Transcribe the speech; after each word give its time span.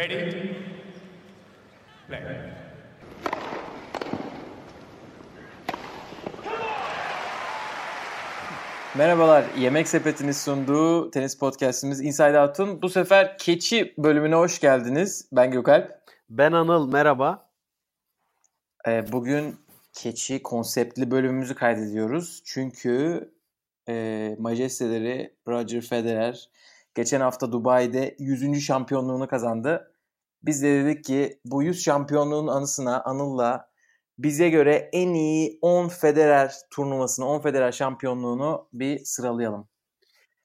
Ready? 0.00 0.56
Play. 2.08 2.22
Merhabalar, 8.96 9.44
Yemek 9.58 9.88
Sepeti'nin 9.88 10.32
sunduğu 10.32 11.10
tenis 11.10 11.38
podcastimiz 11.38 12.00
Inside 12.00 12.40
Out'un 12.40 12.82
bu 12.82 12.88
sefer 12.88 13.38
keçi 13.38 13.94
bölümüne 13.98 14.34
hoş 14.34 14.60
geldiniz. 14.60 15.28
Ben 15.32 15.50
Gökalp. 15.50 16.00
Ben 16.30 16.52
Anıl, 16.52 16.92
merhaba. 16.92 17.50
Ee, 18.88 19.12
bugün 19.12 19.56
keçi 19.92 20.42
konseptli 20.42 21.10
bölümümüzü 21.10 21.54
kaydediyoruz. 21.54 22.42
Çünkü 22.44 23.28
e, 23.88 24.36
majesteleri 24.38 25.34
Roger 25.48 25.80
Federer 25.80 26.48
geçen 26.94 27.20
hafta 27.20 27.52
Dubai'de 27.52 28.16
100. 28.18 28.64
şampiyonluğunu 28.64 29.28
kazandı. 29.28 29.89
Biz 30.42 30.62
de 30.62 30.84
dedik 30.84 31.04
ki 31.04 31.40
bu 31.44 31.62
100 31.62 31.84
şampiyonluğun 31.84 32.46
anısına 32.46 33.02
Anıl'la 33.02 33.70
bize 34.18 34.50
göre 34.50 34.90
en 34.92 35.14
iyi 35.14 35.58
10 35.62 35.88
Federer 35.88 36.54
turnuvasını, 36.70 37.26
10 37.26 37.40
Federer 37.40 37.72
şampiyonluğunu 37.72 38.68
bir 38.72 39.04
sıralayalım. 39.04 39.68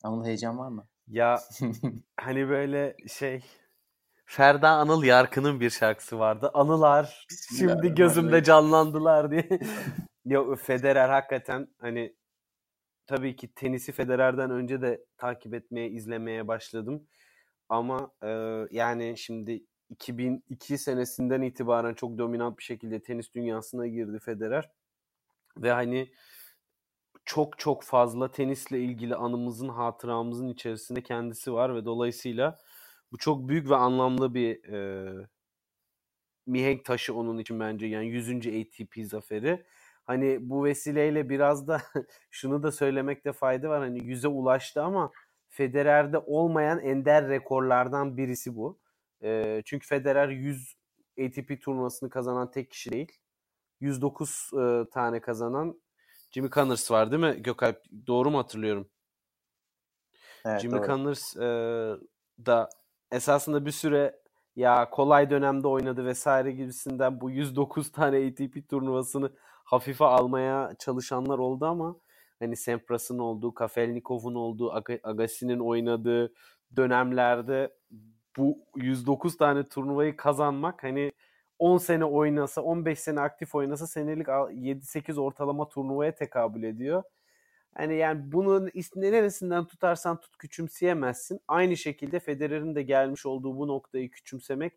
Anıl 0.03 0.26
heyecan 0.26 0.58
var 0.58 0.70
mı? 0.70 0.88
Ya 1.08 1.39
hani 2.17 2.50
böyle 2.50 2.95
şey 3.08 3.44
Ferda 4.26 4.70
Anıl 4.70 5.03
Yarkın'ın 5.03 5.59
bir 5.59 5.70
şarkısı 5.70 6.20
vardı. 6.20 6.52
Anılar 6.53 7.27
şimdi 7.58 7.95
gözümde 7.95 8.44
canlandılar 8.44 9.31
diye. 9.31 9.50
ya 10.25 10.55
Federer 10.55 11.09
hakikaten 11.09 11.67
hani 11.81 12.16
tabii 13.08 13.36
ki 13.36 13.53
tenisi 13.53 13.91
Federer'den 13.91 14.52
önce 14.52 14.81
de 14.81 15.05
takip 15.17 15.53
etmeye, 15.53 15.89
izlemeye 15.89 16.48
başladım. 16.48 17.08
Ama 17.70 18.12
e, 18.23 18.30
yani 18.72 19.17
şimdi 19.17 19.66
2002 19.89 20.77
senesinden 20.77 21.41
itibaren 21.41 21.94
çok 21.94 22.17
dominant 22.17 22.57
bir 22.57 22.63
şekilde 22.63 23.03
tenis 23.03 23.33
dünyasına 23.33 23.88
girdi 23.88 24.19
Federer. 24.19 24.72
Ve 25.58 25.72
hani 25.72 26.11
çok 27.25 27.59
çok 27.59 27.83
fazla 27.83 28.31
tenisle 28.31 28.80
ilgili 28.80 29.16
anımızın, 29.16 29.69
hatıramızın 29.69 30.50
içerisinde 30.50 31.03
kendisi 31.03 31.53
var 31.53 31.75
ve 31.75 31.86
dolayısıyla 31.86 32.58
bu 33.11 33.17
çok 33.17 33.50
büyük 33.50 33.69
ve 33.69 33.75
anlamlı 33.75 34.33
bir 34.33 34.64
e, 34.73 35.27
mihenk 36.47 36.86
taşı 36.86 37.16
onun 37.16 37.38
için 37.38 37.59
bence 37.59 37.86
yani 37.88 38.08
100. 38.08 38.47
ATP 38.47 39.05
zaferi. 39.05 39.66
Hani 40.05 40.49
bu 40.49 40.66
vesileyle 40.66 41.30
biraz 41.30 41.67
da 41.67 41.81
şunu 42.31 42.64
da 42.64 42.72
söylemekte 42.72 43.33
fayda 43.33 43.70
var. 43.70 43.81
Hani 43.81 43.99
100'e 43.99 44.27
ulaştı 44.27 44.83
ama 44.83 45.11
Federer'de 45.49 46.17
olmayan 46.17 46.80
ender 46.80 47.30
rekorlardan 47.30 48.17
birisi 48.17 48.55
bu. 48.55 48.80
E, 49.23 49.61
çünkü 49.66 49.88
Federer 49.88 50.30
100 50.30 50.75
ATP 51.25 51.61
turnuvasını 51.61 52.09
kazanan 52.09 52.52
tek 52.52 52.71
kişi 52.71 52.91
değil. 52.91 53.11
109 53.80 54.52
e, 54.53 54.89
tane 54.91 55.21
kazanan 55.21 55.81
Jimmy 56.31 56.49
Connors 56.49 56.91
var 56.91 57.11
değil 57.11 57.21
mi 57.21 57.43
Gökalp? 57.43 57.83
Doğru 58.08 58.31
mu 58.31 58.38
hatırlıyorum? 58.38 58.89
Evet, 60.45 60.61
Jimmy 60.61 60.77
doğru. 60.77 60.88
Connors 60.88 61.36
e, 61.36 61.47
da 62.45 62.69
esasında 63.11 63.66
bir 63.66 63.71
süre 63.71 64.19
ya 64.55 64.89
kolay 64.89 65.30
dönemde 65.30 65.67
oynadı 65.67 66.05
vesaire 66.05 66.52
gibisinden 66.52 67.21
bu 67.21 67.31
109 67.31 67.91
tane 67.91 68.27
ATP 68.27 68.69
turnuvasını 68.69 69.31
hafife 69.63 70.05
almaya 70.05 70.75
çalışanlar 70.80 71.38
oldu 71.38 71.66
ama 71.66 71.95
hani 72.39 72.55
Sempras'ın 72.55 73.19
olduğu, 73.19 73.53
Kafelnikov'un 73.53 74.36
olduğu, 74.36 74.73
Agassi'nin 75.03 75.59
oynadığı 75.59 76.33
dönemlerde 76.75 77.75
bu 78.38 78.59
109 78.75 79.38
tane 79.38 79.69
turnuvayı 79.69 80.17
kazanmak 80.17 80.83
hani 80.83 81.11
10 81.59 81.78
sene 81.78 82.05
oynasa, 82.05 82.61
15 82.61 83.00
sene 83.00 83.19
aktif 83.22 83.55
oynasa 83.55 83.88
senelik 83.88 84.27
7-8 84.27 85.19
ortalama 85.19 85.69
turnuvaya 85.69 86.16
tekabül 86.16 86.64
ediyor. 86.64 87.03
Hani 87.76 87.95
yani 87.95 88.32
bunun 88.32 88.71
neresinden 88.95 89.65
tutarsan 89.65 90.20
tut 90.20 90.37
küçümseyemezsin. 90.37 91.39
Aynı 91.48 91.77
şekilde 91.77 92.20
Federer'in 92.20 92.76
de 92.76 92.83
gelmiş 92.83 93.26
olduğu 93.26 93.58
bu 93.58 93.67
noktayı 93.67 94.11
küçümsemek 94.11 94.73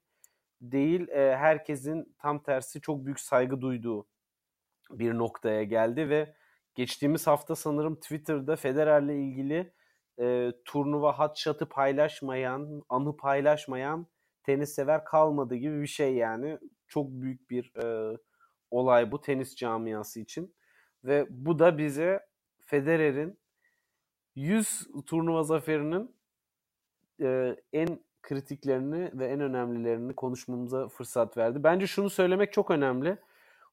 değil, 0.60 1.08
e, 1.08 1.36
herkesin 1.36 2.14
tam 2.18 2.42
tersi 2.42 2.80
çok 2.80 3.04
büyük 3.04 3.20
saygı 3.20 3.60
duyduğu 3.60 4.06
bir 4.90 5.14
noktaya 5.14 5.64
geldi 5.64 6.08
ve 6.08 6.34
geçtiğimiz 6.74 7.26
hafta 7.26 7.56
sanırım 7.56 7.96
Twitter'da 7.96 8.56
Federer'le 8.56 9.10
ilgili 9.10 9.72
e, 10.20 10.52
turnuva 10.64 11.18
hat 11.18 11.38
şatı 11.38 11.68
paylaşmayan, 11.68 12.82
anı 12.88 13.16
paylaşmayan 13.16 14.06
tenis 14.42 14.74
sever 14.74 15.04
kalmadı 15.04 15.54
gibi 15.54 15.82
bir 15.82 15.86
şey 15.86 16.14
yani. 16.14 16.58
Çok 16.88 17.10
büyük 17.10 17.50
bir 17.50 17.76
e, 17.84 18.16
olay 18.70 19.12
bu 19.12 19.20
tenis 19.20 19.56
camiası 19.56 20.20
için. 20.20 20.54
Ve 21.04 21.26
bu 21.30 21.58
da 21.58 21.78
bize 21.78 22.20
Federer'in 22.60 23.38
100 24.34 24.88
turnuva 25.06 25.42
zaferinin 25.42 26.16
e, 27.22 27.56
en 27.72 28.00
kritiklerini 28.22 29.10
ve 29.14 29.26
en 29.26 29.40
önemlilerini 29.40 30.14
konuşmamıza 30.14 30.88
fırsat 30.88 31.36
verdi. 31.36 31.64
Bence 31.64 31.86
şunu 31.86 32.10
söylemek 32.10 32.52
çok 32.52 32.70
önemli. 32.70 33.18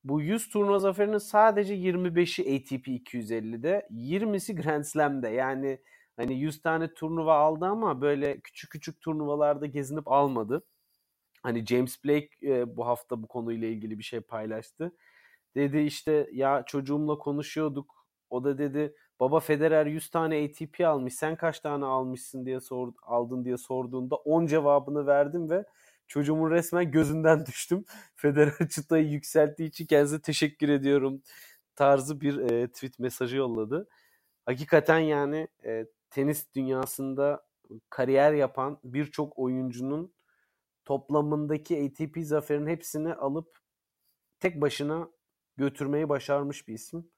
Bu 0.03 0.21
100 0.21 0.49
turnuva 0.49 0.79
zaferinin 0.79 1.17
sadece 1.17 1.75
25'i 1.75 2.55
ATP 2.55 2.87
250'de, 2.87 3.87
20'si 3.91 4.63
Grand 4.63 4.83
Slam'de. 4.83 5.29
Yani 5.29 5.79
Hani 6.17 6.33
100 6.39 6.61
tane 6.61 6.93
turnuva 6.93 7.37
aldı 7.37 7.65
ama 7.65 8.01
böyle 8.01 8.39
küçük 8.39 8.71
küçük 8.71 9.01
turnuvalarda 9.01 9.65
gezinip 9.65 10.07
almadı. 10.07 10.63
Hani 11.43 11.65
James 11.65 12.05
Blake 12.05 12.29
e, 12.43 12.77
bu 12.77 12.87
hafta 12.87 13.23
bu 13.23 13.27
konuyla 13.27 13.67
ilgili 13.67 13.99
bir 13.99 14.03
şey 14.03 14.19
paylaştı. 14.21 14.91
Dedi 15.55 15.79
işte 15.79 16.29
ya 16.31 16.63
çocuğumla 16.67 17.17
konuşuyorduk. 17.17 18.05
O 18.29 18.43
da 18.43 18.57
dedi 18.57 18.95
baba 19.19 19.39
Federer 19.39 19.85
100 19.85 20.09
tane 20.09 20.45
ATP 20.45 20.81
almış. 20.81 21.13
Sen 21.13 21.35
kaç 21.35 21.59
tane 21.59 21.85
almışsın 21.85 22.45
diye 22.45 22.59
sor, 22.59 22.93
aldın 23.03 23.45
diye 23.45 23.57
sorduğunda 23.57 24.15
10 24.15 24.47
cevabını 24.47 25.07
verdim 25.07 25.49
ve 25.49 25.65
çocuğumun 26.07 26.51
resmen 26.51 26.91
gözünden 26.91 27.45
düştüm. 27.45 27.85
Federer 28.15 28.69
çıtayı 28.69 29.07
yükselttiği 29.07 29.69
için 29.69 29.85
kendisine 29.85 30.21
teşekkür 30.21 30.69
ediyorum 30.69 31.21
tarzı 31.75 32.21
bir 32.21 32.37
e, 32.37 32.67
tweet 32.67 32.99
mesajı 32.99 33.37
yolladı. 33.37 33.87
Hakikaten 34.45 34.99
yani 34.99 35.47
e, 35.65 35.85
tenis 36.15 36.53
dünyasında 36.55 37.45
kariyer 37.89 38.33
yapan 38.33 38.79
birçok 38.83 39.39
oyuncunun 39.39 40.13
toplamındaki 40.85 41.85
ATP 41.85 42.17
zaferin 42.21 42.67
hepsini 42.67 43.13
alıp 43.13 43.57
tek 44.39 44.61
başına 44.61 45.09
götürmeyi 45.57 46.09
başarmış 46.09 46.67
bir 46.67 46.73
isim. 46.73 47.11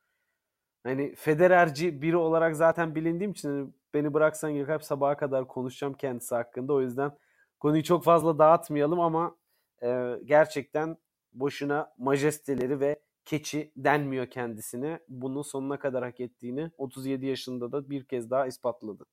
Hani 0.84 1.16
Federerci 1.16 2.02
biri 2.02 2.18
olarak 2.18 2.56
zaten 2.56 2.96
bilindiğim 2.96 3.31
için 3.31 3.50
hani 3.50 3.74
beni 3.94 4.13
bıraksan 4.13 4.56
Gökalp 4.56 4.84
sabaha 4.84 5.18
kadar 5.18 5.47
konuşacağım 5.47 5.94
kendisi 5.94 6.36
hakkında. 6.36 6.74
O 6.74 6.81
yüzden 6.81 7.18
konuyu 7.59 7.84
çok 7.84 8.03
fazla 8.03 8.40
dağıtmayalım 8.40 9.00
ama 9.00 9.38
e, 9.84 10.19
gerçekten 10.25 10.97
boşuna 11.34 11.94
majesteleri 11.97 12.80
ve 12.80 13.00
keçi 13.28 13.72
denmiyor 13.76 14.30
kendisine. 14.30 15.00
Bunu 15.10 15.44
sonuna 15.44 15.80
kadar 15.80 16.04
hak 16.04 16.20
ettiğini 16.20 16.72
37 16.78 17.26
yaşında 17.26 17.72
da 17.72 17.90
bir 17.90 18.06
kez 18.06 18.30
daha 18.30 18.48
ispatladı. 18.48 19.06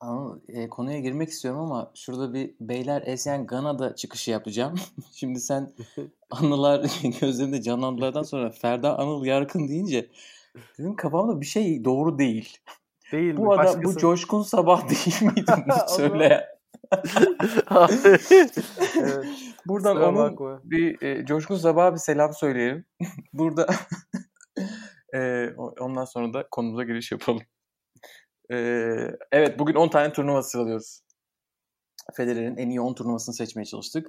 Anıl, 0.00 0.40
e, 0.48 0.68
konuya 0.68 1.00
girmek 1.00 1.28
istiyorum 1.28 1.60
ama 1.60 1.92
şurada 1.94 2.34
bir 2.34 2.54
Beyler 2.60 3.02
Esyen 3.06 3.46
Gana'da 3.46 3.94
çıkışı 3.94 4.30
yapacağım. 4.30 4.74
Şimdi 5.12 5.40
sen 5.40 5.72
anılar 6.30 6.80
gözlerinde 7.20 7.62
canlandılardan 7.62 8.22
sonra 8.22 8.50
Ferda 8.50 8.98
Anıl 8.98 9.24
Yarkın 9.24 9.68
deyince 9.68 10.10
dedim 10.78 10.96
kafamda 10.96 11.40
bir 11.40 11.46
şey 11.46 11.84
doğru 11.84 12.18
değil. 12.18 12.58
Değil 13.12 13.36
bu 13.36 13.42
mi? 13.42 13.52
adam 13.52 13.64
Başkası... 13.66 13.84
bu 13.84 13.98
Coşkun 13.98 14.42
Sabah 14.42 14.88
değil 14.88 15.22
miydi 15.22 15.52
bunu 15.66 15.74
söyleyen? 15.88 16.55
evet. 18.96 19.26
Buradan 19.66 19.94
Sıra 19.94 20.08
onun 20.08 20.16
bakma. 20.16 20.60
bir 20.64 21.02
e, 21.02 21.26
Coşkun 21.26 21.56
Sabah'a 21.56 21.94
bir 21.94 21.98
selam 21.98 22.34
söyleyelim. 22.34 22.84
Burada 23.32 23.66
e, 25.14 25.48
ondan 25.80 26.04
sonra 26.04 26.34
da 26.34 26.48
konumuza 26.50 26.84
giriş 26.84 27.12
yapalım. 27.12 27.42
E, 28.52 28.56
evet 29.32 29.58
bugün 29.58 29.74
10 29.74 29.88
tane 29.88 30.12
turnuva 30.12 30.42
sıralıyoruz. 30.42 31.00
Federer'in 32.14 32.56
en 32.56 32.70
iyi 32.70 32.80
10 32.80 32.94
turnuvasını 32.94 33.34
seçmeye 33.34 33.64
çalıştık. 33.64 34.08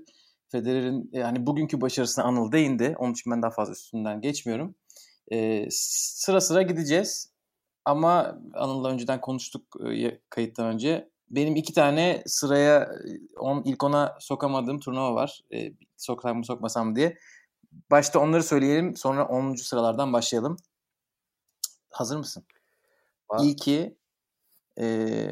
Federer'in 0.52 1.10
yani 1.14 1.48
bugünkü 1.48 1.82
başarısına 1.82 2.26
Anıl 2.26 2.52
değindi. 2.52 2.96
Onun 2.98 3.14
için 3.14 3.32
ben 3.32 3.42
daha 3.42 3.52
fazla 3.52 3.74
üstünden 3.74 4.22
geçmiyorum. 4.22 4.76
E, 5.32 5.68
sıra 5.72 6.42
sıra 6.42 6.62
gideceğiz. 6.62 7.32
Ama 7.86 8.40
Anıl'la 8.54 8.90
önceden 8.90 9.22
konuştuk 9.22 9.64
e, 9.90 10.20
kayıttan 10.30 10.66
önce 10.66 11.10
benim 11.30 11.56
iki 11.56 11.74
tane 11.74 12.24
sıraya 12.26 12.92
on, 13.38 13.64
ilk 13.66 13.84
ona 13.84 14.18
sokamadığım 14.20 14.80
turnuva 14.80 15.16
var. 15.16 15.42
E, 15.54 15.74
soksam 15.98 16.38
mı 16.38 16.46
sokmasam 16.46 16.96
diye. 16.96 17.18
Başta 17.92 18.20
onları 18.20 18.44
söyleyelim 18.44 18.96
sonra 18.96 19.28
10. 19.28 19.56
sıralardan 19.56 20.14
başlayalım. 20.14 20.58
Hazır 21.90 22.18
mısın? 22.18 22.46
Var. 23.30 23.40
İlki 23.44 23.98
e, 24.80 25.28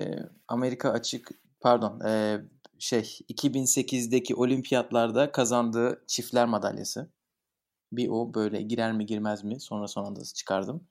Amerika 0.48 0.90
açık 0.90 1.32
pardon 1.60 2.00
e, 2.00 2.42
şey 2.80 3.20
2008'deki 3.30 4.36
olimpiyatlarda 4.36 5.32
kazandığı 5.32 6.04
çiftler 6.08 6.46
madalyası. 6.46 7.12
Bir 7.92 8.10
o 8.10 8.34
böyle 8.34 8.62
girer 8.62 8.94
mi 8.94 9.06
girmez 9.06 9.44
mi 9.44 9.60
sonra 9.60 9.88
son 9.88 10.06
anda 10.06 10.24
çıkardım. 10.24 10.88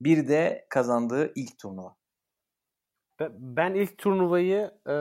Bir 0.00 0.28
de 0.28 0.66
kazandığı 0.70 1.32
ilk 1.34 1.58
turnuva. 1.58 1.96
Ben 3.38 3.74
ilk 3.74 3.98
turnuvayı 3.98 4.70
e, 4.88 4.94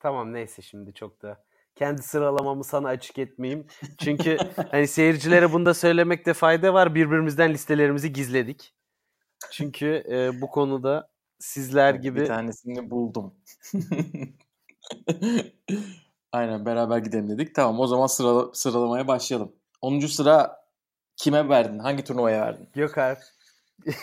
tamam 0.00 0.32
neyse 0.32 0.62
şimdi 0.62 0.94
çok 0.94 1.22
da 1.22 1.44
kendi 1.74 2.02
sıralamamı 2.02 2.64
sana 2.64 2.88
açık 2.88 3.18
etmeyeyim. 3.18 3.66
Çünkü 3.98 4.36
hani 4.70 4.88
seyircilere 4.88 5.52
bunu 5.52 5.66
da 5.66 5.74
söylemekte 5.74 6.34
fayda 6.34 6.74
var. 6.74 6.94
Birbirimizden 6.94 7.52
listelerimizi 7.52 8.12
gizledik. 8.12 8.74
Çünkü 9.52 10.04
e, 10.10 10.40
bu 10.40 10.50
konuda 10.50 11.10
sizler 11.38 11.94
gibi 11.94 12.20
bir 12.20 12.26
tanesini 12.26 12.90
buldum. 12.90 13.34
Aynen 16.32 16.66
beraber 16.66 16.98
gidelim 16.98 17.28
dedik. 17.28 17.54
Tamam 17.54 17.80
o 17.80 17.86
zaman 17.86 18.06
sıra, 18.06 18.54
sıralamaya 18.54 19.08
başlayalım. 19.08 19.52
10. 19.80 20.00
sıra 20.00 20.64
kime 21.16 21.48
verdin? 21.48 21.78
Hangi 21.78 22.04
turnuvaya 22.04 22.40
verdin? 22.40 22.68
Gökalp. 22.74 23.18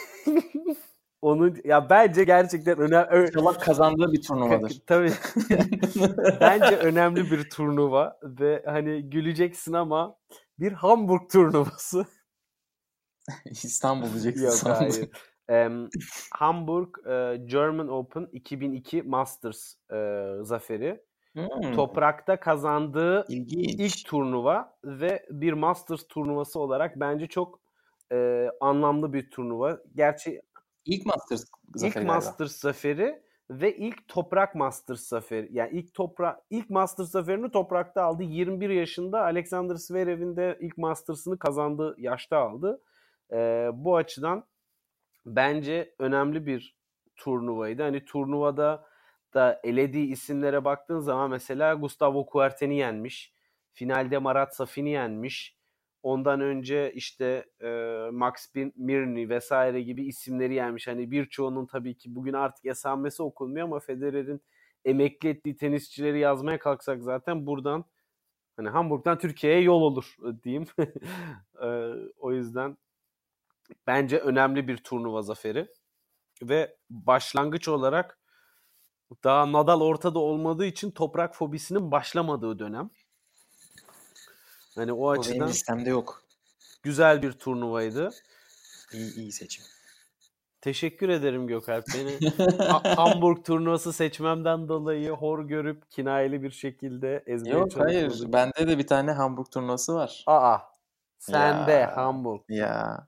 Onun 1.26 1.58
ya 1.64 1.90
bence 1.90 2.24
gerçekten 2.24 2.78
önemli. 2.80 3.28
İnşallah 3.28 3.60
kazandığı 3.60 4.12
bir 4.12 4.22
turnuvadır. 4.22 4.82
Tabii. 4.88 5.12
bence 6.42 6.78
önemli 6.78 7.32
bir 7.32 7.50
turnuva 7.50 8.20
ve 8.24 8.64
hani 8.66 9.10
güleceksin 9.10 9.74
ama 9.74 10.18
bir 10.60 10.72
Hamburg 10.72 11.30
turnuvası. 11.32 12.06
İstanbul 13.46 14.12
diyeceksin 14.12 14.44
Yok 14.44 14.54
sandım. 14.54 14.92
hayır. 15.48 15.68
Um, 15.68 15.90
Hamburg 16.32 16.98
uh, 16.98 17.48
German 17.50 17.88
Open 17.88 18.28
2002 18.32 19.02
Masters 19.04 19.76
uh, 19.92 20.44
zaferi. 20.44 21.04
Hmm, 21.34 21.74
Toprakta 21.76 22.40
kazandığı 22.40 23.26
ilginç. 23.30 23.74
ilk 23.80 24.06
turnuva 24.06 24.78
ve 24.84 25.26
bir 25.30 25.54
Masters 25.54 26.08
turnuvası 26.08 26.60
olarak 26.60 27.00
bence 27.00 27.28
çok 27.28 27.60
e, 28.12 28.50
anlamlı 28.62 29.14
bir 29.14 29.32
turnuva. 29.32 29.80
Gerçi 29.96 30.42
İlk 30.86 31.06
Masters 31.06 31.46
zaferi 31.76 32.04
ilk. 32.04 32.10
Masters 32.10 32.56
zaferi 32.56 33.22
ve 33.50 33.78
ilk 33.78 34.08
toprak 34.08 34.56
Masters 34.56 35.02
zaferi. 35.02 35.50
Yani 35.52 35.70
ilk 35.72 35.94
toprak 35.94 36.40
ilk 36.50 36.70
Masters 36.70 37.10
zaferini 37.10 37.52
toprakta 37.52 38.04
aldı. 38.04 38.24
21 38.24 38.70
yaşında 38.70 39.22
Alexander 39.22 39.76
Zverev'in 39.76 40.36
de 40.36 40.58
ilk 40.62 40.78
Masters'ını 40.78 41.40
kazandığı 41.40 41.96
yaşta 41.98 42.38
aldı. 42.38 42.82
E, 43.32 43.70
bu 43.74 43.98
açıdan 43.98 44.46
bence 45.26 45.96
önemli 46.00 46.46
bir 46.46 46.78
turnuvaydı. 47.16 47.82
Hani 47.82 48.06
turnuvada 48.06 48.86
da 49.34 49.60
elediği 49.64 50.12
isimlere 50.12 50.66
baktığın 50.66 51.00
zaman 51.00 51.30
mesela 51.30 51.74
Gustavo 51.74 52.26
Kuerten'i 52.26 52.78
yenmiş. 52.78 53.34
Finalde 53.74 54.18
Marat 54.18 54.56
Safin'i 54.56 54.90
yenmiş. 54.90 55.55
Ondan 56.06 56.42
önce 56.42 56.92
işte 56.96 57.46
e, 57.62 57.68
Max 58.12 58.34
Mirny 58.76 59.30
vesaire 59.30 59.82
gibi 59.82 60.06
isimleri 60.06 60.54
yenmiş. 60.54 60.88
Hani 60.88 61.12
birçoğunun 61.12 61.66
tabii 61.66 61.98
ki 61.98 62.16
bugün 62.16 62.34
artık 62.34 62.66
esamesi 62.66 63.24
okunmuyor 63.24 63.68
ama 63.68 63.80
Federer'in 63.80 64.42
emekli 64.86 65.30
ettiği 65.30 65.58
tenisçileri 65.58 66.20
yazmaya 66.20 66.60
kalksak 66.60 67.04
zaten 67.04 67.46
buradan 67.48 67.86
hani 68.58 68.70
Hamburg'dan 68.70 69.18
Türkiye'ye 69.18 69.62
yol 69.62 69.82
olur 69.82 70.16
diyeyim. 70.44 70.66
e, 71.62 71.68
o 72.18 72.34
yüzden 72.34 72.78
bence 73.88 74.20
önemli 74.20 74.68
bir 74.68 74.78
turnuva 74.78 75.22
zaferi. 75.22 75.68
Ve 76.44 76.78
başlangıç 76.90 77.68
olarak 77.68 78.20
daha 79.24 79.52
Nadal 79.52 79.82
ortada 79.82 80.20
olmadığı 80.20 80.66
için 80.66 80.92
toprak 80.92 81.36
fobisinin 81.36 81.92
başlamadığı 81.92 82.60
dönem. 82.60 82.90
Hani 84.76 84.94
o 84.94 84.98
O 84.98 85.12
benim 85.14 85.20
açıdan 85.22 85.48
listemde 85.48 85.90
yok. 85.90 86.24
güzel 86.84 87.22
bir 87.22 87.32
turnuvaydı. 87.32 88.10
İyi, 88.94 89.16
iyi 89.16 89.32
seçim. 89.32 89.64
Teşekkür 90.62 91.10
ederim 91.10 91.48
Gökalp. 91.48 91.86
Beni 91.96 92.30
Ha- 92.58 92.82
Hamburg 92.98 93.46
turnuvası 93.46 93.94
seçmemden 93.94 94.68
dolayı 94.68 95.12
hor 95.12 95.44
görüp 95.48 95.92
kinayeli 95.92 96.44
bir 96.44 96.52
şekilde 96.52 97.24
ezmeye 97.28 97.56
Yok 97.56 97.70
hayır. 97.78 98.24
Bende 98.34 98.68
de 98.68 98.78
bir 98.78 98.88
tane 98.88 99.12
Hamburg 99.12 99.52
turnuvası 99.52 99.96
var. 99.96 100.24
Aa, 100.28 100.58
sen 101.20 101.68
de 101.68 101.72
Ya. 101.72 101.98
Hamburg. 101.98 102.42
Ya. 102.50 103.08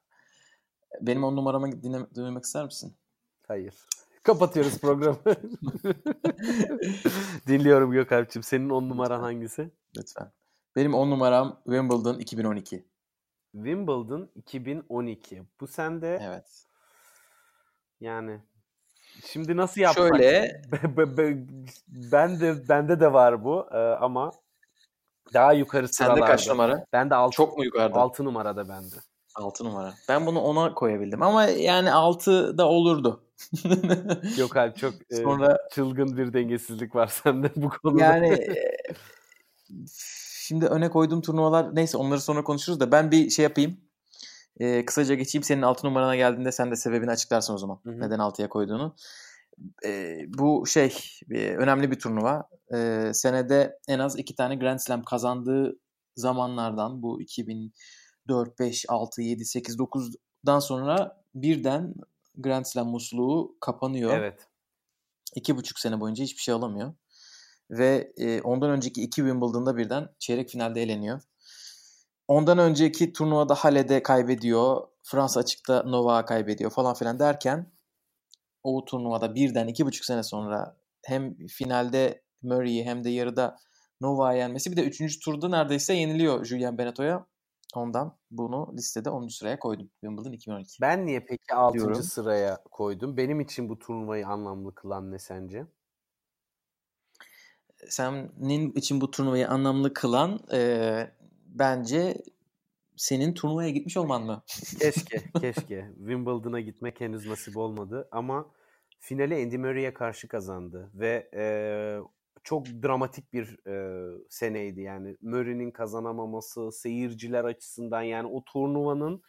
Benim 1.02 1.24
on 1.24 1.36
numaramı 1.36 1.68
dinle- 1.72 2.16
dinlemek 2.16 2.44
ister 2.44 2.66
misin? 2.66 2.96
Hayır. 3.48 3.74
Kapatıyoruz 4.24 4.78
programı. 4.80 5.18
Dinliyorum 7.48 7.92
Gökalp'cim. 7.92 8.44
Senin 8.44 8.70
on 8.70 8.90
numaran 8.90 9.20
hangisi? 9.20 9.72
Lütfen. 9.98 10.32
Benim 10.78 10.94
on 10.94 11.10
numaram 11.12 11.60
Wimbledon 11.66 12.20
2012. 12.20 12.86
Wimbledon 13.52 14.30
2012. 14.36 15.44
Bu 15.62 15.68
sende 15.68 16.20
Evet. 16.22 16.64
yani 18.02 18.40
şimdi 19.26 19.58
nasıl 19.58 19.82
yapsak? 19.82 20.08
Şöyle 20.08 20.62
Be- 20.72 20.98
be- 20.98 21.18
be- 21.18 21.38
ben 21.88 22.40
de 22.40 22.70
bende 22.70 23.00
de 23.00 23.14
var 23.14 23.44
bu 23.44 23.68
e, 23.72 23.78
ama 23.78 24.32
daha 25.34 25.54
yukarı 25.54 25.88
sende 25.88 26.12
sıralarda. 26.12 26.26
kaç 26.26 26.48
numara? 26.50 26.86
Ben 26.94 27.10
de 27.10 27.16
6 27.16 27.36
Çok 27.36 27.58
mu 27.58 27.66
yukarıda? 27.66 28.00
6 28.00 28.26
numarada 28.26 28.70
bende. 28.70 28.96
6 29.36 29.64
numara. 29.66 29.94
Ben 30.10 30.26
bunu 30.26 30.40
10'a 30.40 30.74
koyabildim 30.74 31.22
ama 31.24 31.44
yani 31.46 31.92
6 31.92 32.58
da 32.58 32.68
olurdu. 32.70 33.24
Yok 34.38 34.58
abi 34.58 34.76
çok 34.76 34.94
e, 35.10 35.16
Sonra 35.16 35.58
çılgın 35.72 36.18
bir 36.18 36.34
dengesizlik 36.34 36.96
var 36.96 37.08
sende 37.24 37.52
bu 37.56 37.70
konuda. 37.70 38.04
yani 38.04 38.28
e, 38.28 38.74
şimdi 40.48 40.66
öne 40.66 40.90
koyduğum 40.90 41.22
turnuvalar 41.22 41.76
neyse 41.76 41.98
onları 41.98 42.22
sonra 42.22 42.44
konuşuruz 42.44 42.80
da 42.80 42.92
ben 42.92 43.12
bir 43.12 43.30
şey 43.30 43.44
yapayım. 43.44 43.78
E, 44.60 44.86
kısaca 44.86 45.16
geçeyim. 45.16 45.44
Senin 45.44 45.62
6 45.62 45.88
numarana 45.88 46.16
geldiğinde 46.16 46.52
sen 46.52 46.72
de 46.72 46.76
sebebini 46.76 47.12
açıklarsın 47.12 47.54
o 47.54 47.58
zaman. 47.58 47.80
Hı 47.84 47.90
hı. 47.90 48.00
Neden 48.00 48.20
6'ya 48.20 48.50
koyduğunu. 48.50 48.96
E, 49.86 50.20
bu 50.28 50.66
şey 50.68 50.98
e, 51.32 51.56
önemli 51.56 51.92
bir 51.92 52.00
turnuva. 52.00 52.50
E, 52.74 53.10
senede 53.14 53.80
en 53.88 54.00
az 54.00 54.20
iki 54.20 54.36
tane 54.36 54.56
Grand 54.56 54.80
Slam 54.80 55.04
kazandığı 55.04 55.80
zamanlardan 56.16 57.02
bu 57.02 57.22
2004, 57.22 58.60
5, 58.60 58.86
6, 58.90 59.22
7, 59.22 59.46
8, 59.46 59.76
9'dan 59.76 60.60
sonra 60.60 61.22
birden 61.36 61.94
Grand 62.38 62.66
Slam 62.66 62.88
musluğu 62.90 63.56
kapanıyor. 63.62 64.18
evet. 64.18 64.48
İki 65.36 65.58
buçuk 65.58 65.80
sene 65.80 66.00
boyunca 66.00 66.24
hiçbir 66.24 66.42
şey 66.42 66.54
alamıyor. 66.54 66.94
Ve 67.70 68.14
e, 68.18 68.42
ondan 68.42 68.70
önceki 68.70 69.02
iki 69.02 69.16
Wimbledon'da 69.16 69.78
birden 69.78 70.10
çeyrek 70.20 70.50
finalde 70.50 70.82
eleniyor. 70.82 71.22
Ondan 72.28 72.58
önceki 72.58 73.14
turnuvada 73.14 73.56
Halle'de 73.56 74.04
kaybediyor. 74.04 74.88
Fransa 75.04 75.40
açıkta 75.40 75.84
Novak'a 75.84 76.26
kaybediyor 76.26 76.72
falan 76.72 76.94
filan 76.94 77.20
derken 77.20 77.72
o 78.64 78.86
turnuvada 78.86 79.36
birden 79.36 79.68
iki 79.68 79.86
buçuk 79.86 80.06
sene 80.06 80.24
sonra 80.24 80.78
hem 81.06 81.48
finalde 81.48 82.22
Murray'i 82.42 82.86
hem 82.86 83.04
de 83.04 83.10
yarıda 83.10 83.58
Novak'a 84.02 84.34
yenmesi 84.34 84.72
bir 84.72 84.78
de 84.78 84.84
üçüncü 84.84 85.20
turda 85.20 85.50
neredeyse 85.50 85.94
yeniliyor 85.94 86.46
Julian 86.46 86.78
Beneto'ya. 86.78 87.26
Ondan 87.76 88.18
bunu 88.32 88.74
listede 88.78 89.10
10. 89.10 89.28
sıraya 89.28 89.60
koydum. 89.60 89.90
Wimbledon 90.02 90.32
2012. 90.32 90.82
Ben 90.82 91.06
niye 91.06 91.20
peki 91.20 91.54
6. 91.54 91.74
Diyorum. 91.74 92.04
sıraya 92.04 92.64
koydum? 92.72 93.18
Benim 93.18 93.40
için 93.40 93.70
bu 93.70 93.80
turnuvayı 93.80 94.28
anlamlı 94.28 94.76
kılan 94.76 95.12
ne 95.12 95.20
sence? 95.20 95.66
Senin 97.90 98.72
için 98.72 99.02
bu 99.02 99.12
turnuvayı 99.12 99.50
anlamlı 99.50 99.94
kılan 99.94 100.40
e, 100.54 101.12
bence 101.46 102.18
senin 102.96 103.34
turnuvaya 103.34 103.70
gitmiş 103.70 103.98
olman 103.98 104.24
mı? 104.24 104.44
Keşke, 104.80 105.24
keşke. 105.42 105.92
Wimbledon'a 105.98 106.60
gitmek 106.60 107.02
henüz 107.02 107.28
nasip 107.28 107.58
olmadı 107.58 108.08
ama 108.12 108.52
finale 109.00 109.44
Andy 109.44 109.58
Murray'e 109.58 109.94
karşı 109.94 110.28
kazandı 110.28 110.92
ve 110.94 111.30
e, 111.34 111.44
çok 112.44 112.66
dramatik 112.68 113.34
bir 113.34 113.68
e, 113.68 114.06
seneydi 114.30 114.82
yani 114.82 115.18
Murray'nin 115.22 115.72
kazanamaması 115.72 116.72
seyirciler 116.72 117.44
açısından 117.44 118.02
yani 118.02 118.28
o 118.28 118.44
turnuvanın 118.44 119.22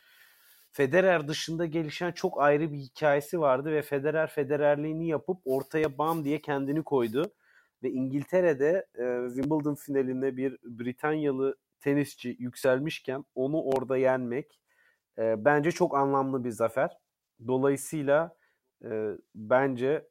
Federer 0.71 1.29
dışında 1.29 1.67
gelişen 1.67 2.13
çok 2.13 2.41
ayrı 2.43 2.73
bir 2.73 2.79
hikayesi 2.79 3.41
vardı 3.41 3.73
ve 3.73 3.83
Federer 3.83 4.31
Federerliğini 4.31 5.09
yapıp 5.09 5.39
ortaya 5.45 5.99
bam 5.99 6.25
diye 6.25 6.41
kendini 6.41 6.83
koydu 6.83 7.33
ve 7.83 7.91
İngiltere'de 7.91 8.87
e, 8.95 9.29
Wimbledon 9.35 9.75
finaline 9.75 10.37
bir 10.37 10.59
Britanyalı 10.65 11.57
tenisçi 11.81 12.37
yükselmişken 12.39 13.25
onu 13.35 13.63
orada 13.63 13.97
yenmek 13.97 14.61
e, 15.19 15.45
bence 15.45 15.73
çok 15.73 15.97
anlamlı 15.97 16.45
bir 16.45 16.51
zafer. 16.51 16.99
Dolayısıyla 17.47 18.37
e, 18.85 19.11
bence 19.35 20.09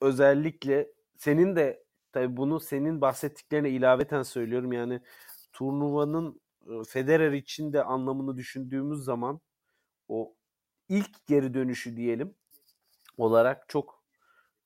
özellikle 0.00 0.92
senin 1.16 1.56
de 1.56 1.84
tabii 2.12 2.36
bunu 2.36 2.60
senin 2.60 3.00
bahsettiklerine 3.00 3.70
ilaveten 3.70 4.22
söylüyorum 4.22 4.72
yani 4.72 5.00
turnuvanın 5.52 6.40
e, 6.66 6.84
Federer 6.88 7.32
için 7.32 7.72
de 7.72 7.84
anlamını 7.84 8.36
düşündüğümüz 8.36 9.04
zaman 9.04 9.40
o 10.08 10.34
ilk 10.88 11.26
geri 11.26 11.54
dönüşü 11.54 11.96
diyelim 11.96 12.34
olarak 13.18 13.68
çok 13.68 14.04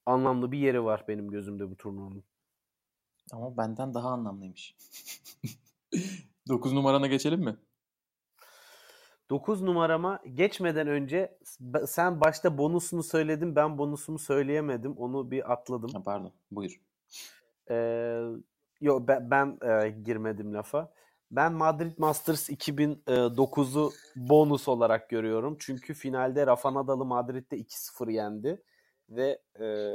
anlamlı 0.06 0.52
bir 0.52 0.58
yeri 0.58 0.84
var 0.84 1.04
benim 1.08 1.30
gözümde 1.30 1.70
bu 1.70 1.76
turnuvanın. 1.76 2.25
Ama 3.34 3.56
benden 3.56 3.94
daha 3.94 4.08
anlamlıymış. 4.08 4.76
9 6.48 6.72
numarana 6.72 7.06
geçelim 7.06 7.40
mi? 7.40 7.56
9 9.30 9.62
numarama 9.62 10.20
geçmeden 10.34 10.86
önce 10.88 11.38
sen 11.86 12.20
başta 12.20 12.58
bonusunu 12.58 13.02
söyledin 13.02 13.56
ben 13.56 13.78
bonusumu 13.78 14.18
söyleyemedim. 14.18 14.92
Onu 14.96 15.30
bir 15.30 15.52
atladım. 15.52 15.90
Ha, 15.92 16.02
pardon 16.02 16.32
buyur. 16.50 16.80
Ee, 17.70 18.20
yok 18.80 19.08
ben, 19.08 19.30
ben 19.30 19.58
e, 19.62 19.90
girmedim 19.90 20.54
lafa. 20.54 20.92
Ben 21.30 21.52
Madrid 21.52 21.98
Masters 21.98 22.50
2009'u 22.50 23.92
bonus 24.16 24.68
olarak 24.68 25.10
görüyorum. 25.10 25.56
Çünkü 25.58 25.94
finalde 25.94 26.46
Rafa 26.46 26.74
Nadal'ı 26.74 27.04
Madrid'de 27.04 27.56
2-0 27.56 28.12
yendi. 28.12 28.62
Ve 29.08 29.38
e, 29.60 29.94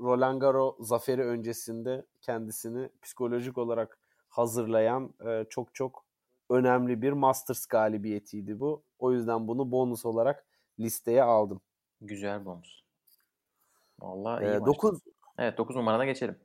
Roland 0.00 0.40
Garros 0.40 0.74
zaferi 0.80 1.24
öncesinde 1.24 2.06
kendisini 2.20 2.90
psikolojik 3.02 3.58
olarak 3.58 3.98
hazırlayan 4.28 5.14
e, 5.26 5.44
çok 5.50 5.74
çok 5.74 6.04
önemli 6.50 7.02
bir 7.02 7.12
Masters 7.12 7.66
galibiyetiydi 7.66 8.60
bu. 8.60 8.82
O 8.98 9.12
yüzden 9.12 9.48
bunu 9.48 9.70
bonus 9.70 10.06
olarak 10.06 10.46
listeye 10.78 11.22
aldım. 11.22 11.60
Güzel 12.00 12.44
bonus. 12.44 12.82
Vallahi 14.00 14.44
iyi 14.44 14.54
ee, 14.54 14.66
9 14.66 15.00
Evet 15.38 15.58
9 15.58 15.76
numarana 15.76 16.04
geçelim. 16.04 16.36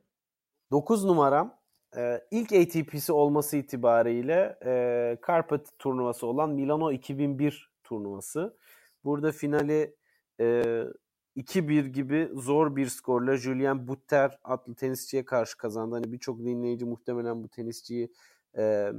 9 0.70 1.04
numaram 1.04 1.58
e, 1.96 2.20
ilk 2.30 2.52
ATP'si 2.52 3.12
olması 3.12 3.56
itibariyle 3.56 4.58
e, 4.64 5.18
Carpet 5.26 5.78
turnuvası 5.78 6.26
olan 6.26 6.50
Milano 6.50 6.92
2001 6.92 7.70
turnuvası. 7.84 8.56
Burada 9.04 9.32
finali 9.32 9.96
e, 10.40 10.64
2-1 11.36 11.86
gibi 11.86 12.30
zor 12.34 12.76
bir 12.76 12.86
skorla 12.86 13.36
Julien 13.36 13.88
Butter 13.88 14.38
adlı 14.44 14.74
tenisçiye 14.74 15.24
karşı 15.24 15.56
kazandı. 15.56 15.94
Hani 15.94 16.12
birçok 16.12 16.38
dinleyici 16.38 16.84
muhtemelen 16.84 17.44
bu 17.44 17.48
tenisçiyi 17.48 18.12
e, 18.56 18.92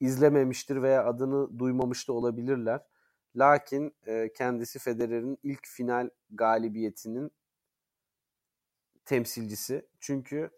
izlememiştir 0.00 0.82
veya 0.82 1.04
adını 1.04 1.58
duymamış 1.58 2.08
da 2.08 2.12
olabilirler. 2.12 2.80
Lakin 3.36 3.94
e, 4.06 4.32
kendisi 4.32 4.78
Federer'in 4.78 5.38
ilk 5.42 5.66
final 5.66 6.10
galibiyetinin 6.30 7.30
temsilcisi. 9.04 9.86
Çünkü 10.00 10.50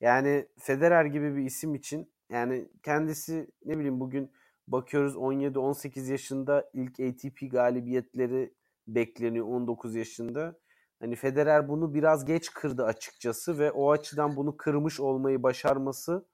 yani 0.00 0.48
Federer 0.58 1.04
gibi 1.04 1.36
bir 1.36 1.42
isim 1.44 1.74
için 1.74 2.12
yani 2.28 2.68
kendisi 2.82 3.50
ne 3.64 3.78
bileyim 3.78 4.00
bugün 4.00 4.32
bakıyoruz 4.68 5.14
17-18 5.14 6.10
yaşında 6.10 6.70
ilk 6.72 7.00
ATP 7.00 7.50
galibiyetleri 7.52 8.54
bekleniyor 8.86 9.46
19 9.46 9.94
yaşında. 9.94 10.58
Hani 11.00 11.16
Federer 11.16 11.68
bunu 11.68 11.94
biraz 11.94 12.24
geç 12.24 12.50
kırdı 12.50 12.84
açıkçası 12.84 13.58
ve 13.58 13.72
o 13.72 13.90
açıdan 13.90 14.36
bunu 14.36 14.56
kırmış 14.56 15.00
olmayı 15.00 15.42
başarması 15.42 16.26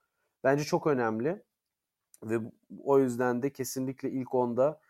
bence 0.45 0.64
çok 0.64 0.87
önemli. 0.87 1.42
Ve 2.25 2.38
o 2.85 2.99
yüzden 2.99 3.42
de 3.42 3.52
kesinlikle 3.52 4.11
ilk 4.11 4.35
onda 4.35 4.80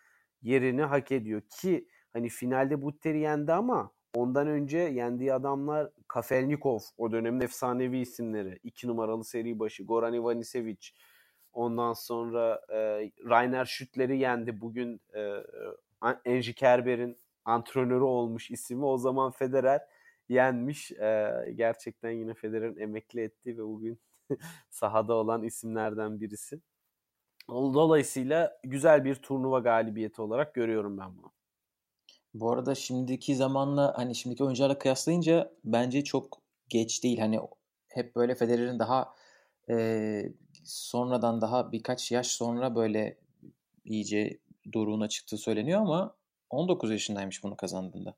yerini 0.43 0.83
hak 0.83 1.13
ediyor. 1.13 1.43
Ki 1.51 1.89
hani 2.13 2.29
finalde 2.29 2.83
Butter'i 2.83 3.19
yendi 3.19 3.53
ama 3.53 3.93
ondan 4.15 4.47
önce 4.47 4.79
yendiği 4.79 5.35
adamlar 5.35 5.91
Kafelnikov, 6.09 6.79
o 6.99 7.13
dönemin 7.13 7.41
efsanevi 7.41 7.99
isimleri. 7.99 8.59
iki 8.63 8.89
numaralı 8.89 9.25
seri 9.25 9.59
başı 9.59 9.85
Goran 9.85 10.15
Ivanisevic. 10.15 10.89
Ondan 11.53 11.93
sonra 11.93 12.61
e, 12.73 12.77
Rainer 13.29 13.65
Schüttler'i 13.65 14.19
yendi. 14.19 14.61
Bugün 14.61 15.01
e, 15.15 15.45
Enji 16.25 16.55
Kerber'in 16.55 17.19
antrenörü 17.51 18.05
olmuş 18.05 18.51
ismi. 18.51 18.85
O 18.85 18.99
zaman 18.99 19.31
Federer 19.31 19.81
yenmiş. 20.29 20.93
E, 20.93 21.33
gerçekten 21.55 22.11
yine 22.11 22.35
Federer'in 22.35 22.77
emekli 22.77 23.21
ettiği 23.21 23.59
ve 23.59 23.63
bugün 23.63 24.01
sahada 24.71 25.15
olan 25.15 25.43
isimlerden 25.43 26.21
birisi. 26.21 26.61
Dolayısıyla 27.49 28.61
güzel 28.65 29.05
bir 29.05 29.15
turnuva 29.15 29.59
galibiyeti 29.59 30.23
olarak 30.23 30.55
görüyorum 30.55 30.99
ben 30.99 31.19
bunu. 31.19 31.33
Bu 32.35 32.53
arada 32.53 32.75
şimdiki 32.75 33.37
zamanla 33.37 33.93
hani 33.97 34.15
şimdiki 34.15 34.45
oyuncularla 34.45 34.79
kıyaslayınca 34.79 35.53
bence 35.65 36.05
çok 36.05 36.39
geç 36.69 37.05
değil. 37.05 37.19
Hani 37.19 37.41
hep 37.89 38.17
böyle 38.17 38.35
Federer'in 38.35 38.79
daha 38.79 39.15
e, 39.71 40.33
sonradan 40.65 41.41
daha 41.41 41.73
birkaç 41.73 42.13
yaş 42.13 42.27
sonra 42.27 42.75
böyle 42.75 43.19
iyice 43.85 44.39
doruğuna 44.73 45.09
çıktığı 45.09 45.39
söyleniyor 45.39 45.81
ama 45.81 46.15
19 46.51 46.91
yaşındaymış 46.91 47.45
bunu 47.45 47.57
kazandığında. 47.57 48.15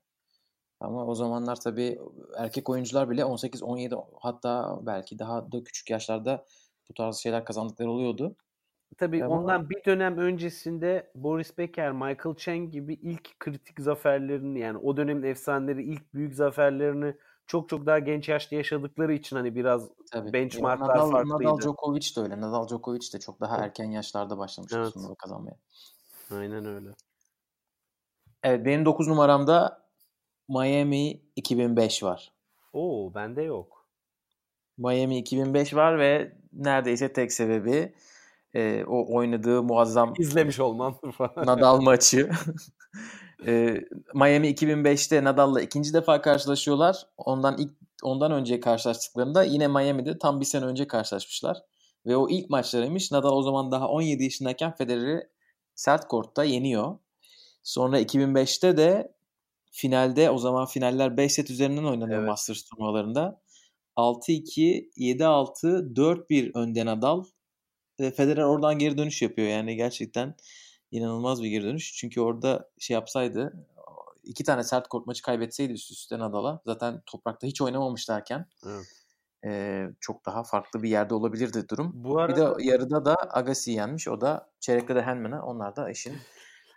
Ama 0.79 1.05
o 1.05 1.15
zamanlar 1.15 1.59
tabii 1.59 1.99
erkek 2.37 2.69
oyuncular 2.69 3.09
bile 3.09 3.25
18, 3.25 3.63
17 3.63 3.95
hatta 4.21 4.79
belki 4.81 5.19
daha 5.19 5.51
da 5.51 5.63
küçük 5.63 5.89
yaşlarda 5.89 6.45
bu 6.89 6.93
tarz 6.93 7.17
şeyler 7.17 7.45
kazandıkları 7.45 7.91
oluyordu. 7.91 8.35
Tabii 8.97 9.23
Ama... 9.23 9.35
ondan 9.35 9.69
bir 9.69 9.85
dönem 9.85 10.17
öncesinde 10.17 11.11
Boris 11.15 11.57
Becker, 11.57 11.91
Michael 11.91 12.35
Chang 12.35 12.71
gibi 12.71 12.93
ilk 12.93 13.39
kritik 13.39 13.79
zaferlerini 13.79 14.59
yani 14.59 14.77
o 14.77 14.97
dönemin 14.97 15.23
efsaneleri 15.23 15.83
ilk 15.83 16.13
büyük 16.13 16.35
zaferlerini 16.35 17.15
çok 17.47 17.69
çok 17.69 17.85
daha 17.85 17.99
genç 17.99 18.29
yaşta 18.29 18.55
yaşadıkları 18.55 19.13
için 19.13 19.35
hani 19.35 19.55
biraz 19.55 19.89
Tabii. 20.11 20.33
benchmarklar 20.33 20.87
Nadal, 20.87 21.11
farklıydı. 21.11 21.43
Nadal 21.43 21.59
Djokovic 21.59 22.15
de 22.15 22.21
öyle. 22.21 22.41
Nadal 22.41 22.67
Djokovic 22.67 23.13
de 23.13 23.19
çok 23.19 23.39
daha 23.39 23.57
erken 23.57 23.91
yaşlarda 23.91 24.37
başlamış 24.37 24.73
evet. 24.75 24.93
kazanmaya. 25.17 25.55
Aynen 26.31 26.65
öyle. 26.65 26.89
Evet 28.43 28.65
benim 28.65 28.85
9 28.85 29.07
numaramda 29.07 29.83
Miami 30.49 31.21
2005 31.35 32.03
var. 32.03 32.31
Oo 32.73 33.13
bende 33.15 33.41
yok. 33.41 33.87
Miami 34.77 35.17
2005 35.17 35.73
var 35.73 35.99
ve 35.99 36.37
neredeyse 36.53 37.13
tek 37.13 37.33
sebebi 37.33 37.93
e, 38.53 38.83
o 38.87 39.15
oynadığı 39.15 39.63
muazzam 39.63 40.13
izlemiş 40.19 40.59
olman 40.59 40.95
Nadal 41.37 41.81
maçı. 41.81 42.29
e, 43.47 43.81
Miami 44.13 44.47
2005'te 44.47 45.23
Nadal'la 45.23 45.61
ikinci 45.61 45.93
defa 45.93 46.21
karşılaşıyorlar. 46.21 47.07
Ondan 47.17 47.57
ilk 47.57 47.71
ondan 48.03 48.31
önce 48.31 48.59
karşılaştıklarında 48.59 49.43
yine 49.43 49.67
Miami'de 49.67 50.17
tam 50.17 50.39
bir 50.39 50.45
sene 50.45 50.65
önce 50.65 50.87
karşılaşmışlar. 50.87 51.57
Ve 52.05 52.15
o 52.17 52.29
ilk 52.29 52.49
maçlarıymış. 52.49 53.11
Nadal 53.11 53.31
o 53.31 53.43
zaman 53.43 53.71
daha 53.71 53.87
17 53.87 54.23
yaşındayken 54.23 54.75
Federer'i 54.75 55.27
sert 55.75 56.07
kortta 56.07 56.43
yeniyor. 56.43 56.97
Sonra 57.63 58.01
2005'te 58.01 58.77
de 58.77 59.13
finalde 59.71 60.29
o 60.29 60.37
zaman 60.37 60.65
finaller 60.65 61.17
5 61.17 61.33
set 61.33 61.49
üzerinden 61.49 61.83
oynanıyor 61.83 62.19
evet. 62.19 62.29
Masters 62.29 62.63
turnuvalarında. 62.63 63.41
6-2, 63.97 64.89
7-6, 64.97 65.93
4-1 65.93 66.57
önde 66.57 66.85
Nadal 66.85 67.23
Federer 67.97 68.43
oradan 68.43 68.79
geri 68.79 68.97
dönüş 68.97 69.21
yapıyor. 69.21 69.47
Yani 69.47 69.75
gerçekten 69.75 70.35
inanılmaz 70.91 71.43
bir 71.43 71.49
geri 71.49 71.63
dönüş. 71.63 71.93
Çünkü 71.95 72.21
orada 72.21 72.69
şey 72.79 72.93
yapsaydı 72.93 73.67
iki 74.23 74.43
tane 74.43 74.63
sert 74.63 74.87
kort 74.87 75.07
maçı 75.07 75.23
kaybetseydi 75.23 75.73
üst 75.73 75.91
üste 75.91 76.19
Nadal'a 76.19 76.61
zaten 76.65 77.01
toprakta 77.05 77.47
hiç 77.47 77.61
oynamamışlarken 77.61 78.45
evet. 78.65 78.85
e, 79.45 79.83
çok 79.99 80.25
daha 80.25 80.43
farklı 80.43 80.83
bir 80.83 80.89
yerde 80.89 81.13
olabilirdi 81.13 81.69
durum. 81.69 81.91
Bu 81.93 82.19
arada... 82.19 82.57
Bir 82.57 82.63
de 82.63 82.67
yarıda 82.69 83.05
da 83.05 83.15
Agassi 83.29 83.71
yenmiş. 83.71 84.07
O 84.07 84.21
da 84.21 84.49
çeyrekte 84.59 84.95
de 84.95 85.01
Henman'a. 85.01 85.45
Onlar 85.45 85.75
da 85.75 85.89
işin 85.89 86.13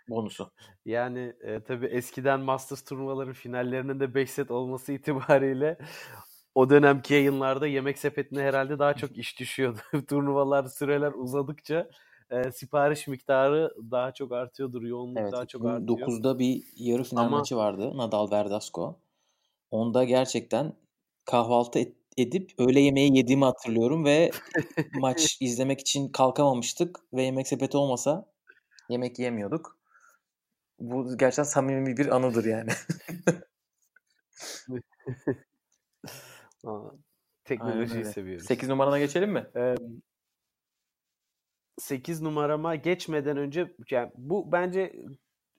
bonusu. 0.09 0.51
Yani 0.85 1.33
e, 1.41 1.63
tabii 1.63 1.85
eskiden 1.85 2.39
Masters 2.39 2.83
turnuvaların 2.83 3.33
finallerinin 3.33 3.99
de 3.99 4.13
5 4.15 4.31
set 4.31 4.51
olması 4.51 4.91
itibariyle 4.93 5.77
o 6.55 6.69
dönemki 6.69 7.13
yayınlarda 7.13 7.67
yemek 7.67 7.97
sepetine 7.97 8.41
herhalde 8.41 8.79
daha 8.79 8.93
çok 8.93 9.17
iş 9.17 9.39
düşüyordu. 9.39 9.79
Turnuvalar 10.09 10.65
süreler 10.65 11.11
uzadıkça 11.11 11.89
e, 12.29 12.51
sipariş 12.51 13.07
miktarı 13.07 13.73
daha 13.91 14.13
çok 14.13 14.31
artıyordur. 14.31 14.81
Yoğunluk 14.81 15.17
evet, 15.17 15.31
daha 15.31 15.45
çok 15.45 15.65
artıyor. 15.65 15.99
9'da 15.99 16.39
bir 16.39 16.63
yarı 16.75 17.03
final 17.03 17.21
Ama... 17.21 17.37
maçı 17.37 17.57
vardı. 17.57 17.97
Nadal 17.97 18.31
Verdasco. 18.31 18.99
Onda 19.71 20.03
gerçekten 20.03 20.73
kahvaltı 21.25 21.79
et, 21.79 21.95
edip 22.17 22.51
öğle 22.57 22.79
yemeği 22.79 23.17
yediğimi 23.17 23.45
hatırlıyorum 23.45 24.05
ve 24.05 24.31
maç 24.99 25.37
izlemek 25.41 25.79
için 25.79 26.09
kalkamamıştık 26.09 26.99
ve 27.13 27.23
yemek 27.23 27.47
sepeti 27.47 27.77
olmasa 27.77 28.25
yemek 28.89 29.19
yemiyorduk. 29.19 29.76
Bu 30.79 31.17
gerçekten 31.17 31.43
samimi 31.43 31.97
bir 31.97 32.15
anıdır 32.15 32.45
yani. 32.45 32.69
teknolojiyi 37.43 38.05
seviyoruz. 38.05 38.45
8 38.45 38.69
numarana 38.69 38.99
geçelim 38.99 39.31
mi? 39.31 39.47
Ee, 39.55 39.75
8 41.77 42.21
numarama 42.21 42.75
geçmeden 42.75 43.37
önce 43.37 43.73
yani 43.91 44.11
bu 44.15 44.51
bence 44.51 44.95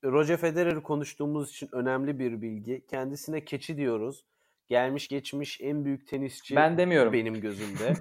Roger 0.04 0.36
Federer'i 0.36 0.82
konuştuğumuz 0.82 1.50
için 1.50 1.68
önemli 1.72 2.18
bir 2.18 2.42
bilgi. 2.42 2.86
Kendisine 2.86 3.44
keçi 3.44 3.76
diyoruz. 3.76 4.24
Gelmiş 4.68 5.08
geçmiş 5.08 5.60
en 5.60 5.84
büyük 5.84 6.08
tenisçi 6.08 6.56
ben 6.56 6.78
demiyorum. 6.78 7.12
benim 7.12 7.40
gözümde. 7.40 7.94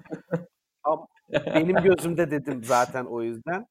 benim 1.56 1.76
gözümde 1.76 2.32
dedim 2.32 2.64
zaten 2.64 3.06
o 3.06 3.24
yüzden. 3.24 3.68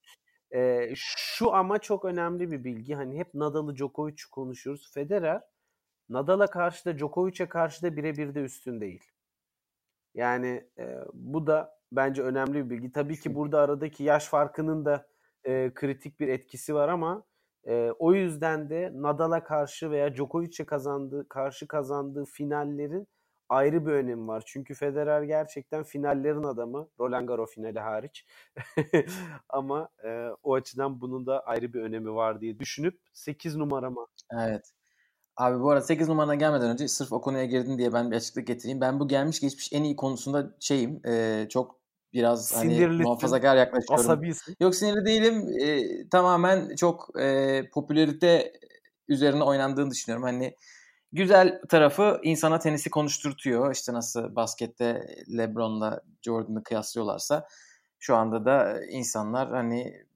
Ee, 0.55 0.93
şu 0.97 1.55
ama 1.55 1.79
çok 1.79 2.05
önemli 2.05 2.51
bir 2.51 2.65
bilgi. 2.65 2.95
Hani 2.95 3.19
hep 3.19 3.35
Nadal'ı 3.35 3.77
Djokovic 3.77 4.17
konuşuyoruz. 4.33 4.91
Federer 4.95 5.43
Nadal'a 6.09 6.47
karşı 6.47 6.85
da 6.85 6.99
Djokovic'e 6.99 7.49
karşı 7.49 7.83
da 7.83 7.97
birebir 7.97 8.35
de 8.35 8.41
üstün 8.41 8.81
değil. 8.81 9.05
Yani 10.15 10.71
e, 10.79 10.99
bu 11.13 11.47
da 11.47 11.79
bence 11.93 12.23
önemli 12.23 12.55
bir 12.55 12.71
bilgi. 12.71 12.93
Tabii 12.93 13.21
ki 13.21 13.35
burada 13.35 13.61
aradaki 13.61 14.05
yaş 14.05 14.29
farkının 14.29 14.85
da 14.85 15.07
e, 15.45 15.75
kritik 15.75 16.21
bir 16.21 16.29
etkisi 16.29 16.75
var 16.75 16.89
ama 16.89 17.25
e, 17.67 17.91
o 17.99 18.15
yüzden 18.15 18.71
de 18.71 18.91
Nadal'a 18.95 19.45
karşı 19.45 19.91
veya 19.91 20.15
Djokovic'e 20.15 20.67
kazandığı 20.67 21.29
karşı 21.29 21.69
kazandığı 21.69 22.25
finallerin 22.25 23.09
ayrı 23.49 23.87
bir 23.87 23.93
önemi 23.93 24.27
var. 24.29 24.43
Çünkü 24.47 24.75
Federer 24.75 25.23
gerçekten 25.23 25.83
finallerin 25.83 26.43
adamı. 26.43 26.89
Roland 27.01 27.29
Garros 27.29 27.55
finali 27.55 27.81
hariç. 27.81 28.27
Ama 29.49 29.89
e, 30.05 30.29
o 30.43 30.55
açıdan 30.55 31.01
bunun 31.01 31.27
da 31.27 31.41
ayrı 31.41 31.73
bir 31.73 31.81
önemi 31.81 32.15
var 32.15 32.41
diye 32.41 32.59
düşünüp 32.59 33.01
8 33.13 33.57
numarama. 33.57 34.07
Evet. 34.33 34.73
Abi 35.37 35.61
bu 35.61 35.71
arada 35.71 35.85
8 35.85 36.09
numarana 36.09 36.35
gelmeden 36.35 36.71
önce 36.71 36.89
sırf 36.89 37.13
o 37.13 37.21
konuya 37.21 37.45
girdin 37.45 37.79
diye 37.79 37.93
ben 37.93 38.11
bir 38.11 38.17
açıklık 38.17 38.47
getireyim. 38.47 38.81
Ben 38.81 39.01
bu 39.01 39.09
gelmiş 39.09 39.41
geçmiş 39.41 39.73
en 39.73 39.85
iyi 39.85 39.97
konusunda 39.97 40.57
şeyim. 40.61 41.01
E, 41.07 41.47
çok 41.51 41.81
biraz 42.13 42.57
hani 42.57 42.87
muhafazakar 42.87 43.57
yaklaşıyorum. 43.57 44.05
Asabisin. 44.05 44.57
Yok 44.61 44.75
sinirli 44.75 45.07
değilim. 45.07 45.49
E, 45.61 46.09
tamamen 46.09 46.77
çok 46.77 47.21
e, 47.21 47.63
popülerite 47.73 48.53
üzerine 49.09 49.43
oynandığını 49.43 49.91
düşünüyorum. 49.91 50.25
Hani 50.25 50.55
güzel 51.13 51.61
tarafı 51.69 52.21
insana 52.23 52.59
tenisi 52.59 52.91
konuşturtuyor. 52.91 53.73
İşte 53.75 53.93
nasıl 53.93 54.37
baskette 54.37 55.07
LeBron'la 55.37 56.01
Jordan'ı 56.23 56.63
kıyaslıyorlarsa 56.63 57.47
şu 57.99 58.17
anda 58.17 58.45
da 58.45 58.81
insanlar 58.91 59.51
hani 59.51 60.07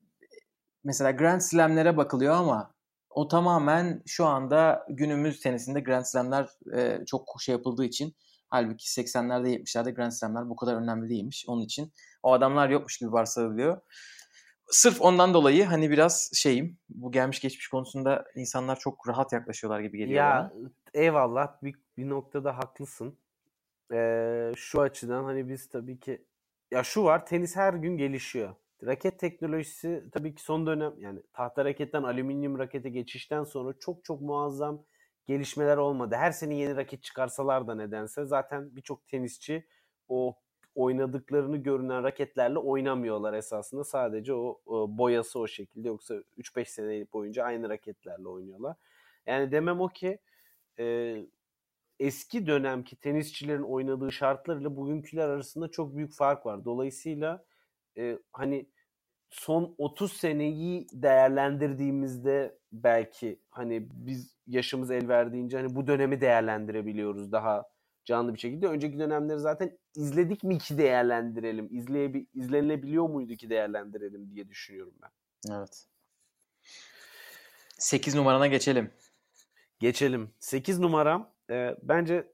mesela 0.85 1.11
Grand 1.11 1.41
Slam'lere 1.41 1.97
bakılıyor 1.97 2.35
ama 2.35 2.75
o 3.11 3.29
tamamen 3.29 4.03
şu 4.07 4.27
anda 4.27 4.87
günümüz 4.89 5.41
tenisinde 5.41 5.81
Grand 5.81 6.05
Slam'ler 6.05 6.49
e, 6.77 7.05
çok 7.07 7.29
şey 7.41 7.53
yapıldığı 7.53 7.85
için 7.85 8.17
halbuki 8.49 8.85
80'lerde 8.85 9.49
70'lerde 9.49 9.95
Grand 9.95 10.13
Slam'ler 10.13 10.49
bu 10.49 10.57
kadar 10.57 10.75
önemli 10.75 11.11
değilmiş. 11.11 11.45
Onun 11.49 11.63
için 11.63 11.93
o 12.23 12.33
adamlar 12.33 12.71
yokmuş 12.71 12.99
gibi 12.99 13.13
varsayılıyor. 13.13 13.81
Sırf 14.71 15.01
ondan 15.01 15.35
dolayı 15.35 15.65
hani 15.65 15.91
biraz 15.91 16.31
şeyim 16.35 16.79
bu 16.89 17.13
gelmiş 17.13 17.41
geçmiş 17.41 17.69
konusunda 17.69 18.25
insanlar 18.37 18.79
çok 18.79 19.09
rahat 19.09 19.33
yaklaşıyorlar 19.33 19.81
gibi 19.81 19.99
geliyor 19.99 20.25
ya, 20.25 20.51
bana. 20.55 20.71
Eyvallah 20.95 21.63
bir, 21.63 21.75
bir 21.97 22.09
noktada 22.09 22.59
haklısın. 22.59 23.19
Ee, 23.93 24.53
şu 24.57 24.81
açıdan 24.81 25.25
hani 25.25 25.49
biz 25.49 25.69
tabii 25.69 26.01
ki 26.01 26.25
ya 26.71 26.85
şu 26.85 27.05
var 27.05 27.27
tenis 27.27 27.57
her 27.57 27.75
gün 27.75 27.97
gelişiyor. 27.97 28.55
Raket 28.85 29.19
teknolojisi 29.19 30.05
tabii 30.13 30.35
ki 30.35 30.43
son 30.43 30.67
dönem 30.67 30.95
yani 30.99 31.23
tahta 31.33 31.65
raketten 31.65 32.03
alüminyum 32.03 32.59
rakete 32.59 32.91
geçişten 32.91 33.45
sonra 33.45 33.75
çok 33.79 34.05
çok 34.05 34.21
muazzam 34.21 34.85
gelişmeler 35.27 35.77
olmadı. 35.77 36.15
Her 36.19 36.33
sene 36.33 36.55
yeni 36.55 36.77
raket 36.77 37.03
çıkarsalar 37.03 37.67
da 37.69 37.75
nedense 37.75 38.25
zaten 38.25 38.77
birçok 38.77 39.09
tenisçi 39.09 39.67
o 40.09 40.37
oynadıklarını 40.75 41.57
görünen 41.57 42.03
raketlerle 42.05 42.59
oynamıyorlar 42.59 43.33
esasında. 43.33 43.85
Sadece 43.85 44.35
o, 44.35 44.61
o 44.67 44.99
boyası 44.99 45.39
o 45.39 45.47
şekilde 45.47 45.89
yoksa 45.89 46.15
3-5 46.39 46.65
sene 46.65 47.07
boyunca 47.13 47.45
aynı 47.45 47.69
raketlerle 47.69 48.29
oynuyorlar. 48.29 48.77
Yani 49.27 49.53
demem 49.53 49.81
o 49.81 49.89
ki 49.89 50.19
e, 50.79 51.17
eski 52.01 52.47
dönemki 52.47 52.97
tenisçilerin 52.97 53.63
oynadığı 53.63 54.13
şartlar 54.13 54.57
ile 54.57 54.77
bugünküler 54.77 55.29
arasında 55.29 55.71
çok 55.71 55.97
büyük 55.97 56.13
fark 56.13 56.47
var. 56.47 56.65
Dolayısıyla 56.65 57.45
e, 57.99 58.19
hani 58.33 58.67
son 59.31 59.75
30 59.79 60.13
seneyi 60.13 60.87
değerlendirdiğimizde 60.93 62.59
belki 62.73 63.41
hani 63.51 63.89
biz 63.93 64.37
yaşımız 64.47 64.91
el 64.91 65.09
verdiğince 65.09 65.57
hani 65.57 65.75
bu 65.75 65.87
dönemi 65.87 66.21
değerlendirebiliyoruz 66.21 67.33
daha 67.33 67.65
canlı 68.05 68.35
bir 68.35 68.39
şekilde. 68.39 68.67
Önceki 68.67 68.99
dönemleri 68.99 69.39
zaten 69.39 69.79
izledik 69.95 70.45
mi 70.45 70.59
ki 70.59 70.79
değerlendirelim? 70.79 71.69
İzleyebi 71.71 72.27
izlenilebiliyor 72.35 73.09
muydu 73.09 73.35
ki 73.35 73.51
değerlendirelim 73.51 74.31
diye 74.31 74.49
düşünüyorum 74.49 74.95
ben. 75.03 75.11
Evet. 75.55 75.87
8 77.79 78.15
numarana 78.15 78.47
geçelim. 78.47 78.91
Geçelim. 79.81 80.31
8 80.39 80.79
numaram 80.79 81.31
e, 81.51 81.77
bence 81.83 82.33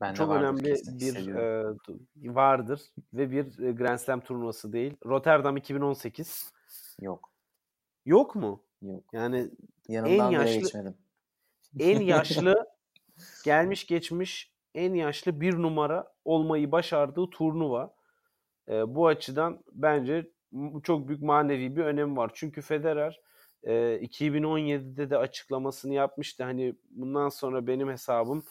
ben 0.00 0.14
çok 0.14 0.32
önemli 0.32 0.74
bir 0.86 1.28
e, 1.34 2.34
vardır 2.34 2.80
ve 3.14 3.30
bir 3.30 3.58
e, 3.58 3.72
Grand 3.72 3.98
Slam 3.98 4.20
turnuvası 4.20 4.72
değil. 4.72 4.96
Rotterdam 5.06 5.56
2018. 5.56 6.52
Yok. 7.00 7.30
Yok 8.06 8.34
mu? 8.34 8.62
Yok. 8.82 9.04
Yani 9.12 9.50
Yanından 9.88 10.32
en 10.32 10.38
yaşlı 10.38 10.60
geçmedim. 10.60 10.94
en 11.80 12.00
yaşlı 12.06 12.66
gelmiş 13.44 13.86
geçmiş 13.86 14.52
en 14.74 14.94
yaşlı 14.94 15.40
bir 15.40 15.54
numara 15.54 16.12
olmayı 16.24 16.72
başardığı 16.72 17.30
turnuva. 17.30 17.94
E, 18.68 18.94
bu 18.94 19.06
açıdan 19.06 19.64
bence 19.72 20.30
çok 20.82 21.08
büyük 21.08 21.22
manevi 21.22 21.76
bir 21.76 21.84
önemi 21.84 22.16
var. 22.16 22.30
Çünkü 22.34 22.62
Federer 22.62 23.20
e, 23.64 23.72
2017'de 24.02 25.10
de 25.10 25.18
açıklamasını 25.18 25.94
yapmıştı. 25.94 26.44
Hani 26.44 26.74
bundan 26.90 27.28
sonra 27.28 27.66
benim 27.66 27.90
hesabım 27.90 28.44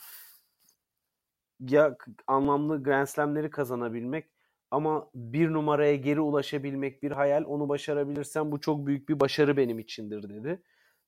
ya 1.60 1.98
anlamlı 2.28 2.84
Grand 2.84 3.08
Slam'leri 3.08 3.50
kazanabilmek 3.50 4.26
ama 4.72 5.10
bir 5.16 5.54
numaraya 5.54 5.96
geri 5.96 6.20
ulaşabilmek 6.22 7.04
bir 7.04 7.12
hayal. 7.12 7.44
Onu 7.44 7.70
başarabilirsem 7.70 8.52
bu 8.52 8.62
çok 8.62 8.88
büyük 8.88 9.10
bir 9.10 9.20
başarı 9.20 9.58
benim 9.58 9.80
içindir 9.80 10.30
dedi. 10.30 10.62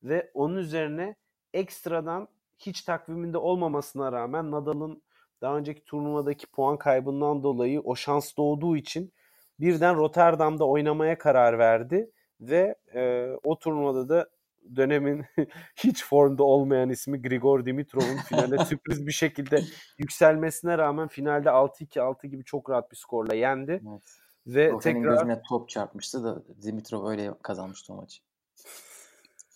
Ve 0.03 0.31
onun 0.33 0.57
üzerine 0.57 1.15
ekstradan 1.53 2.27
hiç 2.59 2.81
takviminde 2.81 3.37
olmamasına 3.37 4.11
rağmen 4.11 4.51
Nadal'ın 4.51 5.01
daha 5.41 5.57
önceki 5.57 5.85
turnuvadaki 5.85 6.47
puan 6.47 6.77
kaybından 6.77 7.43
dolayı 7.43 7.81
o 7.81 7.95
şans 7.95 8.37
doğduğu 8.37 8.77
için 8.77 9.13
birden 9.59 9.95
Rotterdam'da 9.95 10.67
oynamaya 10.67 11.17
karar 11.17 11.59
verdi 11.59 12.11
ve 12.41 12.75
e, 12.95 13.31
o 13.43 13.59
turnuvada 13.59 14.09
da 14.09 14.29
dönemin 14.75 15.25
hiç 15.75 16.05
formda 16.05 16.43
olmayan 16.43 16.89
ismi 16.89 17.21
Grigor 17.21 17.65
Dimitrov'un 17.65 18.17
finale 18.17 18.57
sürpriz 18.65 19.07
bir 19.07 19.11
şekilde 19.11 19.63
yükselmesine 19.97 20.77
rağmen 20.77 21.07
finalde 21.07 21.49
6-2 21.49 22.01
6 22.01 22.27
gibi 22.27 22.43
çok 22.43 22.69
rahat 22.69 22.91
bir 22.91 22.95
skorla 22.95 23.35
yendi. 23.35 23.81
Evet. 23.89 24.01
Ve 24.47 24.71
Rofen'in 24.71 24.95
tekrar 24.95 25.13
gözüne 25.13 25.41
top 25.49 25.69
çarpmıştı 25.69 26.23
da 26.23 26.43
Dimitrov 26.61 27.07
öyle 27.07 27.33
kazanmıştı 27.41 27.93
o 27.93 27.95
maçı. 27.95 28.21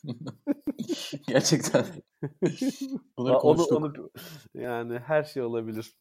Gerçekten. 1.27 1.85
Bunu 3.17 3.37
konuştuk. 3.37 3.77
Onu, 3.77 3.85
onu, 3.85 4.09
yani 4.53 4.99
her 4.99 5.23
şey 5.23 5.43
olabilir. 5.43 5.95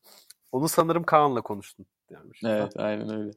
Onu 0.52 0.68
sanırım 0.68 1.04
Kaan'la 1.04 1.40
konuştun. 1.40 1.86
Yani 2.10 2.30
evet, 2.44 2.72
aynen 2.76 3.10
öyle. 3.10 3.30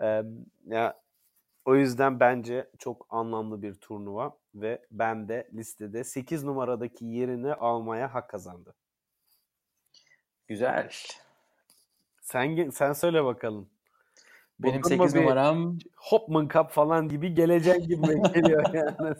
Ee, 0.00 0.22
ya 0.66 1.02
o 1.64 1.76
yüzden 1.76 2.20
bence 2.20 2.70
çok 2.78 3.06
anlamlı 3.10 3.62
bir 3.62 3.74
turnuva 3.74 4.36
ve 4.54 4.86
ben 4.90 5.28
de 5.28 5.50
listede 5.54 6.04
8 6.04 6.44
numaradaki 6.44 7.04
yerini 7.04 7.54
almaya 7.54 8.14
hak 8.14 8.30
kazandı. 8.30 8.74
Güzel. 10.46 10.90
Sen 12.20 12.70
sen 12.70 12.92
söyle 12.92 13.24
bakalım. 13.24 13.68
Benim 14.58 14.84
8 14.84 15.14
numaram 15.14 15.78
Hopman 15.96 16.48
Cup 16.48 16.70
falan 16.70 17.08
gibi 17.08 17.34
gelecek 17.34 17.88
gibi 17.88 18.22
geliyor 18.34 18.64
yani. 18.74 19.16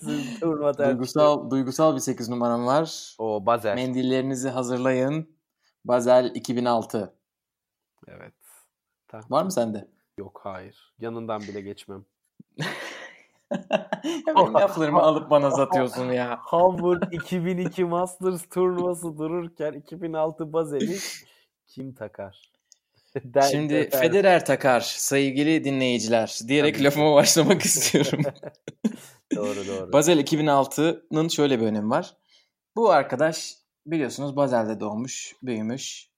duygusal 0.78 1.50
duygusal 1.50 1.94
bir 1.94 2.00
8 2.00 2.28
numaram 2.28 2.66
var. 2.66 3.14
O 3.18 3.46
Bazel. 3.46 3.74
Mendillerinizi 3.74 4.48
hazırlayın. 4.48 5.36
Bazel 5.84 6.34
2006. 6.34 7.14
Evet. 8.08 8.34
Tamam. 9.08 9.26
Var 9.30 9.42
mı 9.42 9.52
sende? 9.52 9.88
Yok 10.18 10.40
hayır. 10.44 10.94
Yanından 10.98 11.40
bile 11.40 11.60
geçmem. 11.60 12.04
Benim 14.26 14.54
laflarımı 14.54 15.02
alıp 15.02 15.30
bana 15.30 15.50
satıyorsun 15.50 16.12
ya. 16.12 16.38
Hamburg 16.42 17.02
2002 17.12 17.84
Masters 17.84 18.48
turnuvası 18.48 19.18
dururken 19.18 19.72
2006 19.72 20.52
Bazel'i 20.52 20.98
kim 21.66 21.94
takar? 21.94 22.52
Der, 23.24 23.42
Şimdi 23.42 23.74
der. 23.74 24.00
Federer 24.00 24.44
takar 24.44 24.80
sevgili 24.80 25.64
dinleyiciler 25.64 26.38
diyerek 26.48 26.74
Tabii. 26.74 26.84
lafıma 26.84 27.14
başlamak 27.14 27.62
istiyorum. 27.62 28.20
doğru 29.36 29.66
doğru. 29.68 29.92
Basel 29.92 30.18
2006'nın 30.18 31.28
şöyle 31.28 31.60
bir 31.60 31.66
önemi 31.66 31.90
var. 31.90 32.16
Bu 32.76 32.90
arkadaş 32.90 33.54
biliyorsunuz 33.86 34.36
Basel'de 34.36 34.80
doğmuş, 34.80 35.36
büyümüş. 35.42 36.11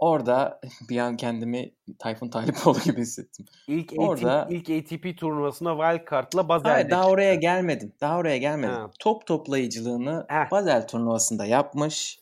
Orada 0.00 0.60
bir 0.88 0.98
an 0.98 1.16
kendimi 1.16 1.70
Tayfun 1.98 2.28
Taylipoğlu 2.28 2.78
gibi 2.84 3.00
hissettim. 3.00 3.46
İlk 3.66 3.92
Orada 3.96 4.42
ATP, 4.42 4.52
ilk 4.52 4.70
ATP 4.70 5.18
turnuvasına 5.18 5.70
wildcard'la 5.70 6.48
Basel'de 6.48 6.72
Hayır, 6.72 6.90
daha 6.90 7.08
oraya 7.08 7.34
gelmedim. 7.34 7.92
Daha 8.00 8.18
oraya 8.18 8.36
gelmedim. 8.36 8.74
Ha. 8.74 8.90
Top 8.98 9.26
toplayıcılığını 9.26 10.26
Heh. 10.28 10.50
Basel 10.50 10.86
turnuvasında 10.86 11.46
yapmış. 11.46 12.20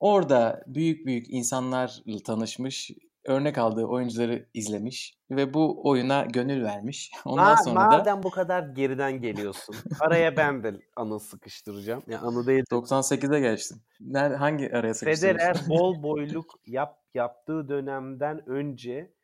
Orada 0.00 0.62
büyük 0.66 1.06
büyük 1.06 1.26
insanlarla 1.30 2.18
tanışmış 2.26 2.90
örnek 3.28 3.58
aldığı 3.58 3.84
oyuncuları 3.84 4.48
izlemiş 4.54 5.18
ve 5.30 5.54
bu 5.54 5.88
oyuna 5.88 6.24
gönül 6.24 6.64
vermiş. 6.64 7.12
Ondan 7.24 7.56
Ma- 7.56 7.64
sonra 7.64 7.74
madem 7.74 8.18
da... 8.18 8.22
bu 8.22 8.30
kadar 8.30 8.62
geriden 8.62 9.20
geliyorsun. 9.20 9.76
Araya 10.00 10.36
ben 10.36 10.62
de 10.62 10.80
anı 10.96 11.20
sıkıştıracağım. 11.20 12.02
Ya 12.06 12.12
yani 12.12 12.26
anı 12.26 12.46
değil. 12.46 12.64
98'e 12.70 13.40
geçtim. 13.40 13.82
Nerede 14.00 14.36
hangi 14.36 14.72
araya 14.74 14.94
sıkıştırmışsın? 14.94 15.26
Federer 15.26 15.56
bol 15.68 16.02
boyluk 16.02 16.54
yap 16.66 16.98
yaptığı 17.14 17.68
dönemden 17.68 18.48
önce 18.48 19.14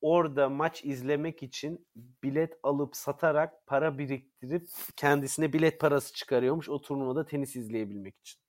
orada 0.00 0.48
maç 0.48 0.84
izlemek 0.84 1.42
için 1.42 1.86
bilet 1.96 2.58
alıp 2.62 2.96
satarak 2.96 3.66
para 3.66 3.98
biriktirip 3.98 4.68
kendisine 4.96 5.52
bilet 5.52 5.80
parası 5.80 6.14
çıkarıyormuş 6.14 6.68
o 6.68 6.80
turnuvada 6.80 7.26
tenis 7.26 7.56
izleyebilmek 7.56 8.18
için. 8.20 8.40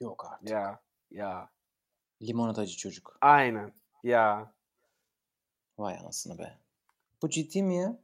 Yok 0.00 0.26
artık. 0.32 0.50
Ya 0.50 0.80
ya 1.10 1.50
Limonatacı 2.22 2.76
çocuk. 2.76 3.18
aynen 3.20 3.72
ya. 4.02 4.52
Vay 5.78 5.98
anasını 5.98 6.38
be. 6.38 6.58
Bu 7.22 7.30
ciddi 7.30 7.62
mi 7.62 7.76
ya? 7.76 7.98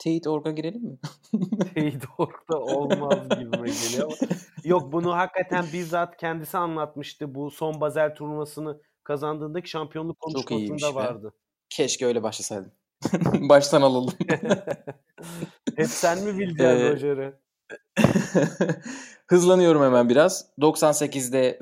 Teyit 0.00 0.26
Org'a 0.26 0.50
girelim 0.50 0.82
mi? 0.82 0.98
Teydor'da 1.74 2.58
olmaz 2.60 3.28
gibime 3.28 3.68
geliyor. 3.68 4.18
Yok 4.64 4.92
bunu 4.92 5.16
hakikaten 5.16 5.64
bizzat 5.72 6.16
kendisi 6.16 6.58
anlatmıştı. 6.58 7.34
Bu 7.34 7.50
son 7.50 7.80
Basel 7.80 8.14
turnuvasını 8.14 8.80
kazandığındaki 9.04 9.70
şampiyonluk 9.70 10.20
konuşmasında 10.20 10.90
be. 10.90 10.94
vardı. 10.94 11.32
Keşke 11.70 12.06
öyle 12.06 12.22
başlasaydım. 12.22 12.72
Baştan 13.48 13.82
alalım. 13.82 14.14
Hep 15.76 15.86
sen 15.86 16.24
mi 16.24 16.38
bileceksin 16.38 16.64
Ee, 16.64 16.90
Roger'ı? 16.92 17.40
Hızlanıyorum 19.26 19.82
hemen 19.82 20.08
biraz. 20.08 20.44
98'de 20.60 21.58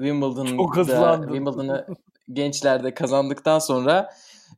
Çok 0.46 0.74
Wimbledon'da. 0.76 1.22
Wimbledon'ı 1.22 1.86
gençlerde 2.32 2.94
kazandıktan 2.94 3.58
sonra 3.58 4.10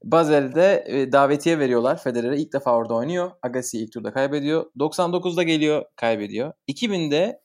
Basel'de 0.04 0.84
e, 0.86 1.12
davetiye 1.12 1.58
veriyorlar. 1.58 2.02
Federer'e 2.02 2.36
ilk 2.38 2.52
defa 2.52 2.76
orada 2.76 2.94
oynuyor. 2.94 3.30
Agassi 3.42 3.78
ilk 3.78 3.92
turda 3.92 4.12
kaybediyor. 4.12 4.66
99'da 4.78 5.42
geliyor, 5.42 5.84
kaybediyor. 5.96 6.52
2000'de 6.68 7.40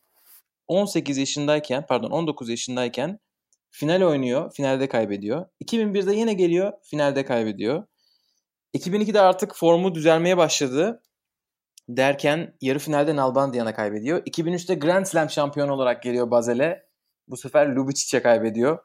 18 0.68 1.18
yaşındayken, 1.18 1.86
pardon 1.90 2.12
19 2.12 2.50
yaşındayken 2.50 3.20
final 3.70 4.02
oynuyor, 4.02 4.52
finalde 4.54 4.90
kaybediyor. 4.90 5.46
2001'de 5.66 6.16
yine 6.16 6.34
geliyor, 6.34 6.74
finalde 6.84 7.26
kaybediyor. 7.26 7.84
2002'de 8.78 9.22
artık 9.22 9.56
formu 9.56 9.96
düzelmeye 9.96 10.38
başladı 10.38 11.02
derken 11.98 12.54
yarı 12.62 12.80
finalde 12.80 13.16
Nalbandian'a 13.16 13.74
kaybediyor. 13.74 14.24
2003'te 14.26 14.76
Grand 14.76 15.06
Slam 15.06 15.30
şampiyonu 15.30 15.74
olarak 15.74 16.04
geliyor 16.04 16.32
Basel'e. 16.32 16.86
Bu 17.28 17.38
sefer 17.38 17.68
Lubicic'e 17.68 18.22
kaybediyor. 18.22 18.80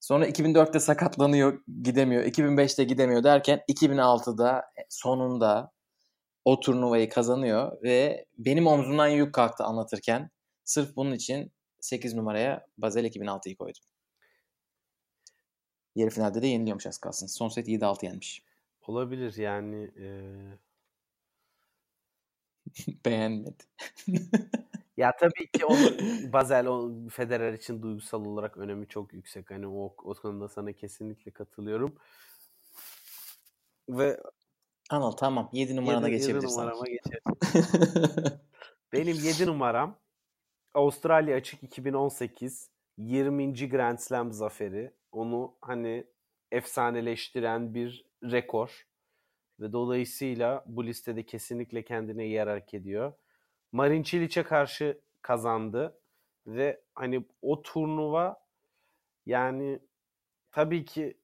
Sonra 0.00 0.28
2004'te 0.28 0.80
sakatlanıyor, 0.80 1.62
gidemiyor. 1.82 2.24
2005'te 2.24 2.84
gidemiyor 2.84 3.24
derken 3.24 3.60
2006'da 3.68 4.64
sonunda 4.88 5.72
o 6.44 6.60
turnuvayı 6.60 7.08
kazanıyor 7.08 7.82
ve 7.82 8.26
benim 8.38 8.66
omzumdan 8.66 9.06
yük 9.08 9.34
kalktı 9.34 9.64
anlatırken. 9.64 10.30
Sırf 10.64 10.96
bunun 10.96 11.12
için 11.12 11.52
8 11.80 12.14
numaraya 12.14 12.66
Basel 12.78 13.04
2006'yı 13.04 13.56
koydum. 13.56 13.82
Yarı 15.94 16.10
finalde 16.10 16.42
de 16.42 16.46
yeniliyormuş 16.46 16.86
az 16.86 16.98
kalsın. 16.98 17.26
Son 17.26 17.48
set 17.48 17.68
7-6 17.68 18.04
yenmiş. 18.06 18.42
Olabilir 18.86 19.36
yani. 19.36 19.90
eee, 19.96 20.58
Beğenmedi. 23.04 23.62
Ya 24.96 25.12
tabii 25.20 25.50
ki 25.52 25.64
onu 25.64 25.78
Basel 26.32 26.66
o 26.66 26.90
Federer 27.08 27.52
için 27.52 27.82
duygusal 27.82 28.24
olarak 28.24 28.56
önemi 28.56 28.88
çok 28.88 29.12
yüksek. 29.12 29.50
Hani 29.50 29.66
o, 29.66 29.84
o 29.84 30.14
konuda 30.14 30.48
sana 30.48 30.72
kesinlikle 30.72 31.30
katılıyorum. 31.30 31.94
Ve 33.88 34.20
Anıl 34.90 35.12
tamam 35.12 35.50
7 35.52 35.76
numarana 35.76 36.08
geçebilirsin. 36.08 36.60
numarama 36.60 36.84
geçelim. 36.86 37.22
Benim 38.92 39.16
7 39.16 39.46
numaram 39.46 39.98
Avustralya 40.74 41.36
Açık 41.36 41.62
2018 41.62 42.70
20. 42.98 43.68
Grand 43.68 43.98
Slam 43.98 44.32
zaferi. 44.32 44.92
Onu 45.12 45.56
hani 45.60 46.06
efsaneleştiren 46.50 47.74
bir 47.74 48.06
rekor 48.22 48.86
ve 49.60 49.72
dolayısıyla 49.72 50.64
bu 50.66 50.86
listede 50.86 51.22
kesinlikle 51.26 51.82
kendine 51.84 52.24
yer 52.24 52.46
hak 52.46 52.74
ediyor. 52.74 53.12
Marin 53.72 54.02
Cilic'e 54.02 54.42
karşı 54.42 55.00
kazandı 55.22 55.98
ve 56.46 56.80
hani 56.94 57.24
o 57.42 57.62
turnuva 57.62 58.40
yani 59.26 59.80
tabii 60.52 60.84
ki 60.84 61.18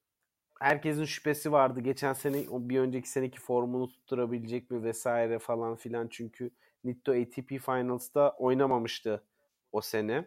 herkesin 0.59 1.05
şüphesi 1.05 1.51
vardı. 1.51 1.79
Geçen 1.79 2.13
sene 2.13 2.43
bir 2.69 2.79
önceki 2.79 3.09
seneki 3.09 3.39
formunu 3.39 3.89
tutturabilecek 3.89 4.71
mi 4.71 4.83
vesaire 4.83 5.39
falan 5.39 5.75
filan 5.75 6.07
çünkü 6.11 6.51
Nitto 6.83 7.11
ATP 7.11 7.49
Finals'ta 7.59 8.31
oynamamıştı 8.37 9.23
o 9.71 9.81
sene. 9.81 10.25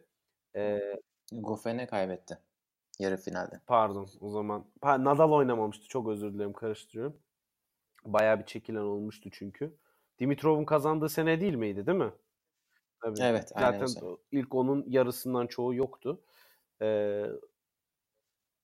Ee, 0.57 0.81
Goffen'e 1.33 1.87
kaybetti 1.87 2.38
yarı 2.99 3.16
finalde. 3.16 3.61
pardon 3.66 4.09
o 4.21 4.29
zaman. 4.31 4.64
Pa- 4.83 5.05
Nadal 5.05 5.33
oynamamıştı. 5.33 5.88
Çok 5.88 6.09
özür 6.09 6.35
dilerim 6.35 6.53
karıştırıyorum. 6.53 7.21
Bayağı 8.12 8.38
bir 8.38 8.45
çekilen 8.45 8.81
olmuştu 8.81 9.31
çünkü. 9.33 9.77
Dimitrov'un 10.19 10.64
kazandığı 10.64 11.09
sene 11.09 11.40
değil 11.40 11.55
miydi 11.55 11.87
değil 11.87 11.99
mi? 11.99 12.12
Tabii. 13.03 13.21
Evet, 13.21 13.53
aynen 13.55 13.71
Zaten 13.73 13.87
sene. 13.87 14.16
ilk 14.33 14.55
onun 14.55 14.85
yarısından 14.88 15.47
çoğu 15.47 15.75
yoktu. 15.75 16.21
Ee, 16.83 17.25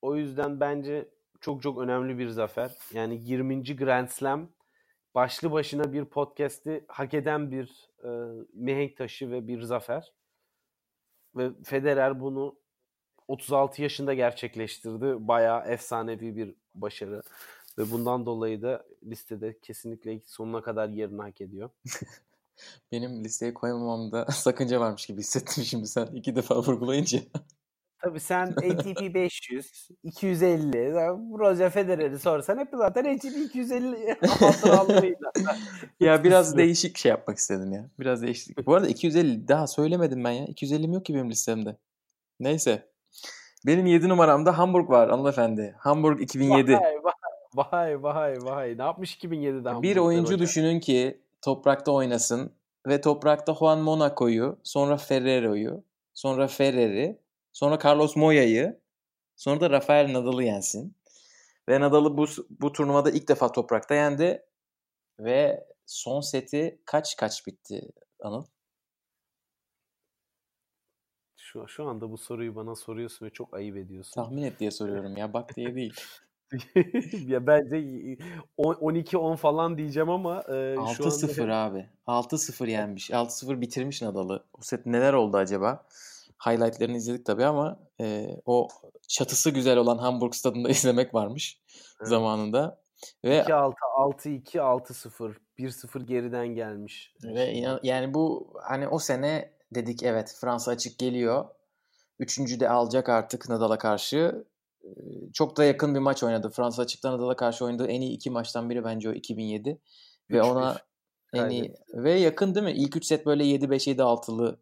o 0.03 0.17
yüzden 0.17 0.61
bence 0.61 1.09
çok 1.41 1.63
çok 1.63 1.79
önemli 1.79 2.19
bir 2.19 2.29
zafer. 2.29 2.73
Yani 2.93 3.21
20. 3.23 3.77
Grand 3.77 4.09
Slam 4.09 4.49
başlı 5.15 5.53
başına 5.53 5.93
bir 5.93 6.05
podcast'i 6.05 6.85
hak 6.89 7.15
eden 7.15 7.51
bir 7.51 7.91
e, 8.05 8.11
mihenk 8.55 8.97
taşı 8.97 9.31
ve 9.31 9.49
bir 9.49 9.63
zafer. 9.63 10.13
Ve 11.37 11.51
Federer 11.65 12.21
bunu 12.21 12.59
36 13.29 13.83
yaşında 13.83 14.15
gerçekleştirdi. 14.15 15.29
Bayağı 15.29 15.67
efsanevi 15.67 16.37
bir 16.37 16.55
başarı. 16.75 17.23
Ve 17.79 17.91
bundan 17.91 18.27
dolayı 18.27 18.63
da 18.63 18.85
listede 19.05 19.59
kesinlikle 19.63 20.21
sonuna 20.27 20.63
kadar 20.63 20.89
yerini 20.89 21.23
hak 21.23 21.41
ediyor. 21.41 21.71
Benim 22.93 23.25
listeye 23.25 23.55
koymamamda 23.55 24.25
sakınca 24.31 24.81
varmış 24.81 25.07
gibi 25.07 25.21
hissettim 25.21 25.65
şimdi 25.65 25.87
sen 25.87 26.07
iki 26.07 26.37
defa 26.37 26.57
vurgulayınca. 26.63 27.19
Tabii 28.05 28.21
sen 28.21 28.47
ATP 28.47 29.15
500, 29.15 29.89
250, 30.03 30.93
Roger 31.39 31.71
Federer'i 31.71 32.19
sorsan 32.19 32.59
hep 32.59 32.69
zaten 32.73 33.15
ATP 33.15 33.37
250 33.37 34.19
hatıralarıyla. 34.21 35.33
ya 36.01 36.25
biraz 36.25 36.47
Kısmet. 36.47 36.65
değişik 36.65 36.99
şey 36.99 37.11
yapmak 37.11 37.39
istedim 37.39 37.73
ya. 37.73 37.91
Biraz 37.99 38.23
değişik. 38.23 38.67
Bu 38.67 38.75
arada 38.75 38.89
250 38.89 39.49
daha 39.49 39.67
söylemedim 39.67 40.25
ben 40.25 40.31
ya. 40.31 40.45
250'm 40.45 40.95
yok 40.95 41.05
ki 41.05 41.15
benim 41.15 41.31
listemde. 41.31 41.77
Neyse. 42.41 42.89
Benim 43.67 43.87
7 43.87 44.09
numaramda 44.09 44.59
Hamburg 44.59 44.91
var 44.91 45.11
hanımefendi. 45.11 45.75
Hamburg 45.79 46.21
2007. 46.21 46.73
Vay 46.73 46.81
vay 46.81 47.13
vay 47.55 48.03
vay 48.03 48.37
vay. 48.45 48.79
Ne 48.79 48.83
yapmış 48.83 49.17
2007'de 49.17 49.65
Bir 49.65 49.71
Hamburg'da 49.73 50.01
oyuncu 50.01 50.33
Roger? 50.33 50.39
düşünün 50.39 50.81
ki 50.81 51.21
toprakta 51.43 51.93
oynasın 51.93 52.53
ve 52.87 53.01
toprakta 53.01 53.55
Juan 53.55 53.79
Monaco'yu, 53.79 54.59
sonra 54.63 54.97
Ferrero'yu, 54.97 55.85
sonra 56.15 56.49
Ferrer'i, 56.49 57.19
sonra 57.53 57.79
Carlos 57.85 58.17
Moya'yı, 58.17 58.81
sonra 59.37 59.61
da 59.61 59.71
Rafael 59.71 60.13
Nadal'ı 60.13 60.45
yensin. 60.45 60.97
Ve 61.69 61.81
Nadal'ı 61.81 62.17
bu, 62.17 62.27
bu 62.51 62.73
turnuvada 62.73 63.11
ilk 63.11 63.29
defa 63.29 63.53
toprakta 63.53 63.95
yendi 63.95 64.43
ve 65.19 65.67
son 65.87 66.21
seti 66.21 66.79
kaç 66.85 67.17
kaç 67.17 67.47
bitti 67.47 67.89
Anıl? 68.21 68.45
Şu, 71.37 71.69
şu 71.69 71.85
anda 71.85 72.11
bu 72.11 72.19
soruyu 72.19 72.57
bana 72.57 72.75
soruyorsun 72.75 73.27
ve 73.27 73.31
çok 73.31 73.55
ayıp 73.55 73.77
ediyorsun. 73.77 74.13
Tahmin 74.13 74.43
et 74.43 74.61
diye 74.61 74.71
soruyorum 74.71 75.17
ya 75.17 75.33
bak 75.33 75.57
diye 75.57 75.75
değil. 75.75 75.95
ya 77.27 77.47
bence 77.47 77.77
12-10 78.59 79.37
falan 79.37 79.79
diyeceğim 79.79 80.11
ama 80.11 80.41
e, 80.41 80.75
şu 80.75 80.81
anda 80.81 80.93
6-0 80.93 81.53
abi. 81.53 81.87
6-0 82.07 82.71
yenmiş. 82.71 83.11
6-0 83.11 83.61
bitirmiş 83.61 84.03
Nadal'ı. 84.03 84.45
O 84.59 84.63
set 84.63 84.87
neler 84.87 85.13
oldu 85.13 85.37
acaba? 85.37 85.87
Highlight'lerini 86.47 86.97
izledik 86.97 87.27
tabii 87.27 87.45
ama 87.45 87.79
e, 88.01 88.37
o 88.47 88.69
çatısı 89.09 89.51
güzel 89.51 89.77
olan 89.77 89.99
Hamburg 89.99 90.35
stadında 90.35 90.69
izlemek 90.71 91.15
varmış 91.15 91.61
Evet. 92.01 92.09
zamanında. 92.09 92.83
Ve 93.25 93.41
2-6, 93.41 93.75
6-2, 93.99 94.59
6-0. 94.59 95.35
1-0 95.59 96.05
geriden 96.05 96.49
gelmiş. 96.49 97.15
ve 97.25 97.53
inan, 97.53 97.81
yani 97.83 98.15
bu 98.15 98.53
hani 98.63 98.89
o 98.89 98.99
sene 98.99 99.53
dedik 99.75 100.03
evet 100.03 100.37
Fransa 100.41 100.71
açık 100.71 100.99
geliyor. 100.99 101.45
Üçüncü 102.19 102.61
de 102.61 102.69
alacak 102.69 103.09
artık 103.09 103.49
Nadal'a 103.49 103.79
karşı. 103.79 104.45
Çok 105.33 105.57
da 105.57 105.65
yakın 105.65 105.95
bir 105.95 106.01
maç 106.01 106.23
oynadı. 106.23 106.51
Fransa 106.51 106.83
açıkta 106.83 107.13
Nadal'a 107.13 107.37
karşı 107.37 107.65
oynadığı 107.65 107.87
en 107.87 108.01
iyi 108.01 108.13
iki 108.13 108.31
maçtan 108.31 108.71
biri 108.71 108.85
bence 108.85 109.09
o 109.09 109.13
2007. 109.13 109.79
Ve 110.31 110.39
3-1 110.39 110.41
ona 110.43 110.77
en 111.33 111.49
iyi 111.51 111.75
ve 111.95 112.13
yakın 112.13 112.55
değil 112.55 112.67
mi? 112.67 112.73
İlk 112.73 112.97
3 112.97 113.05
set 113.05 113.27
böyle 113.27 113.45
7-5 113.45 113.87
7-6'lı 113.89 114.59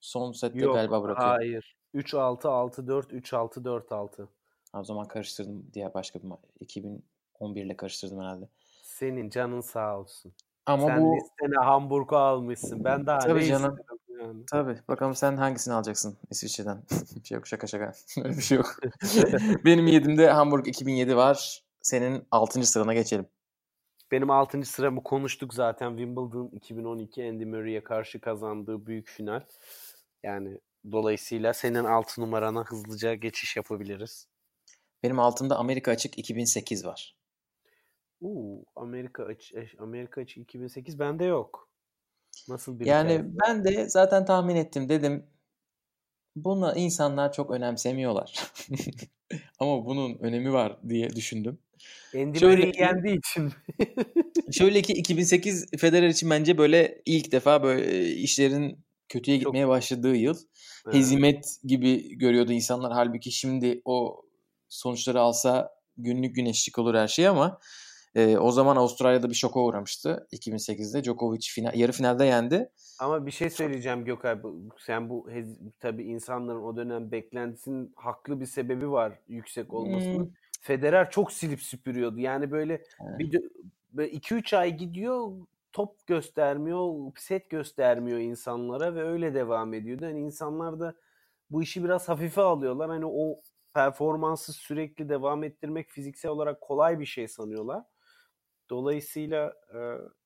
son 0.00 0.32
sette 0.32 0.58
Yok, 0.58 0.74
galiba 0.74 1.02
bırakıyor. 1.02 1.28
hayır. 1.28 1.76
3-6, 1.94 2.48
6-4, 2.48 3.12
3-6, 3.12 3.64
4-6. 3.64 4.28
Ha, 4.72 4.80
O 4.80 4.84
zaman 4.84 5.08
karıştırdım 5.08 5.66
diye 5.74 5.94
başka 5.94 6.18
bir 6.22 6.28
ma- 6.28 6.38
2011 6.60 7.64
ile 7.64 7.76
karıştırdım 7.76 8.20
herhalde. 8.20 8.48
Senin 8.82 9.30
canın 9.30 9.60
sağ 9.60 9.98
olsun. 10.00 10.32
Ama 10.66 10.86
Sen 10.86 11.00
bu 11.04 11.16
listene 11.16 11.64
Hamburg'u 11.64 12.16
almışsın. 12.16 12.84
Ben 12.84 13.06
daha 13.06 13.18
Tabii 13.18 13.40
ne 13.40 13.44
canım. 13.46 13.76
istedim 13.78 13.97
yani. 14.20 14.46
Tabii. 14.46 14.78
Bakalım 14.88 15.14
sen 15.14 15.36
hangisini 15.36 15.74
alacaksın 15.74 16.16
İsviçre'den? 16.30 16.82
bir 17.16 17.24
şey 17.24 17.36
yok 17.36 17.46
şaka 17.46 17.66
şaka. 17.66 17.92
Öyle 18.24 18.36
bir 18.36 18.42
şey 18.42 18.58
yok. 18.58 18.76
Benim 19.64 19.86
yedimde 19.86 20.30
Hamburg 20.30 20.68
2007 20.68 21.16
var. 21.16 21.62
Senin 21.82 22.26
6. 22.30 22.66
sırana 22.66 22.94
geçelim. 22.94 23.26
Benim 24.12 24.30
6. 24.30 24.64
sıramı 24.64 25.02
konuştuk 25.02 25.54
zaten. 25.54 25.90
Wimbledon 25.90 26.48
2012 26.52 27.28
Andy 27.28 27.44
Murray'e 27.44 27.84
karşı 27.84 28.20
kazandığı 28.20 28.86
büyük 28.86 29.08
final. 29.08 29.40
Yani 30.22 30.58
dolayısıyla 30.92 31.54
senin 31.54 31.84
6 31.84 32.20
numarana 32.20 32.64
hızlıca 32.64 33.14
geçiş 33.14 33.56
yapabiliriz. 33.56 34.28
Benim 35.02 35.18
altımda 35.18 35.56
Amerika 35.56 35.90
Açık 35.90 36.18
2008 36.18 36.86
var. 36.86 37.16
Uuu 38.20 38.64
Amerika 38.76 39.24
Açık 39.24 39.80
Amerika 39.80 40.20
Açık 40.20 40.38
2008 40.38 40.98
bende 40.98 41.24
yok. 41.24 41.67
Nasıl 42.48 42.80
bir 42.80 42.86
Yani 42.86 43.12
hikaye? 43.12 43.24
ben 43.46 43.64
de 43.64 43.88
zaten 43.88 44.24
tahmin 44.24 44.56
ettim 44.56 44.88
dedim. 44.88 45.26
Bunu 46.36 46.72
insanlar 46.76 47.32
çok 47.32 47.50
önemsemiyorlar. 47.50 48.34
Ama 49.58 49.84
bunun 49.86 50.18
önemi 50.18 50.52
var 50.52 50.78
diye 50.88 51.10
düşündüm. 51.10 51.58
Andy 52.14 52.38
Şöyle 52.38 52.72
yendiği 52.82 53.18
için. 53.18 53.52
Şöyle 54.52 54.82
ki 54.82 54.92
2008 54.92 55.66
Federer 55.78 56.08
için 56.08 56.30
bence 56.30 56.58
böyle 56.58 57.02
ilk 57.06 57.32
defa 57.32 57.62
böyle 57.62 58.06
işlerin 58.12 58.84
kötüye 59.08 59.40
Çok- 59.40 59.44
gitmeye 59.52 59.68
başladığı 59.68 60.14
yıl. 60.16 60.38
Evet. 60.86 60.94
Hezimet 60.94 61.56
gibi 61.64 62.18
görüyordu 62.18 62.52
insanlar. 62.52 62.92
Halbuki 62.92 63.32
şimdi 63.32 63.82
o 63.84 64.22
sonuçları 64.68 65.20
alsa 65.20 65.70
günlük 65.96 66.34
güneşlik 66.36 66.78
olur 66.78 66.94
her 66.94 67.08
şey 67.08 67.28
ama 67.28 67.58
e, 68.18 68.38
o 68.38 68.50
zaman 68.50 68.76
Avustralya'da 68.76 69.30
bir 69.30 69.34
şoka 69.34 69.60
uğramıştı 69.60 70.28
2008'de. 70.32 71.04
Djokovic 71.04 71.40
final, 71.40 71.74
yarı 71.74 71.92
finalde 71.92 72.24
yendi. 72.24 72.70
Ama 73.00 73.26
bir 73.26 73.30
şey 73.30 73.50
söyleyeceğim 73.50 74.04
Gökay. 74.04 74.38
Sen 74.78 75.08
bu 75.08 75.28
tabii 75.80 76.04
insanların 76.04 76.62
o 76.62 76.76
dönem 76.76 77.10
beklentisinin 77.10 77.92
haklı 77.96 78.40
bir 78.40 78.46
sebebi 78.46 78.90
var 78.90 79.12
yüksek 79.28 79.74
olmasının. 79.74 80.24
Hmm. 80.24 80.32
Federer 80.60 81.10
çok 81.10 81.32
silip 81.32 81.60
süpürüyordu. 81.60 82.18
Yani 82.18 82.52
bir 82.52 82.52
böyle 82.52 82.82
2-3 84.10 84.56
ay 84.56 84.76
gidiyor 84.76 85.32
top 85.72 86.06
göstermiyor, 86.06 87.12
set 87.16 87.50
göstermiyor 87.50 88.18
insanlara 88.18 88.94
ve 88.94 89.02
öyle 89.02 89.34
devam 89.34 89.74
ediyordu. 89.74 90.06
Hani 90.06 90.20
insanlar 90.20 90.80
da 90.80 90.94
bu 91.50 91.62
işi 91.62 91.84
biraz 91.84 92.08
hafife 92.08 92.40
alıyorlar. 92.40 92.90
Hani 92.90 93.06
o 93.06 93.40
performansı 93.74 94.52
sürekli 94.52 95.08
devam 95.08 95.44
ettirmek 95.44 95.90
fiziksel 95.90 96.30
olarak 96.30 96.60
kolay 96.60 97.00
bir 97.00 97.06
şey 97.06 97.28
sanıyorlar. 97.28 97.84
Dolayısıyla 98.70 99.52
e, 99.74 99.78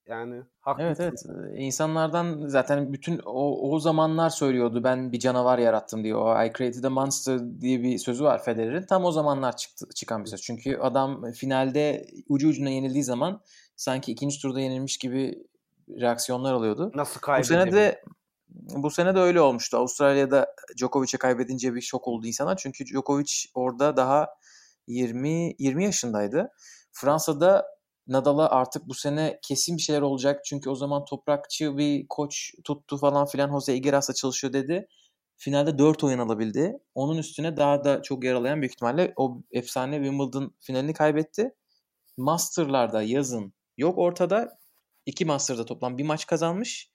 yani 0.07 0.35
Evet 0.35 0.46
haklısın. 0.61 1.02
evet. 1.02 1.59
Ee, 1.59 1.62
İnsanlardan 1.62 2.46
zaten 2.46 2.92
bütün 2.92 3.20
o, 3.24 3.70
o 3.70 3.78
zamanlar 3.78 4.31
söylüyordu 4.31 4.85
ben 4.85 5.12
bir 5.12 5.18
canavar 5.18 5.59
yarattım 5.59 6.05
diye. 6.05 6.16
O 6.16 6.44
I 6.44 6.52
created 6.59 6.85
a 6.85 6.90
monster 6.90 7.61
diye 7.61 7.83
bir 7.83 7.98
sözü 7.98 8.24
var 8.24 8.44
Federer'in. 8.44 8.87
Tam 8.87 9.05
o 9.05 9.12
zamanlar 9.12 9.57
çıktı, 9.57 9.87
çıkan 9.94 10.24
bir 10.24 10.31
söz. 10.31 10.42
Çünkü 10.42 10.76
adam 10.76 11.33
finalde 11.33 12.07
ucu 12.28 12.48
ucuna 12.48 12.70
yenildiği 12.70 13.05
zaman 13.05 13.40
sanki 13.76 14.12
ikinci 14.12 14.40
turda 14.42 14.61
yenilmiş 14.61 14.98
gibi 14.98 15.46
reaksiyonlar 16.00 16.52
alıyordu. 16.52 16.92
Nasıl 16.94 17.20
Bu 17.38 17.44
sene 17.44 17.72
de 17.72 18.02
bu 18.55 18.90
sene 18.90 19.14
de 19.14 19.18
öyle 19.18 19.40
olmuştu. 19.40 19.76
Avustralya'da 19.76 20.55
Djokovic'e 20.76 21.18
kaybedince 21.18 21.74
bir 21.74 21.81
şok 21.81 22.09
oldu 22.09 22.26
insanlar. 22.26 22.57
Çünkü 22.57 22.87
Djokovic 22.87 23.33
orada 23.55 23.96
daha 23.96 24.28
20 24.87 25.55
20 25.59 25.85
yaşındaydı. 25.85 26.52
Fransa'da 26.92 27.66
Nadal'a 28.07 28.49
artık 28.51 28.88
bu 28.88 28.95
sene 28.95 29.38
kesin 29.43 29.77
bir 29.77 29.83
şeyler 29.83 30.03
olacak. 30.03 30.45
Çünkü 30.45 30.71
o 30.71 30.75
zaman 30.75 31.05
toprakçı 31.05 31.79
bir 31.79 32.07
koç 32.09 32.55
tuttu 32.65 32.99
falan 32.99 33.27
filan. 33.27 33.51
Jose 33.51 33.75
Igeras'la 33.75 34.15
çalışıyor 34.15 34.53
dedi. 34.53 34.88
Finalde 35.37 35.79
4 35.79 36.05
oyun 36.05 36.19
alabildi. 36.19 36.79
Onun 36.95 37.19
üstüne 37.19 37.57
daha 37.57 37.85
da 37.85 38.03
çok 38.03 38.25
yaralayan 38.25 38.61
büyük 38.61 38.73
ihtimalle 38.73 39.12
o 39.17 39.43
efsane 39.51 39.97
Wimbledon 39.97 40.55
finalini 40.61 40.95
kaybetti. 40.95 41.55
Master'larda 42.17 43.03
yazın 43.03 43.53
yok 43.77 43.99
ortada. 43.99 44.59
İki 45.07 45.25
Master'da 45.25 45.65
toplam 45.65 45.99
bir 45.99 46.05
maç 46.05 46.27
kazanmış. 46.27 46.91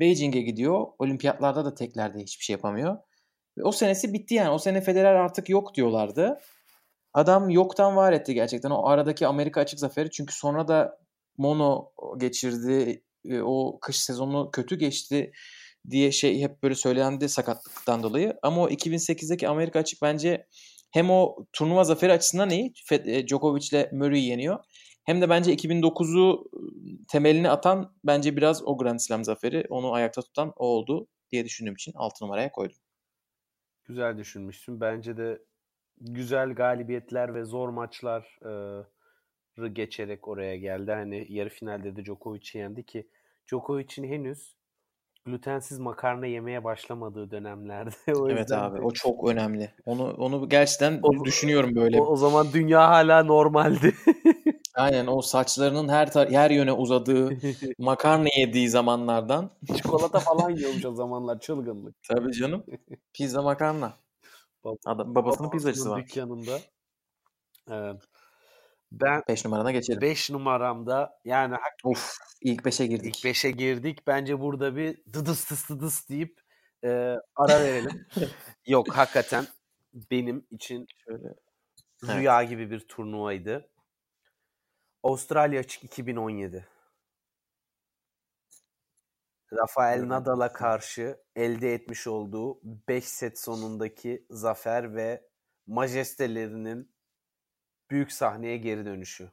Beijing'e 0.00 0.40
gidiyor. 0.40 0.86
Olimpiyatlarda 0.98 1.64
da 1.64 1.74
teklerde 1.74 2.18
hiçbir 2.18 2.44
şey 2.44 2.54
yapamıyor. 2.54 2.98
Ve 3.58 3.64
o 3.64 3.72
senesi 3.72 4.12
bitti 4.12 4.34
yani. 4.34 4.50
O 4.50 4.58
sene 4.58 4.80
Federer 4.80 5.14
artık 5.14 5.48
yok 5.48 5.74
diyorlardı. 5.74 6.40
Adam 7.16 7.50
yoktan 7.50 7.96
var 7.96 8.12
etti 8.12 8.34
gerçekten. 8.34 8.70
O 8.70 8.86
aradaki 8.86 9.26
Amerika 9.26 9.60
açık 9.60 9.80
zaferi. 9.80 10.10
Çünkü 10.10 10.34
sonra 10.34 10.68
da 10.68 10.98
mono 11.38 11.90
geçirdi. 12.18 13.02
E, 13.24 13.40
O 13.40 13.78
kış 13.80 13.96
sezonu 13.96 14.50
kötü 14.52 14.78
geçti 14.78 15.32
diye 15.90 16.12
şey 16.12 16.40
hep 16.40 16.62
böyle 16.62 16.74
söylendi 16.74 17.28
sakatlıktan 17.28 18.02
dolayı. 18.02 18.34
Ama 18.42 18.62
o 18.62 18.68
2008'deki 18.68 19.48
Amerika 19.48 19.78
açık 19.78 20.02
bence 20.02 20.46
hem 20.90 21.10
o 21.10 21.36
turnuva 21.52 21.84
zaferi 21.84 22.12
açısından 22.12 22.50
iyi. 22.50 22.72
E, 22.90 23.26
Djokovic'le 23.26 23.92
Murray'i 23.92 24.24
yeniyor. 24.24 24.58
Hem 25.04 25.20
de 25.20 25.28
bence 25.28 25.52
2009'u 25.52 26.50
temelini 27.08 27.50
atan 27.50 27.94
bence 28.04 28.36
biraz 28.36 28.62
o 28.62 28.78
Grand 28.78 28.98
Slam 28.98 29.24
zaferi. 29.24 29.64
Onu 29.68 29.92
ayakta 29.92 30.22
tutan 30.22 30.52
o 30.56 30.66
oldu 30.66 31.06
diye 31.32 31.44
düşündüğüm 31.44 31.74
için 31.74 31.92
6 31.94 32.24
numaraya 32.24 32.52
koydum. 32.52 32.76
Güzel 33.84 34.18
düşünmüşsün. 34.18 34.80
Bence 34.80 35.16
de 35.16 35.38
güzel 36.00 36.54
galibiyetler 36.54 37.34
ve 37.34 37.44
zor 37.44 37.68
maçlar 37.68 38.38
e, 39.64 39.68
geçerek 39.68 40.28
oraya 40.28 40.56
geldi. 40.56 40.92
Hani 40.92 41.26
yarı 41.28 41.48
finalde 41.48 41.96
de 41.96 42.04
Djokovic'i 42.04 42.58
yendi 42.58 42.82
ki 42.86 43.08
Djokovic'in 43.48 44.04
henüz 44.04 44.56
glutensiz 45.24 45.78
makarna 45.78 46.26
yemeye 46.26 46.64
başlamadığı 46.64 47.30
dönemlerde. 47.30 47.90
o 48.14 48.30
Evet 48.30 48.52
abi 48.52 48.78
de- 48.78 48.82
o 48.82 48.90
çok 48.90 49.28
önemli. 49.28 49.70
Onu 49.86 50.10
onu 50.10 50.48
gerçekten 50.48 51.00
O- 51.02 51.24
düşünüyorum 51.24 51.74
böyle. 51.76 52.00
o, 52.00 52.04
o 52.06 52.16
zaman 52.16 52.46
dünya 52.52 52.88
hala 52.88 53.24
normaldi. 53.24 53.94
Aynen 54.74 55.06
o 55.06 55.22
saçlarının 55.22 55.88
her 55.88 56.06
tar- 56.08 56.30
her 56.32 56.50
yöne 56.50 56.72
uzadığı, 56.72 57.36
makarna 57.78 58.28
yediği 58.38 58.68
zamanlardan. 58.68 59.50
Çikolata 59.76 60.18
falan 60.20 60.50
yiyormuş 60.50 60.84
o 60.84 60.92
zamanlar 60.94 61.40
çılgınlık. 61.40 61.96
Tabii 62.08 62.32
canım. 62.32 62.64
Pizza 63.12 63.42
makarna. 63.42 63.92
Bab- 64.66 64.78
Adam, 64.84 65.14
babasının 65.14 65.50
pizzacısı 65.50 65.90
var. 65.90 66.02
dükkanında. 66.02 66.58
Evet. 67.70 68.02
Ben 68.92 69.22
5 69.28 69.44
numarana 69.44 69.70
geçelim. 69.72 70.00
5 70.00 70.30
numaramda 70.30 71.18
yani 71.24 71.56
Of 71.84 72.16
ilk 72.40 72.66
5'e 72.66 72.86
girdik. 72.86 73.16
ilk 73.16 73.24
5'e 73.24 73.50
girdik. 73.50 74.06
Bence 74.06 74.40
burada 74.40 74.76
bir 74.76 75.04
dıdıs 75.12 75.44
tıs 75.44 75.68
dıdıs 75.70 76.08
deyip 76.08 76.40
e, 76.84 76.88
ara 77.36 77.60
verelim. 77.60 78.06
Yok 78.66 78.88
hakikaten 78.96 79.46
benim 80.10 80.46
için 80.50 80.86
Şöyle. 81.04 81.34
rüya 82.04 82.42
gibi 82.42 82.70
bir 82.70 82.80
turnuvaydı. 82.80 83.70
Avustralya 85.02 85.60
Açık 85.60 85.84
2017. 85.84 86.68
Rafael 89.52 90.08
Nadal'a 90.08 90.52
karşı 90.52 91.20
elde 91.36 91.74
etmiş 91.74 92.06
olduğu 92.06 92.60
5 92.88 93.04
set 93.04 93.38
sonundaki 93.38 94.26
zafer 94.30 94.94
ve 94.96 95.28
majestelerinin 95.66 96.92
büyük 97.90 98.12
sahneye 98.12 98.56
geri 98.56 98.84
dönüşü. 98.84 99.30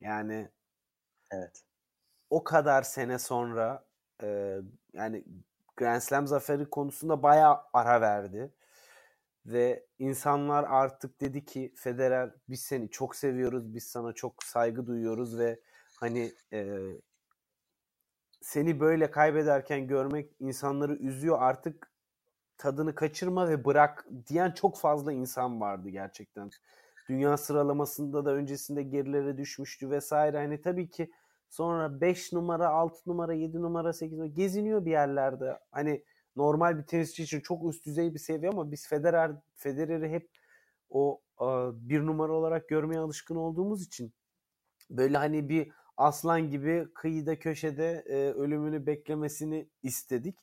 Yani 0.00 0.48
Evet. 1.32 1.64
o 2.30 2.44
kadar 2.44 2.82
sene 2.82 3.18
sonra 3.18 3.86
e, 4.22 4.58
yani 4.92 5.24
Grand 5.76 6.00
Slam 6.00 6.26
zaferi 6.26 6.70
konusunda 6.70 7.22
bayağı 7.22 7.60
ara 7.72 8.00
verdi. 8.00 8.52
Ve 9.46 9.86
insanlar 9.98 10.64
artık 10.64 11.20
dedi 11.20 11.44
ki 11.44 11.74
Federer 11.76 12.34
biz 12.48 12.60
seni 12.62 12.90
çok 12.90 13.16
seviyoruz, 13.16 13.74
biz 13.74 13.84
sana 13.84 14.12
çok 14.12 14.42
saygı 14.44 14.86
duyuyoruz 14.86 15.38
ve 15.38 15.60
hani 15.96 16.32
e, 16.52 16.78
seni 18.40 18.80
böyle 18.80 19.10
kaybederken 19.10 19.86
görmek 19.86 20.30
insanları 20.40 20.94
üzüyor 20.94 21.36
artık 21.40 21.90
tadını 22.58 22.94
kaçırma 22.94 23.48
ve 23.48 23.64
bırak 23.64 24.06
diyen 24.26 24.50
çok 24.50 24.78
fazla 24.78 25.12
insan 25.12 25.60
vardı 25.60 25.88
gerçekten. 25.88 26.50
Dünya 27.08 27.36
sıralamasında 27.36 28.24
da 28.24 28.34
öncesinde 28.34 28.82
gerilere 28.82 29.38
düşmüştü 29.38 29.90
vesaire. 29.90 30.36
Hani 30.36 30.60
tabii 30.60 30.90
ki 30.90 31.10
sonra 31.48 32.00
5 32.00 32.32
numara, 32.32 32.68
6 32.68 33.10
numara, 33.10 33.34
7 33.34 33.62
numara, 33.62 33.92
8 33.92 34.18
numara 34.18 34.28
geziniyor 34.28 34.84
bir 34.84 34.90
yerlerde. 34.90 35.58
Hani 35.70 36.04
normal 36.36 36.78
bir 36.78 36.82
tenisçi 36.82 37.22
için 37.22 37.40
çok 37.40 37.74
üst 37.74 37.86
düzey 37.86 38.14
bir 38.14 38.18
seviye 38.18 38.50
ama 38.50 38.70
biz 38.70 38.88
Federer 38.88 39.32
Federer'i 39.54 40.08
hep 40.08 40.30
o 40.90 41.20
bir 41.72 42.06
numara 42.06 42.32
olarak 42.32 42.68
görmeye 42.68 42.98
alışkın 42.98 43.36
olduğumuz 43.36 43.82
için 43.82 44.12
böyle 44.90 45.18
hani 45.18 45.48
bir 45.48 45.72
aslan 46.00 46.50
gibi 46.50 46.88
kıyıda 46.94 47.38
köşede 47.38 48.04
e, 48.06 48.14
ölümünü 48.32 48.86
beklemesini 48.86 49.68
istedik. 49.82 50.38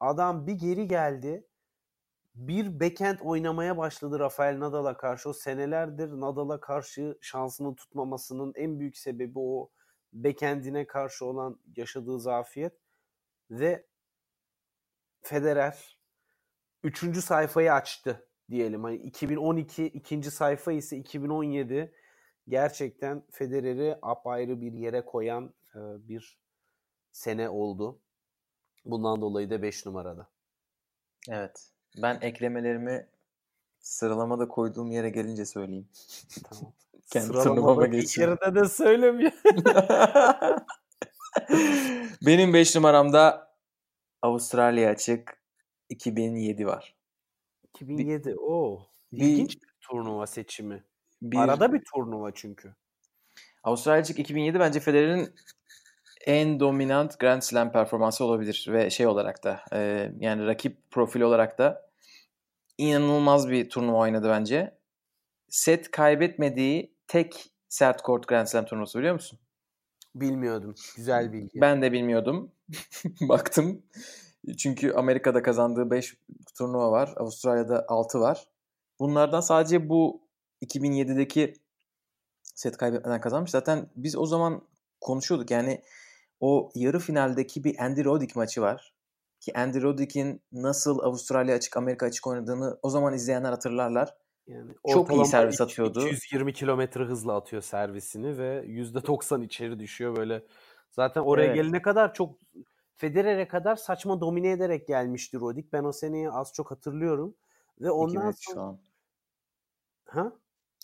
Adam 0.00 0.46
bir 0.46 0.52
geri 0.52 0.88
geldi. 0.88 1.46
Bir 2.34 2.80
backhand 2.80 3.18
oynamaya 3.22 3.76
başladı 3.76 4.18
Rafael 4.18 4.60
Nadal'a 4.60 4.96
karşı. 4.96 5.28
O 5.28 5.32
senelerdir 5.32 6.08
Nadal'a 6.08 6.60
karşı 6.60 7.18
şansını 7.20 7.74
tutmamasının 7.74 8.52
en 8.56 8.80
büyük 8.80 8.96
sebebi 8.96 9.38
o 9.38 9.70
backhand'ine 10.12 10.86
karşı 10.86 11.26
olan 11.26 11.60
yaşadığı 11.76 12.20
zafiyet. 12.20 12.72
Ve 13.50 13.86
Federer 15.22 15.98
üçüncü 16.82 17.22
sayfayı 17.22 17.72
açtı 17.72 18.28
diyelim. 18.50 18.84
Hani 18.84 18.96
2012 18.96 19.86
ikinci 19.86 20.30
sayfa 20.30 20.72
ise 20.72 20.96
2017 20.96 21.92
gerçekten 22.48 23.22
Federer'i 23.30 23.98
apayrı 24.02 24.60
bir 24.60 24.72
yere 24.72 25.04
koyan 25.04 25.54
e, 25.74 25.78
bir 26.08 26.38
sene 27.12 27.48
oldu. 27.48 27.98
Bundan 28.84 29.20
dolayı 29.20 29.50
da 29.50 29.62
5 29.62 29.86
numarada. 29.86 30.28
Evet. 31.30 31.70
Ben 32.02 32.18
eklemelerimi 32.20 33.06
sıralamada 33.78 34.48
koyduğum 34.48 34.90
yere 34.90 35.10
gelince 35.10 35.44
söyleyeyim. 35.46 35.88
Tamam. 36.50 36.72
Kendi 37.10 37.26
Sıralamada 37.26 37.96
yarıda 38.20 38.54
da 38.54 38.68
söylemiyor. 38.68 39.32
Benim 42.26 42.54
5 42.54 42.74
numaramda 42.76 43.50
Avustralya 44.22 44.90
açık 44.90 45.42
2007 45.88 46.66
var. 46.66 46.96
2007. 47.64 48.36
Oo. 48.36 48.82
bir- 49.12 49.18
İlginç 49.22 49.62
bir 49.62 49.68
turnuva 49.80 50.26
seçimi. 50.26 50.84
Bir, 51.22 51.36
Arada 51.36 51.72
bir 51.72 51.82
turnuva 51.94 52.30
çünkü. 52.34 52.74
Avustralya 53.62 54.00
açık 54.00 54.18
2007 54.18 54.60
bence 54.60 54.80
Federer'in 54.80 55.34
en 56.26 56.60
dominant 56.60 57.18
Grand 57.18 57.42
Slam 57.42 57.72
performansı 57.72 58.24
olabilir 58.24 58.66
ve 58.72 58.90
şey 58.90 59.06
olarak 59.06 59.44
da 59.44 59.60
e, 59.72 60.10
yani 60.20 60.46
rakip 60.46 60.90
profil 60.90 61.20
olarak 61.20 61.58
da 61.58 61.90
inanılmaz 62.78 63.50
bir 63.50 63.70
turnuva 63.70 63.98
oynadı 63.98 64.28
bence. 64.30 64.78
Set 65.48 65.90
kaybetmediği 65.90 66.94
tek 67.06 67.50
sert 67.68 68.04
court 68.04 68.28
Grand 68.28 68.46
Slam 68.46 68.64
turnuvası 68.64 68.98
biliyor 68.98 69.14
musun? 69.14 69.38
Bilmiyordum. 70.14 70.74
Güzel 70.96 71.32
bilgi. 71.32 71.60
Ben 71.60 71.82
de 71.82 71.92
bilmiyordum. 71.92 72.52
Baktım. 73.20 73.82
Çünkü 74.58 74.92
Amerika'da 74.92 75.42
kazandığı 75.42 75.90
5 75.90 76.16
turnuva 76.58 76.90
var. 76.90 77.14
Avustralya'da 77.16 77.84
6 77.88 78.20
var. 78.20 78.48
Bunlardan 78.98 79.40
sadece 79.40 79.88
bu 79.88 80.29
2007'deki 80.62 81.54
set 82.42 82.76
kaybetmeden 82.76 83.20
kazanmış. 83.20 83.50
Zaten 83.50 83.90
biz 83.96 84.16
o 84.16 84.26
zaman 84.26 84.62
konuşuyorduk. 85.00 85.50
Yani 85.50 85.82
o 86.40 86.70
yarı 86.74 86.98
finaldeki 86.98 87.64
bir 87.64 87.84
Andy 87.84 88.04
Roddick 88.04 88.36
maçı 88.36 88.60
var. 88.60 88.94
Ki 89.40 89.58
Andy 89.58 89.82
Roddick'in 89.82 90.42
nasıl 90.52 90.98
Avustralya 90.98 91.56
açık 91.56 91.76
Amerika 91.76 92.06
açık 92.06 92.26
oynadığını 92.26 92.78
o 92.82 92.90
zaman 92.90 93.14
izleyenler 93.14 93.50
hatırlarlar. 93.50 94.16
Yani 94.46 94.72
Çok 94.88 95.12
iyi 95.12 95.26
servis 95.26 95.60
atıyordu. 95.60 96.06
220 96.06 96.52
kilometre 96.52 97.04
hızla 97.04 97.36
atıyor 97.36 97.62
servisini 97.62 98.38
ve 98.38 98.64
%90 98.66 99.44
içeri 99.44 99.78
düşüyor 99.78 100.16
böyle. 100.16 100.42
Zaten 100.90 101.20
oraya 101.20 101.46
Evet. 101.46 101.54
gelene 101.54 101.82
kadar 101.82 102.14
çok 102.14 102.38
Federer'e 102.96 103.48
kadar 103.48 103.76
saçma 103.76 104.20
domine 104.20 104.50
ederek 104.50 104.88
gelmişti 104.88 105.40
Roddick. 105.40 105.72
Ben 105.72 105.84
o 105.84 105.92
seneyi 105.92 106.30
az 106.30 106.52
çok 106.52 106.70
hatırlıyorum. 106.70 107.34
Ve 107.80 107.90
ondan 107.90 108.30
2003 108.30 108.54
sonra... 108.54 108.78
Ha? 110.04 110.32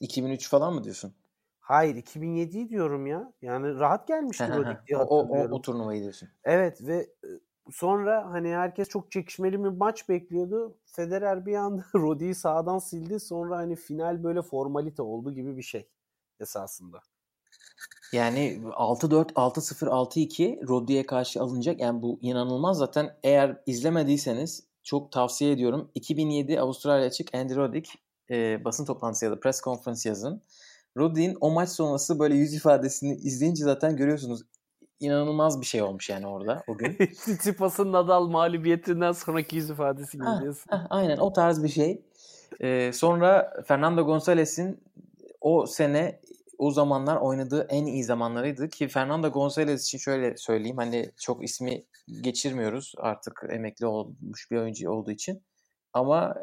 2003 0.00 0.48
falan 0.48 0.74
mı 0.74 0.84
diyorsun? 0.84 1.14
Hayır 1.60 1.96
2007'yi 1.96 2.68
diyorum 2.68 3.06
ya. 3.06 3.32
Yani 3.42 3.78
rahat 3.78 4.08
gelmişti 4.08 4.48
Roddick 4.48 4.86
diye 4.88 4.98
o, 4.98 5.02
o, 5.02 5.28
o, 5.28 5.48
o 5.50 5.62
turnuvayı 5.62 6.02
diyorsun. 6.02 6.28
Evet 6.44 6.82
ve 6.82 6.96
e, 6.96 7.28
sonra 7.70 8.30
hani 8.30 8.48
herkes 8.48 8.88
çok 8.88 9.10
çekişmeli 9.10 9.64
bir 9.64 9.68
maç 9.68 10.08
bekliyordu. 10.08 10.78
Federer 10.84 11.46
bir 11.46 11.54
anda 11.54 11.84
Roddi'yi 11.94 12.34
sağdan 12.34 12.78
sildi. 12.78 13.20
Sonra 13.20 13.56
hani 13.56 13.76
final 13.76 14.24
böyle 14.24 14.42
formalite 14.42 15.02
oldu 15.02 15.34
gibi 15.34 15.56
bir 15.56 15.62
şey 15.62 15.88
esasında. 16.40 17.00
Yani 18.12 18.60
6-4, 18.62 19.32
6-0, 19.32 19.86
6-2 19.86 20.68
Roddi'ye 20.68 21.06
karşı 21.06 21.40
alınacak. 21.40 21.80
Yani 21.80 22.02
bu 22.02 22.18
inanılmaz. 22.22 22.78
Zaten 22.78 23.16
eğer 23.22 23.62
izlemediyseniz 23.66 24.66
çok 24.82 25.12
tavsiye 25.12 25.52
ediyorum. 25.52 25.90
2007 25.94 26.60
Avustralya 26.60 27.06
açık 27.06 27.34
Andy 27.34 27.54
Roddick 27.56 27.98
e, 28.30 28.64
basın 28.64 28.84
toplantısı 28.84 29.24
ya 29.24 29.30
da 29.30 29.40
press 29.40 29.62
conference 29.62 30.08
yazın. 30.08 30.42
Roddick'in 30.96 31.36
o 31.40 31.50
maç 31.50 31.68
sonrası 31.68 32.18
böyle 32.18 32.34
yüz 32.34 32.54
ifadesini 32.54 33.14
izleyince 33.16 33.64
zaten 33.64 33.96
görüyorsunuz. 33.96 34.42
İnanılmaz 35.00 35.60
bir 35.60 35.66
şey 35.66 35.82
olmuş 35.82 36.10
yani 36.10 36.26
orada 36.26 36.62
o 36.68 36.76
gün. 36.76 36.96
Tsitsipas'ın 37.14 37.92
Nadal 37.92 38.26
mağlubiyetinden 38.26 39.12
sonraki 39.12 39.56
yüz 39.56 39.70
ifadesi 39.70 40.18
gibi 40.18 40.26
diyorsun. 40.42 40.70
aynen 40.90 41.16
o 41.16 41.32
tarz 41.32 41.62
bir 41.62 41.68
şey. 41.68 42.02
Ee, 42.60 42.90
sonra 42.94 43.52
Fernando 43.66 44.06
Gonzalez'in 44.06 44.80
o 45.40 45.66
sene 45.66 46.20
o 46.58 46.70
zamanlar 46.70 47.16
oynadığı 47.16 47.66
en 47.68 47.86
iyi 47.86 48.04
zamanlarıydı 48.04 48.68
ki 48.68 48.88
Fernando 48.88 49.32
Gonzalez 49.32 49.82
için 49.82 49.98
şöyle 49.98 50.36
söyleyeyim 50.36 50.76
hani 50.76 51.10
çok 51.16 51.44
ismi 51.44 51.84
geçirmiyoruz 52.20 52.94
artık 52.98 53.42
emekli 53.50 53.86
olmuş 53.86 54.50
bir 54.50 54.56
oyuncu 54.56 54.90
olduğu 54.90 55.10
için 55.10 55.42
ama 55.92 56.34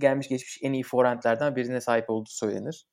gelmiş 0.00 0.28
geçmiş 0.28 0.58
en 0.62 0.72
iyi 0.72 0.82
forehandlerden 0.82 1.56
birine 1.56 1.80
sahip 1.80 2.10
olduğu 2.10 2.30
söylenir. 2.30 2.86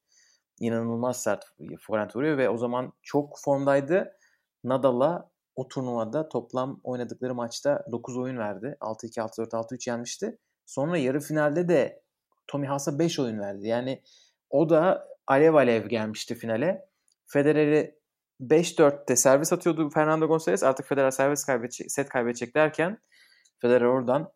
İnanılmaz 0.60 1.24
sert 1.24 1.46
forehand 1.82 2.12
vuruyor 2.16 2.38
ve 2.38 2.50
o 2.50 2.58
zaman 2.58 2.94
çok 3.02 3.40
formdaydı. 3.44 4.14
Nadal'a 4.64 5.32
o 5.56 5.68
turnuvada 5.68 6.30
toplam 6.30 6.80
oynadıkları 6.84 7.36
maçta 7.36 7.86
9 7.92 8.18
oyun 8.18 8.38
verdi. 8.38 8.78
6-2, 8.82 9.20
6-4, 9.20 9.50
6-3 9.50 9.90
yenmişti. 9.90 10.38
Sonra 10.66 10.98
yarı 10.98 11.20
finalde 11.20 11.68
de 11.68 12.04
Tommy 12.48 12.68
Haas'a 12.68 13.00
5 13.00 13.20
oyun 13.20 13.40
verdi. 13.40 13.68
Yani 13.68 14.04
o 14.50 14.70
da 14.70 15.08
alev 15.28 15.54
alev 15.54 15.88
gelmişti 15.88 16.36
finale. 16.36 16.90
Federer'i 17.26 17.98
5-4'te 18.42 19.16
servis 19.16 19.54
atıyordu 19.54 19.90
Fernando 19.90 20.28
Gonzalez. 20.28 20.64
Artık 20.64 20.88
Federer 20.88 21.12
servis 21.12 21.46
kaybedecek, 21.46 21.92
set 21.92 22.10
kaybedecek 22.10 22.56
derken 22.56 22.98
Federer 23.60 23.86
oradan 23.86 24.32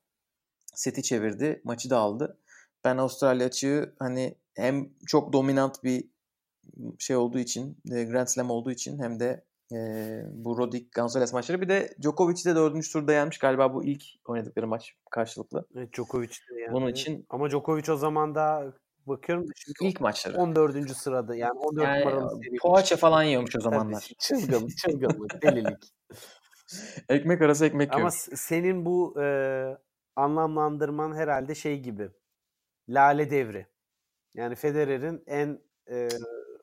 seti 0.76 1.04
çevirdi. 1.04 1.62
Maçı 1.64 1.90
da 1.90 1.98
aldı. 1.98 2.38
Ben 2.86 2.98
Avustralya 2.98 3.46
açığı 3.48 3.96
hani 4.00 4.36
hem 4.56 4.90
çok 5.08 5.34
dominant 5.34 5.84
bir 5.84 6.10
şey 7.00 7.16
olduğu 7.16 7.40
için, 7.40 7.78
e, 7.92 8.04
Grand 8.04 8.28
Slam 8.28 8.50
olduğu 8.50 8.72
için 8.72 9.00
hem 9.00 9.20
de 9.20 9.44
e, 9.74 9.78
bu 10.32 10.58
Roddick 10.58 11.02
Gonzalez 11.02 11.34
maçları. 11.34 11.62
Bir 11.62 11.70
de 11.70 11.96
Djokovic 12.02 12.46
de 12.46 12.56
dördüncü 12.56 12.92
turda 12.92 13.14
yenmiş. 13.14 13.38
Galiba 13.38 13.74
bu 13.74 13.84
ilk 13.84 14.04
oynadıkları 14.26 14.68
maç 14.68 14.96
karşılıklı. 15.12 15.66
Evet, 15.76 15.94
Djokovic 15.94 16.30
de 16.30 16.62
yani. 16.62 16.74
Bunun 16.74 16.88
için 16.88 17.26
Ama 17.30 17.50
Djokovic 17.50 17.92
o 17.92 17.96
zaman 17.96 18.36
da 18.36 18.74
bakıyorum 19.08 19.48
da 19.48 19.52
şimdi 19.56 19.90
ilk 19.90 20.02
maçları. 20.02 20.38
14. 20.38 20.94
sırada 20.96 21.36
yani 21.36 21.60
14 21.60 21.84
Yani 21.84 22.00
numaralı 22.00 22.42
poğaça 22.62 22.96
falan 22.98 23.24
yiyormuş 23.24 23.56
o 23.56 23.62
zamanlar. 23.62 24.12
Çılgın, 24.20 24.68
çılgınlık, 24.68 25.42
delilik. 25.42 25.94
Ekmek 27.10 27.42
arası 27.42 27.66
ekmek 27.66 27.94
Ama 27.96 28.12
s- 28.12 28.36
senin 28.36 28.86
bu 28.86 29.22
e, 29.22 29.26
anlamlandırman 30.16 31.16
herhalde 31.16 31.56
şey 31.56 31.80
gibi. 31.80 32.10
Lale 32.94 33.32
devri. 33.32 33.68
Yani 34.34 34.56
Federer'in 34.56 35.24
en 35.28 35.60
e, 35.92 36.08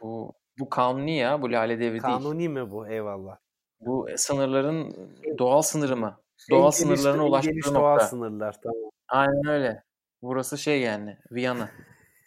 Bu 0.03 0.33
bu 0.59 0.69
kanuni 0.71 1.17
ya. 1.17 1.43
Bu 1.43 1.53
lale 1.53 1.79
devri 1.79 1.91
değil. 1.93 2.03
kanuni 2.03 2.49
mi 2.49 2.71
bu? 2.71 2.89
Eyvallah. 2.89 3.39
Bu 3.81 4.09
sınırların 4.17 4.95
doğal 5.39 5.63
sınırı 5.63 5.97
mı? 5.97 6.21
En 6.51 6.57
Doğal 6.59 6.71
geniş- 6.71 6.77
sınırlarına 6.77 7.23
en 7.23 7.29
ulaştığı 7.29 7.51
geniş 7.51 7.67
nokta. 7.67 7.81
doğal 7.81 7.99
sınırlar 7.99 8.61
tamam. 8.63 8.91
Aynen 9.09 9.47
öyle. 9.47 9.85
Burası 10.23 10.59
şey 10.59 10.81
yani. 10.81 11.19
Viyana. 11.31 11.71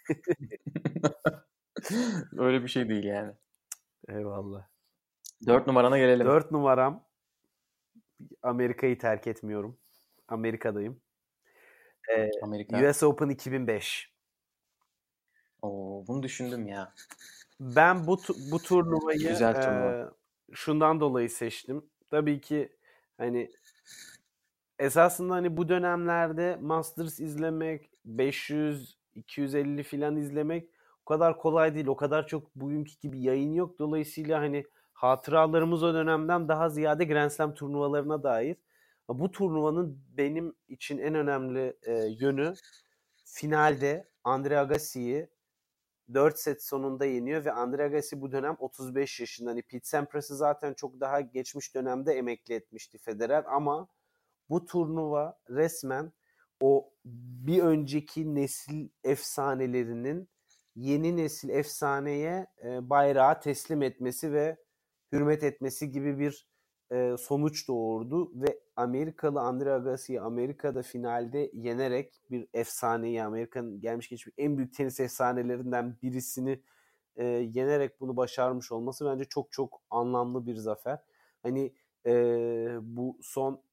öyle 2.38 2.64
bir 2.64 2.68
şey 2.68 2.90
değil 2.90 3.04
yani. 3.04 3.34
Eyvallah. 4.10 4.68
Dört 5.48 5.68
numarana 5.68 5.98
gelelim. 5.98 6.28
4 6.28 6.52
numaram 6.52 7.04
Amerika'yı 8.42 8.98
terk 8.98 9.28
etmiyorum. 9.28 9.78
Amerika'dayım. 10.28 11.02
Ee, 12.10 12.30
Amerika. 12.42 12.90
US 12.90 13.04
Open 13.04 13.30
2005. 13.30 14.12
Oo, 15.62 16.04
bunu 16.08 16.24
düşündüm 16.24 16.68
ya. 16.68 16.94
Ben 17.60 18.08
bu 18.08 18.20
bu 18.52 18.60
turnuvayı 18.60 19.20
Güzel 19.20 19.56
e, 19.56 19.62
turnuva. 19.62 20.14
şundan 20.54 21.00
dolayı 21.00 21.30
seçtim. 21.30 21.86
Tabii 22.10 22.42
ki 22.42 22.70
hani 23.18 23.52
esasında 24.80 25.34
hani 25.34 25.58
bu 25.58 25.70
dönemlerde 25.70 26.58
Masters 26.62 27.20
izlemek 27.20 27.90
500 28.06 28.98
250 29.16 29.84
filan 29.84 30.16
izlemek 30.18 30.70
o 31.02 31.06
kadar 31.06 31.38
kolay 31.38 31.76
değil. 31.76 31.88
O 31.88 31.96
kadar 31.96 32.28
çok 32.28 32.56
bugünkü 32.56 32.92
gibi 33.02 33.22
yayın 33.22 33.54
yok. 33.54 33.80
Dolayısıyla 33.80 34.40
hani 34.40 34.66
hatıralarımız 34.94 35.84
o 35.84 35.94
dönemden 35.94 36.48
daha 36.48 36.70
ziyade 36.70 37.06
Grand 37.06 37.30
Slam 37.32 37.54
turnuvalarına 37.54 38.24
dair. 38.24 38.58
Bu 39.20 39.32
turnuvanın 39.32 40.04
benim 40.18 40.56
için 40.68 40.98
en 40.98 41.16
önemli 41.16 41.78
e, 41.84 41.94
yönü 42.20 42.54
finalde 43.26 44.12
Andre 44.24 44.60
Agassi'yi 44.60 45.30
4 46.14 46.40
set 46.40 46.64
sonunda 46.64 47.06
yeniyor 47.06 47.46
ve 47.46 47.52
Andre 47.52 47.84
Agassi 47.84 48.22
bu 48.22 48.32
dönem 48.32 48.56
35 48.60 49.20
yaşında. 49.20 49.50
Hani 49.50 49.62
Pete 49.62 49.86
Sampras'ı 49.90 50.36
zaten 50.36 50.74
çok 50.74 51.00
daha 51.00 51.22
geçmiş 51.22 51.76
dönemde 51.76 52.14
emekli 52.14 52.54
etmişti 52.54 52.98
Federer 52.98 53.44
ama 53.48 53.88
bu 54.50 54.66
turnuva 54.66 55.40
resmen 55.50 56.12
o 56.60 56.94
bir 57.06 57.64
önceki 57.64 58.36
nesil 58.36 58.90
efsanelerinin 59.04 60.30
yeni 60.76 61.18
nesil 61.18 61.50
efsaneye 61.50 62.48
e, 62.64 62.90
bayrağı 62.90 63.40
teslim 63.40 63.82
etmesi 63.82 64.34
ve 64.34 64.58
hürmet 65.12 65.44
etmesi 65.44 65.92
gibi 65.92 66.20
bir 66.20 66.48
e, 66.92 67.16
sonuç 67.18 67.68
doğurdu 67.68 68.32
ve 68.36 68.60
Amerikalı 68.82 69.42
Andre 69.42 69.72
Agassi'yi 69.72 70.22
Amerika'da 70.22 70.82
finalde 70.82 71.52
yenerek 71.54 72.22
bir 72.32 72.48
efsaneyi 72.54 73.24
Amerika'nın 73.24 73.82
gelmiş 73.82 74.10
geçmiş 74.10 74.36
en 74.38 74.58
büyük 74.58 74.74
tenis 74.74 75.00
efsanelerinden 75.00 75.98
birisini 76.02 76.64
e, 77.16 77.26
yenerek 77.26 78.00
bunu 78.00 78.18
başarmış 78.18 78.72
olması 78.72 79.06
bence 79.06 79.26
çok 79.26 79.52
çok 79.52 79.82
anlamlı 79.90 80.46
bir 80.46 80.56
zafer. 80.56 81.00
Hani 81.44 81.76
e, 82.06 82.14
bu 82.82 83.18
son 83.22 83.64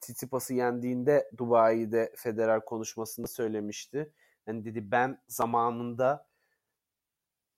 Tsitsipas'ı 0.00 0.54
yendiğinde 0.54 1.30
Dubai'de 1.36 2.12
Federer 2.16 2.64
konuşmasında 2.64 3.26
söylemişti. 3.26 4.12
Yani 4.46 4.64
dedi 4.64 4.90
ben 4.90 5.22
zamanında 5.28 6.26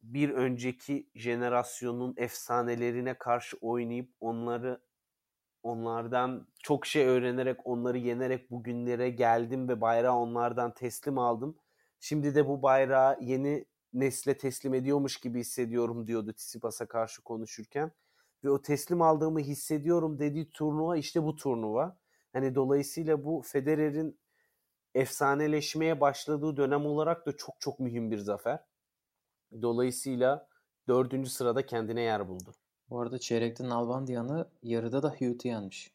bir 0.03 0.31
önceki 0.31 1.09
jenerasyonun 1.15 2.15
efsanelerine 2.17 3.19
karşı 3.19 3.57
oynayıp 3.61 4.11
onları 4.21 4.81
onlardan 5.65 6.47
çok 6.63 6.87
şey 6.87 7.07
öğrenerek 7.07 7.67
onları 7.67 7.99
yenerek 7.99 8.51
bugünlere 8.51 9.11
geldim 9.11 9.69
ve 9.69 9.81
bayrağı 9.81 10.17
onlardan 10.17 10.75
teslim 10.75 11.19
aldım. 11.19 11.57
Şimdi 12.01 12.35
de 12.35 12.49
bu 12.49 12.63
bayrağı 12.63 13.19
yeni 13.21 13.67
nesle 13.93 14.39
teslim 14.39 14.75
ediyormuş 14.75 15.21
gibi 15.21 15.41
hissediyorum 15.41 16.07
diyordu 16.07 16.33
Tsitsipas'a 16.33 16.87
karşı 16.87 17.23
konuşurken. 17.23 17.93
Ve 18.45 18.51
o 18.51 18.63
teslim 18.63 19.03
aldığımı 19.03 19.41
hissediyorum 19.41 20.19
dediği 20.19 20.51
turnuva 20.51 20.97
işte 20.97 21.23
bu 21.23 21.37
turnuva. 21.37 21.99
Hani 22.33 22.55
dolayısıyla 22.55 23.25
bu 23.25 23.43
Federer'in 23.47 24.19
efsaneleşmeye 24.95 26.01
başladığı 26.01 26.57
dönem 26.57 26.87
olarak 26.87 27.27
da 27.27 27.37
çok 27.37 27.61
çok 27.61 27.81
mühim 27.81 28.11
bir 28.11 28.19
zafer. 28.19 28.65
Dolayısıyla 29.63 30.49
dördüncü 30.89 31.31
sırada 31.31 31.67
kendine 31.67 32.03
yer 32.03 32.29
buldu. 32.29 32.55
Bu 32.91 33.01
arada 33.01 33.19
çeyrekte 33.19 33.69
Nalbandian'ı 33.69 34.49
yarıda 34.63 35.03
da 35.03 35.11
Hewitt'i 35.11 35.49
yenmiş. 35.49 35.95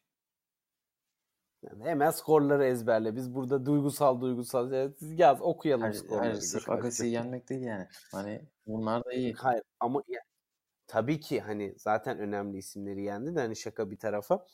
Yani 1.62 1.84
hemen 1.84 2.10
skorları 2.10 2.64
ezberle. 2.64 3.16
Biz 3.16 3.34
burada 3.34 3.66
duygusal 3.66 4.20
duygusal 4.20 4.92
yaz 5.00 5.42
okuyalım 5.42 5.82
hayır, 5.82 5.94
skorları. 5.94 6.18
Hayır 6.18 6.34
sırf 6.34 6.70
Agassi'yi 6.70 7.12
yenmek 7.12 7.48
değil 7.48 7.62
yani. 7.62 7.86
Hani 8.12 8.42
bunlar 8.66 9.04
da 9.04 9.12
iyi. 9.12 9.34
Hayır 9.34 9.62
ama 9.80 10.02
ya, 10.08 10.20
tabii 10.86 11.20
ki 11.20 11.40
hani 11.40 11.74
zaten 11.78 12.18
önemli 12.18 12.58
isimleri 12.58 13.02
yendi 13.02 13.34
de 13.34 13.40
hani 13.40 13.56
şaka 13.56 13.90
bir 13.90 13.98
tarafa. 13.98 14.46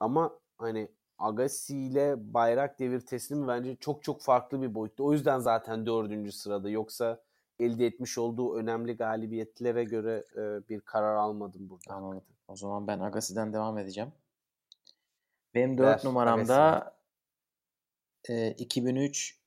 Ama 0.00 0.38
hani 0.58 0.88
Agassi 1.18 1.78
ile 1.78 2.34
bayrak 2.34 2.78
devir 2.78 3.00
teslimi 3.00 3.48
bence 3.48 3.76
çok 3.76 4.02
çok 4.02 4.22
farklı 4.22 4.62
bir 4.62 4.74
boyutta. 4.74 5.02
O 5.04 5.12
yüzden 5.12 5.38
zaten 5.38 5.86
dördüncü 5.86 6.32
sırada. 6.32 6.70
Yoksa 6.70 7.22
elde 7.60 7.86
etmiş 7.86 8.18
olduğu 8.18 8.54
önemli 8.56 8.96
galibiyetlere 8.96 9.84
göre 9.84 10.24
e, 10.36 10.68
bir 10.68 10.80
karar 10.80 11.14
almadım 11.14 11.70
burada. 11.70 11.94
Anladım. 11.94 12.22
O 12.48 12.56
zaman 12.56 12.86
ben 12.86 13.00
Agassi'den 13.00 13.52
devam 13.52 13.78
edeceğim. 13.78 14.12
Benim 15.54 15.78
dört 15.78 16.04
numaramda 16.04 16.94
e, 18.28 18.50
2003 18.50 19.38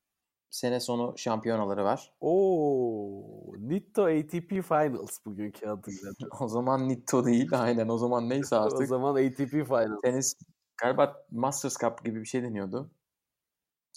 sene 0.49 0.79
sonu 0.79 1.13
şampiyonaları 1.17 1.83
var. 1.83 2.13
Oo, 2.21 3.53
Nitto 3.57 4.03
ATP 4.03 4.49
Finals 4.49 5.25
bugünkü 5.25 5.67
adıyla. 5.67 6.11
o 6.39 6.47
zaman 6.47 6.89
Nitto 6.89 7.25
değil 7.25 7.49
aynen 7.51 7.89
o 7.89 7.97
zaman 7.97 8.29
neyse 8.29 8.55
artık. 8.57 8.81
o 8.81 8.85
zaman 8.85 9.15
ATP 9.15 9.49
Finals. 9.49 10.01
Tenis 10.01 10.35
galiba 10.77 11.25
Masters 11.31 11.77
Cup 11.77 12.05
gibi 12.05 12.21
bir 12.21 12.25
şey 12.25 12.43
deniyordu. 12.43 12.91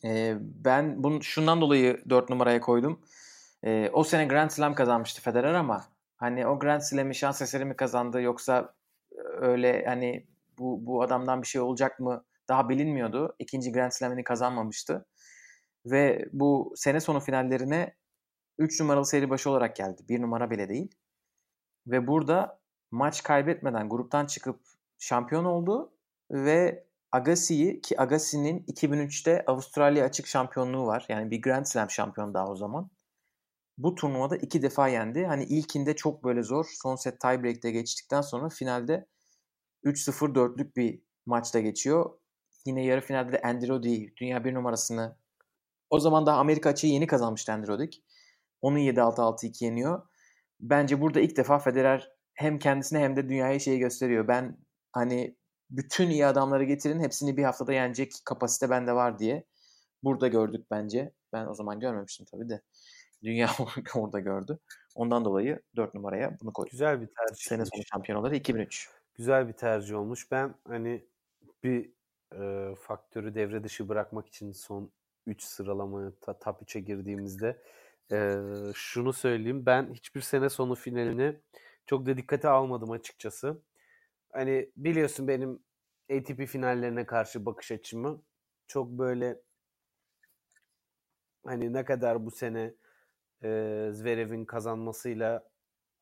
Ee, 0.04 0.36
ben 0.40 1.04
bunu 1.04 1.22
şundan 1.22 1.60
dolayı 1.60 2.02
4 2.10 2.30
numaraya 2.30 2.60
koydum. 2.60 3.00
Ee, 3.64 3.90
o 3.92 4.04
sene 4.04 4.24
Grand 4.24 4.50
Slam 4.50 4.74
kazanmıştı 4.74 5.22
Federer 5.22 5.54
ama 5.54 5.84
hani 6.16 6.46
o 6.46 6.58
Grand 6.58 6.80
Slam'i 6.80 7.14
şans 7.14 7.42
eseri 7.42 7.64
mi 7.64 7.76
kazandı 7.76 8.22
yoksa 8.22 8.74
öyle 9.40 9.84
hani 9.86 10.26
bu, 10.58 10.86
bu 10.86 11.02
adamdan 11.02 11.42
bir 11.42 11.46
şey 11.46 11.60
olacak 11.60 12.00
mı 12.00 12.24
daha 12.48 12.68
bilinmiyordu. 12.68 13.36
İkinci 13.38 13.72
Grand 13.72 13.90
Slam'ini 13.90 14.24
kazanmamıştı. 14.24 15.06
Ve 15.86 16.28
bu 16.32 16.72
sene 16.76 17.00
sonu 17.00 17.20
finallerine 17.20 17.96
3 18.58 18.80
numaralı 18.80 19.06
seri 19.06 19.30
başı 19.30 19.50
olarak 19.50 19.76
geldi. 19.76 20.02
1 20.08 20.22
numara 20.22 20.50
bile 20.50 20.68
değil. 20.68 20.90
Ve 21.86 22.06
burada 22.06 22.60
maç 22.90 23.22
kaybetmeden 23.22 23.88
gruptan 23.88 24.26
çıkıp 24.26 24.60
şampiyon 24.98 25.44
oldu 25.44 25.92
ve 26.30 26.84
Agassi'yi 27.12 27.80
ki 27.80 28.00
Agassi'nin 28.00 28.64
2003'te 28.68 29.44
Avustralya 29.46 30.04
açık 30.04 30.26
şampiyonluğu 30.26 30.86
var. 30.86 31.06
Yani 31.08 31.30
bir 31.30 31.42
Grand 31.42 31.64
Slam 31.66 31.90
şampiyon 31.90 32.34
daha 32.34 32.48
o 32.48 32.56
zaman. 32.56 32.90
Bu 33.78 33.94
turnuvada 33.94 34.36
iki 34.36 34.62
defa 34.62 34.88
yendi. 34.88 35.26
Hani 35.26 35.44
ilkinde 35.44 35.96
çok 35.96 36.24
böyle 36.24 36.42
zor. 36.42 36.66
Son 36.82 36.96
set 36.96 37.20
tiebreak'te 37.20 37.70
geçtikten 37.70 38.20
sonra 38.20 38.48
finalde 38.48 39.06
3-0-4'lük 39.84 40.76
bir 40.76 41.02
maçta 41.26 41.60
geçiyor. 41.60 42.18
Yine 42.66 42.84
yarı 42.84 43.00
finalde 43.00 43.32
de 43.32 43.42
Andy 43.42 43.66
dünya 44.20 44.44
bir 44.44 44.54
numarasını 44.54 45.16
o 45.90 46.00
zaman 46.00 46.26
daha 46.26 46.38
Amerika 46.38 46.70
açığı 46.70 46.86
yeni 46.86 47.06
kazanmıştı 47.06 47.52
Andy. 47.52 47.86
Onu 48.62 48.78
7-6-6-2 48.78 49.64
yeniyor. 49.64 50.02
Bence 50.60 51.00
burada 51.00 51.20
ilk 51.20 51.36
defa 51.36 51.58
Federer 51.58 52.10
hem 52.34 52.58
kendisine 52.58 52.98
hem 52.98 53.16
de 53.16 53.28
dünyaya 53.28 53.58
şeyi 53.58 53.78
gösteriyor. 53.78 54.28
Ben 54.28 54.58
hani 54.92 55.36
bütün 55.70 56.10
iyi 56.10 56.26
adamları 56.26 56.64
getirin 56.64 57.00
hepsini 57.00 57.36
bir 57.36 57.44
haftada 57.44 57.72
yenecek 57.72 58.12
kapasite 58.24 58.70
bende 58.70 58.92
var 58.92 59.18
diye. 59.18 59.44
Burada 60.02 60.28
gördük 60.28 60.66
bence. 60.70 61.12
Ben 61.32 61.46
o 61.46 61.54
zaman 61.54 61.80
görmemiştim 61.80 62.26
tabii 62.30 62.48
de. 62.48 62.62
Dünya 63.24 63.50
orada 63.94 64.20
gördü. 64.20 64.58
Ondan 64.94 65.24
dolayı 65.24 65.62
4 65.76 65.94
numaraya 65.94 66.40
bunu 66.40 66.52
koydum. 66.52 66.70
Güzel 66.70 67.00
bir 67.00 67.06
tercih. 67.06 67.44
Sene 67.44 67.64
sonu 67.64 67.82
şampiyonaları 67.92 68.36
2003. 68.36 68.90
Güzel 69.14 69.48
bir 69.48 69.52
tercih 69.52 69.96
olmuş. 69.96 70.30
Ben 70.30 70.54
hani 70.68 71.06
bir 71.64 71.90
e, 72.40 72.74
faktörü 72.74 73.34
devre 73.34 73.64
dışı 73.64 73.88
bırakmak 73.88 74.28
için 74.28 74.52
son 74.52 74.90
3 75.26 75.42
sıralamaya 75.42 76.12
top 76.40 76.62
3'e 76.62 76.80
girdiğimizde 76.80 77.62
e, 78.12 78.38
şunu 78.74 79.12
söyleyeyim. 79.12 79.66
Ben 79.66 79.94
hiçbir 79.94 80.20
sene 80.20 80.48
sonu 80.48 80.74
finalini 80.74 81.36
çok 81.86 82.06
da 82.06 82.16
dikkate 82.16 82.48
almadım 82.48 82.90
açıkçası. 82.90 83.62
Hani 84.32 84.70
biliyorsun 84.76 85.28
benim 85.28 85.60
ATP 86.12 86.46
finallerine 86.46 87.06
karşı 87.06 87.46
bakış 87.46 87.72
açımı 87.72 88.22
çok 88.66 88.90
böyle 88.90 89.40
hani 91.46 91.72
ne 91.72 91.84
kadar 91.84 92.26
bu 92.26 92.30
sene 92.30 92.74
e, 93.42 93.48
Zverev'in 93.92 94.44
kazanmasıyla 94.44 95.48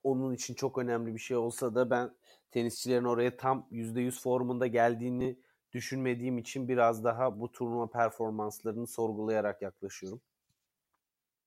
onun 0.02 0.34
için 0.34 0.54
çok 0.54 0.78
önemli 0.78 1.14
bir 1.14 1.20
şey 1.20 1.36
olsa 1.36 1.74
da 1.74 1.90
ben 1.90 2.14
tenisçilerin 2.50 3.04
oraya 3.04 3.36
tam 3.36 3.68
%100 3.70 4.20
formunda 4.20 4.66
geldiğini 4.66 5.38
düşünmediğim 5.72 6.38
için 6.38 6.68
biraz 6.68 7.04
daha 7.04 7.40
bu 7.40 7.52
turnuva 7.52 7.90
performanslarını 7.90 8.86
sorgulayarak 8.86 9.62
yaklaşıyorum. 9.62 10.20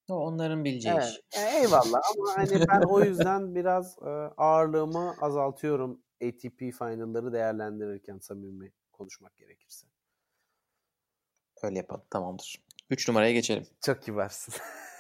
Onların 0.10 0.66
bileceği 0.66 0.94
evet. 0.96 1.22
iş. 1.32 1.40
Eyvallah 1.40 2.02
ama 2.16 2.36
hani 2.36 2.68
ben 2.70 2.82
o 2.82 3.04
yüzden 3.04 3.56
biraz 3.56 3.98
ağırlığımı 4.38 5.16
azaltıyorum 5.22 6.02
ATP 6.24 6.60
finalları 6.60 7.34
değerlendirirken 7.34 8.20
samimi 8.20 8.72
konuşmak 8.92 9.38
gerekirse. 9.38 9.88
Öyle 11.64 11.78
yapalım 11.78 12.04
tamamdır. 12.10 12.66
3 12.90 13.08
numaraya 13.08 13.34
geçelim. 13.34 13.68
Çok 13.82 14.02
kibarsın. 14.02 14.54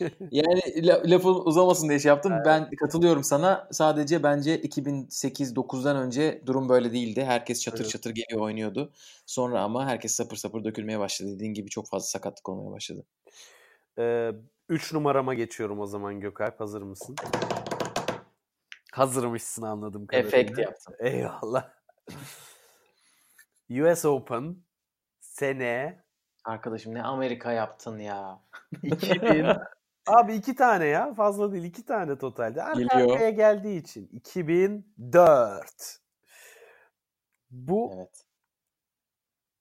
yani 0.30 0.60
lafın 0.86 1.34
uzamasın 1.44 1.88
diye 1.88 1.98
şey 1.98 2.08
yaptım. 2.08 2.32
Evet. 2.32 2.46
Ben 2.46 2.70
katılıyorum 2.70 3.24
sana. 3.24 3.68
Sadece 3.72 4.22
bence 4.22 4.60
2008-9'dan 4.60 5.96
önce 5.96 6.42
durum 6.46 6.68
böyle 6.68 6.92
değildi. 6.92 7.24
Herkes 7.24 7.62
çatır 7.62 7.80
evet. 7.80 7.90
çatır 7.90 8.10
geliyor 8.10 8.40
oynuyordu. 8.40 8.92
Sonra 9.26 9.62
ama 9.62 9.86
herkes 9.86 10.14
sapır 10.14 10.36
sapır 10.36 10.64
dökülmeye 10.64 10.98
başladı. 10.98 11.34
Dediğin 11.34 11.54
gibi 11.54 11.70
çok 11.70 11.88
fazla 11.88 12.06
sakatlık 12.06 12.48
olmaya 12.48 12.72
başladı. 12.72 13.04
3 13.96 13.98
ee, 13.98 14.32
üç 14.68 14.92
numarama 14.92 15.34
geçiyorum 15.34 15.80
o 15.80 15.86
zaman 15.86 16.20
Gökalp. 16.20 16.60
Hazır 16.60 16.82
mısın? 16.82 17.16
Hazırmışsın 18.92 19.62
anladım. 19.62 20.06
Efekt 20.12 20.58
yaptım. 20.58 20.94
Eyvallah. 20.98 21.68
US 23.70 24.04
Open 24.04 24.56
sene 25.20 26.02
Arkadaşım 26.44 26.94
ne 26.94 27.02
Amerika 27.02 27.52
yaptın 27.52 27.98
ya. 27.98 28.40
2000 28.82 29.46
Abi 30.16 30.34
iki 30.34 30.54
tane 30.54 30.86
ya. 30.86 31.14
Fazla 31.14 31.52
değil. 31.52 31.64
iki 31.64 31.84
tane 31.84 32.18
totalde. 32.18 32.62
Arka 32.62 32.80
Geliyor. 32.80 33.10
arkaya 33.12 33.30
geldiği 33.30 33.80
için. 33.80 34.06
2004. 34.12 36.00
Bu 37.50 37.92
evet. 37.96 38.24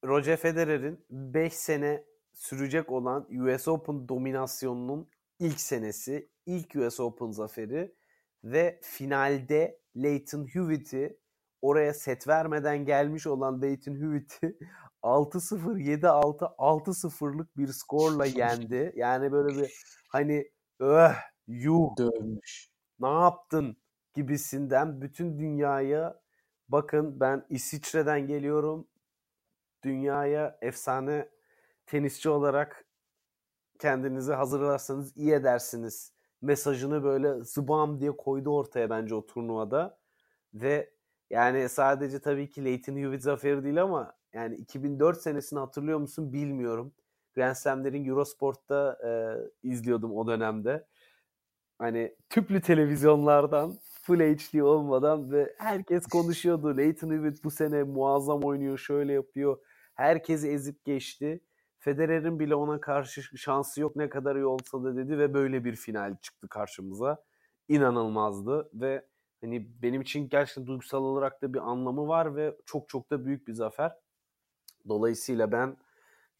Roger 0.05 0.37
Federer'in 0.37 1.05
5 1.09 1.53
sene 1.53 2.03
sürecek 2.33 2.91
olan 2.91 3.27
US 3.31 3.67
Open 3.67 4.07
dominasyonunun 4.09 5.09
ilk 5.39 5.61
senesi. 5.61 6.29
ilk 6.45 6.75
US 6.75 6.99
Open 6.99 7.31
zaferi 7.31 7.95
ve 8.43 8.79
finalde 8.83 9.79
Leighton 9.95 10.45
Hewitt'i 10.45 11.19
oraya 11.61 11.93
set 11.93 12.27
vermeden 12.27 12.85
gelmiş 12.85 13.27
olan 13.27 13.61
Leighton 13.61 13.95
Hewitt'i 13.95 14.57
6-0, 15.03 15.77
7-6, 15.77 16.55
6-0'lık 16.55 17.57
bir 17.57 17.67
skorla 17.67 18.25
yendi. 18.25 18.93
Yani 18.95 19.31
böyle 19.31 19.61
bir 19.61 19.83
hani 20.09 20.51
öh 20.79 21.15
yuh 21.47 21.97
dövmüş. 21.97 22.69
Ne 22.99 23.09
yaptın 23.09 23.77
gibisinden 24.15 25.01
bütün 25.01 25.39
dünyaya 25.39 26.21
bakın 26.69 27.19
ben 27.19 27.45
İsviçre'den 27.49 28.27
geliyorum. 28.27 28.87
dünyaya 29.83 30.57
efsane 30.61 31.29
tenisçi 31.85 32.29
olarak 32.29 32.85
kendinizi 33.79 34.33
hazırlarsanız 34.33 35.17
iyi 35.17 35.33
edersiniz 35.33 36.13
mesajını 36.41 37.03
böyle 37.03 37.43
zıbam 37.43 38.01
diye 38.01 38.17
koydu 38.17 38.55
ortaya 38.57 38.89
bence 38.89 39.15
o 39.15 39.25
turnuvada. 39.25 39.99
Ve 40.53 40.93
yani 41.29 41.69
sadece 41.69 42.19
tabii 42.21 42.49
ki 42.49 42.65
Leighton 42.65 42.95
Hewitt 42.97 43.23
zaferi 43.23 43.63
değil 43.63 43.83
ama 43.83 44.13
yani 44.33 44.55
2004 44.55 45.21
senesini 45.21 45.59
hatırlıyor 45.59 45.99
musun 45.99 46.33
bilmiyorum. 46.33 46.93
Grand 47.39 47.55
Slam'lerin 47.55 48.05
Eurosport'ta 48.05 48.97
e, 49.05 49.09
izliyordum 49.69 50.17
o 50.17 50.27
dönemde. 50.27 50.87
Hani 51.77 52.15
tüplü 52.29 52.61
televizyonlardan 52.61 53.77
Full 54.01 54.19
HD 54.19 54.59
olmadan 54.59 55.31
ve 55.31 55.55
herkes 55.57 56.05
konuşuyordu. 56.07 56.77
Leighton 56.77 57.11
Hewitt 57.11 57.43
bu 57.43 57.51
sene 57.51 57.83
muazzam 57.83 58.43
oynuyor, 58.43 58.77
şöyle 58.77 59.13
yapıyor. 59.13 59.57
Herkesi 59.93 60.49
ezip 60.49 60.85
geçti. 60.85 61.41
Federer'in 61.77 62.39
bile 62.39 62.55
ona 62.55 62.81
karşı 62.81 63.37
şansı 63.37 63.81
yok 63.81 63.95
ne 63.95 64.09
kadar 64.09 64.35
iyi 64.35 64.45
olsa 64.45 64.83
da 64.83 64.95
dedi 64.95 65.17
ve 65.17 65.33
böyle 65.33 65.65
bir 65.65 65.75
final 65.75 66.17
çıktı 66.21 66.47
karşımıza. 66.49 67.23
İnanılmazdı 67.67 68.69
ve 68.73 69.05
hani 69.41 69.81
benim 69.81 70.01
için 70.01 70.29
gerçekten 70.29 70.67
duygusal 70.67 71.03
olarak 71.03 71.41
da 71.41 71.53
bir 71.53 71.69
anlamı 71.69 72.07
var 72.07 72.35
ve 72.35 72.57
çok 72.65 72.89
çok 72.89 73.11
da 73.11 73.25
büyük 73.25 73.47
bir 73.47 73.53
zafer. 73.53 73.91
Dolayısıyla 74.87 75.51
ben 75.51 75.77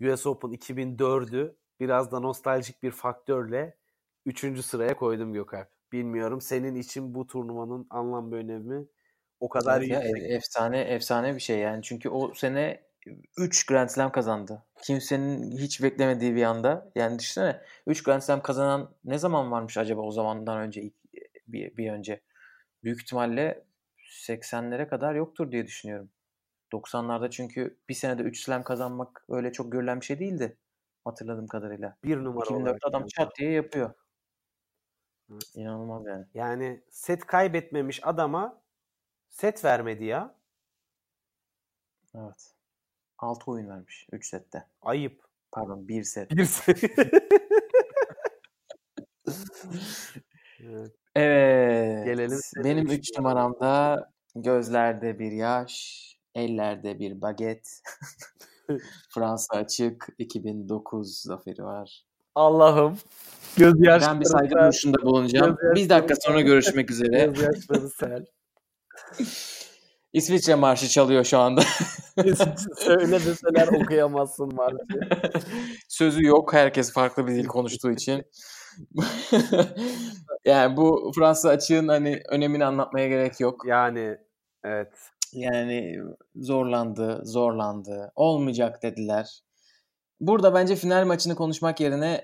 US 0.01 0.25
Open 0.27 0.49
2004'ü 0.49 1.55
biraz 1.79 2.11
da 2.11 2.19
nostaljik 2.19 2.83
bir 2.83 2.91
faktörle 2.91 3.77
3. 4.25 4.63
sıraya 4.63 4.95
koydum 4.95 5.33
Gökalp. 5.33 5.67
Bilmiyorum 5.91 6.41
senin 6.41 6.75
için 6.75 7.15
bu 7.15 7.27
turnuvanın 7.27 7.87
anlam 7.89 8.31
ve 8.31 8.35
önemi 8.35 8.85
o 9.39 9.49
kadar 9.49 9.81
evet 9.81 9.89
ya, 9.89 10.01
efsane 10.35 10.81
efsane 10.81 11.35
bir 11.35 11.39
şey 11.39 11.59
yani. 11.59 11.83
Çünkü 11.83 12.09
o 12.09 12.33
sene 12.33 12.83
3 13.37 13.65
Grand 13.65 13.89
Slam 13.89 14.11
kazandı. 14.11 14.65
Kimsenin 14.83 15.57
hiç 15.57 15.83
beklemediği 15.83 16.35
bir 16.35 16.43
anda. 16.43 16.91
Yani 16.95 17.19
düşünsene 17.19 17.61
3 17.87 18.03
Grand 18.03 18.21
Slam 18.21 18.41
kazanan 18.41 18.95
ne 19.03 19.17
zaman 19.17 19.51
varmış 19.51 19.77
acaba 19.77 20.01
o 20.01 20.11
zamandan 20.11 20.57
önce 20.57 20.91
bir, 21.47 21.77
bir 21.77 21.91
önce? 21.91 22.21
Büyük 22.83 23.01
ihtimalle 23.01 23.65
80'lere 24.27 24.87
kadar 24.87 25.15
yoktur 25.15 25.51
diye 25.51 25.67
düşünüyorum. 25.67 26.09
90'larda 26.71 27.29
çünkü 27.29 27.77
bir 27.89 27.93
senede 27.93 28.23
3 28.23 28.43
slam 28.43 28.63
kazanmak 28.63 29.25
öyle 29.29 29.51
çok 29.51 29.71
görülen 29.71 30.01
bir 30.01 30.05
şey 30.05 30.19
değildi. 30.19 30.57
Hatırladığım 31.05 31.47
kadarıyla. 31.47 31.97
Bir 32.03 32.17
numara 32.17 32.45
2004 32.45 32.77
adam 32.83 33.07
çat 33.07 33.35
diye 33.35 33.51
yapıyor. 33.51 33.93
Evet. 35.31 35.51
İnanılmaz 35.55 36.05
yani. 36.05 36.25
Yani 36.33 36.83
set 36.89 37.25
kaybetmemiş 37.25 37.99
adama 38.03 38.61
set 39.29 39.65
vermedi 39.65 40.05
ya. 40.05 40.35
Evet. 42.15 42.53
6 43.17 43.51
oyun 43.51 43.69
vermiş 43.69 44.07
3 44.11 44.25
sette. 44.25 44.67
Ayıp. 44.81 45.23
Pardon 45.51 45.87
1 45.87 46.03
set. 46.03 46.31
1 46.31 46.45
set. 46.45 46.83
evet. 50.59 50.95
evet. 51.15 52.05
Gelelim. 52.05 52.39
Benim 52.63 52.87
3 52.87 53.17
numaramda 53.17 54.11
gözlerde 54.35 55.19
bir 55.19 55.31
yaş, 55.31 56.18
ellerde 56.35 56.99
bir 56.99 57.21
baget. 57.21 57.81
Fransa 59.09 59.57
açık 59.57 60.07
2009 60.17 61.21
zaferi 61.21 61.63
var. 61.63 62.05
Allah'ım. 62.35 62.97
Göz 63.57 63.73
ben 63.81 64.19
bir 64.19 64.25
saygı 64.25 64.55
duruşunda 64.55 65.01
bulunacağım. 65.01 65.57
Bir 65.75 65.89
dakika 65.89 66.15
sonra 66.15 66.41
görüşmek 66.41 66.91
üzere. 66.91 67.25
Gözyaşları 67.25 67.89
sel. 67.89 68.25
İsviçre 70.13 70.55
marşı 70.55 70.87
çalıyor 70.87 71.23
şu 71.23 71.37
anda. 71.37 71.61
Söyle 72.77 73.11
deseler 73.11 73.67
okuyamazsın 73.67 74.55
marşı. 74.55 74.77
Sözü 75.89 76.25
yok. 76.25 76.53
Herkes 76.53 76.93
farklı 76.93 77.27
bir 77.27 77.35
dil 77.35 77.45
konuştuğu 77.45 77.91
için. 77.91 78.23
yani 80.45 80.77
bu 80.77 81.11
Fransa 81.15 81.49
açığın 81.49 81.87
hani 81.87 82.21
önemini 82.29 82.65
anlatmaya 82.65 83.07
gerek 83.07 83.39
yok. 83.39 83.65
Yani 83.65 84.17
evet. 84.63 84.93
Yani 85.33 85.97
zorlandı, 86.35 87.21
zorlandı. 87.23 88.11
Olmayacak 88.15 88.83
dediler. 88.83 89.41
Burada 90.19 90.53
bence 90.53 90.75
final 90.75 91.05
maçını 91.05 91.35
konuşmak 91.35 91.79
yerine 91.79 92.23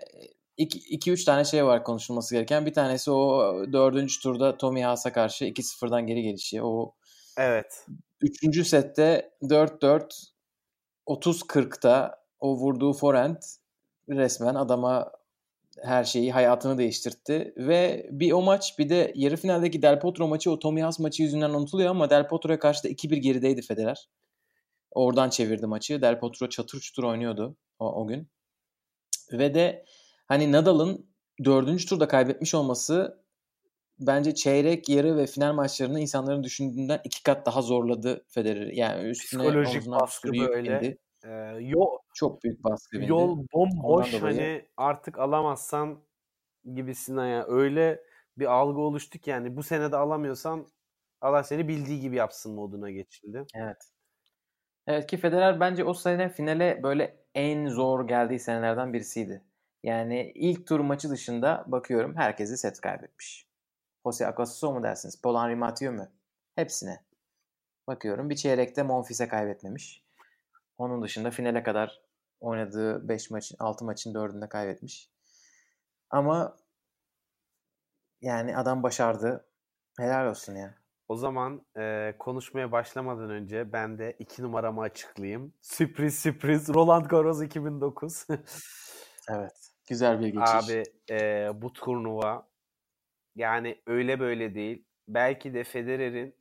2-3 0.57 1.25
tane 1.25 1.45
şey 1.45 1.65
var 1.65 1.83
konuşulması 1.83 2.35
gereken. 2.35 2.65
Bir 2.65 2.73
tanesi 2.73 3.11
o 3.11 3.53
dördüncü 3.73 4.21
turda 4.21 4.57
Tommy 4.57 4.81
Haas'a 4.81 5.13
karşı 5.13 5.45
2-0'dan 5.45 6.07
geri 6.07 6.21
gelişi. 6.21 6.63
O 6.63 6.95
Evet. 7.37 7.85
Üçüncü 8.21 8.65
sette 8.65 9.31
4-4 9.41 10.35
30-40'da 11.07 12.25
o 12.39 12.55
vurduğu 12.57 12.93
forehand 12.93 13.37
resmen 14.09 14.55
adama 14.55 15.11
her 15.81 16.03
şeyi 16.03 16.31
hayatını 16.31 16.77
değiştirtti. 16.77 17.53
Ve 17.57 18.07
bir 18.11 18.31
o 18.31 18.41
maç 18.41 18.79
bir 18.79 18.89
de 18.89 19.11
yarı 19.15 19.37
finaldeki 19.37 19.81
Del 19.81 19.99
Potro 19.99 20.27
maçı 20.27 20.51
o 20.51 20.59
Tommy 20.59 20.81
Haas 20.81 20.99
maçı 20.99 21.23
yüzünden 21.23 21.49
unutuluyor 21.49 21.89
ama 21.89 22.09
Del 22.09 22.27
Potro'ya 22.27 22.59
karşı 22.59 22.83
da 22.83 22.89
2-1 22.89 23.15
gerideydi 23.15 23.61
Federer. 23.61 24.09
Oradan 24.91 25.29
çevirdi 25.29 25.65
maçı. 25.65 26.01
Del 26.01 26.19
Potro 26.19 26.49
çatır 26.49 26.79
çutur 26.79 27.03
oynuyordu 27.03 27.57
o, 27.79 28.01
o 28.01 28.07
gün. 28.07 28.29
Ve 29.31 29.53
de 29.53 29.85
hani 30.27 30.51
Nadal'ın 30.51 31.09
dördüncü 31.45 31.85
turda 31.85 32.07
kaybetmiş 32.07 32.55
olması 32.55 33.25
bence 33.99 34.35
çeyrek, 34.35 34.89
yarı 34.89 35.17
ve 35.17 35.27
final 35.27 35.53
maçlarını 35.53 35.99
insanların 35.99 36.43
düşündüğünden 36.43 37.01
iki 37.03 37.23
kat 37.23 37.45
daha 37.45 37.61
zorladı 37.61 38.25
Federer'i. 38.27 38.79
Yani 38.79 39.09
üstüne 39.09 39.43
Psikolojik 39.43 39.87
baskı 39.87 40.33
böyle. 40.33 40.97
Ee, 41.25 41.57
yol, 41.59 41.97
çok 42.13 42.43
büyük 42.43 42.63
baskı. 42.63 42.97
Yol 42.97 43.45
bomboş 43.53 44.21
hani 44.21 44.65
artık 44.77 45.19
alamazsan 45.19 46.03
gibisinden 46.73 47.27
ya 47.27 47.45
öyle 47.47 48.03
bir 48.37 48.45
algı 48.45 48.79
oluştu 48.79 49.19
ki 49.19 49.29
yani 49.29 49.55
bu 49.55 49.63
sene 49.63 49.91
de 49.91 49.97
alamıyorsan 49.97 50.67
Allah 51.21 51.43
seni 51.43 51.67
bildiği 51.67 51.99
gibi 51.99 52.15
yapsın 52.15 52.55
moduna 52.55 52.91
geçildi. 52.91 53.45
Evet. 53.55 53.77
Evet 54.87 55.07
ki 55.07 55.17
Federer 55.17 55.59
bence 55.59 55.83
o 55.83 55.93
sene 55.93 56.29
finale 56.29 56.83
böyle 56.83 57.25
en 57.35 57.67
zor 57.67 58.07
geldiği 58.07 58.39
senelerden 58.39 58.93
birisiydi. 58.93 59.43
Yani 59.83 60.31
ilk 60.35 60.67
tur 60.67 60.79
maçı 60.79 61.09
dışında 61.09 61.63
bakıyorum 61.67 62.15
herkesi 62.15 62.57
set 62.57 62.81
kaybetmiş. 62.81 63.47
Jose 64.05 64.27
Acosta 64.27 64.71
mu 64.71 64.83
dersiniz? 64.83 65.21
Paul 65.21 65.35
Henri 65.35 65.55
Mathieu 65.55 65.93
mu? 65.93 66.07
Hepsine. 66.55 67.05
Bakıyorum 67.87 68.29
bir 68.29 68.35
çeyrekte 68.35 68.83
Monfils'e 68.83 69.27
kaybetmemiş. 69.27 70.04
Onun 70.77 71.01
dışında 71.01 71.31
finale 71.31 71.63
kadar 71.63 72.01
oynadığı 72.39 73.09
5 73.09 73.31
maçın 73.31 73.55
6 73.59 73.85
maçın 73.85 74.13
4'ünde 74.13 74.49
kaybetmiş. 74.49 75.09
Ama 76.09 76.57
yani 78.21 78.57
adam 78.57 78.83
başardı. 78.83 79.45
Helal 79.99 80.29
olsun 80.29 80.55
ya. 80.55 80.75
O 81.07 81.15
zaman 81.15 81.65
e, 81.77 82.15
konuşmaya 82.19 82.71
başlamadan 82.71 83.29
önce 83.29 83.73
ben 83.73 83.97
de 83.97 84.15
iki 84.19 84.43
numaramı 84.43 84.81
açıklayayım. 84.81 85.53
Sürpriz 85.61 86.19
sürpriz 86.19 86.69
Roland 86.69 87.05
Garros 87.05 87.41
2009. 87.41 88.25
evet. 89.29 89.71
Güzel 89.89 90.19
bir 90.19 90.27
geçiş. 90.27 90.49
Abi 90.53 90.83
e, 91.09 91.49
bu 91.61 91.73
turnuva 91.73 92.47
yani 93.35 93.81
öyle 93.87 94.19
böyle 94.19 94.55
değil. 94.55 94.85
Belki 95.07 95.53
de 95.53 95.63
Federer'in 95.63 96.35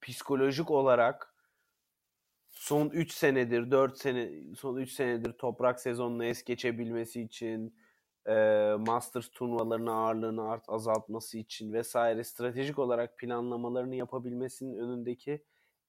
psikolojik 0.00 0.70
olarak 0.70 1.27
son 2.58 2.90
3 2.90 3.12
senedir, 3.12 3.70
4 3.70 3.98
sene, 3.98 4.30
son 4.56 4.76
3 4.76 4.92
senedir 4.92 5.32
toprak 5.32 5.80
sezonunu 5.80 6.24
es 6.24 6.44
geçebilmesi 6.44 7.22
için, 7.22 7.76
e, 8.26 8.34
Masters 8.78 9.28
turnuvalarının 9.30 9.86
ağırlığını 9.86 10.50
art 10.50 10.64
azaltması 10.68 11.38
için 11.38 11.72
vesaire 11.72 12.24
stratejik 12.24 12.78
olarak 12.78 13.18
planlamalarını 13.18 13.94
yapabilmesinin 13.94 14.78
önündeki 14.78 15.44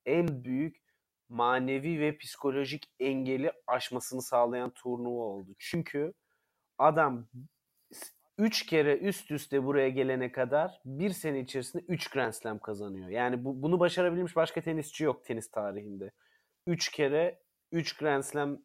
en 0.06 0.44
büyük 0.44 0.78
manevi 1.30 2.00
ve 2.00 2.18
psikolojik 2.18 2.92
engeli 3.00 3.52
aşmasını 3.68 4.22
sağlayan 4.22 4.70
turnuva 4.70 5.24
oldu. 5.24 5.56
Çünkü 5.58 6.14
adam 6.78 7.28
3 8.38 8.66
kere 8.66 8.98
üst 8.98 9.32
üste 9.32 9.64
buraya 9.66 9.90
gelene 9.90 10.32
kadar 10.32 10.82
bir 10.86 11.10
sene 11.10 11.40
içerisinde 11.40 11.84
3 11.88 12.08
Grand 12.10 12.34
Slam 12.34 12.60
kazanıyor. 12.60 13.10
Yani 13.10 13.46
bu, 13.46 13.62
bunu 13.62 13.80
başarabilmiş 13.80 14.36
başka 14.36 14.62
tenisçi 14.62 15.04
yok 15.04 15.26
tenis 15.26 15.52
tarihinde. 15.52 16.12
3 16.70 16.92
kere 16.92 17.40
3 17.72 17.98
Grand 17.98 18.24
Slam 18.24 18.62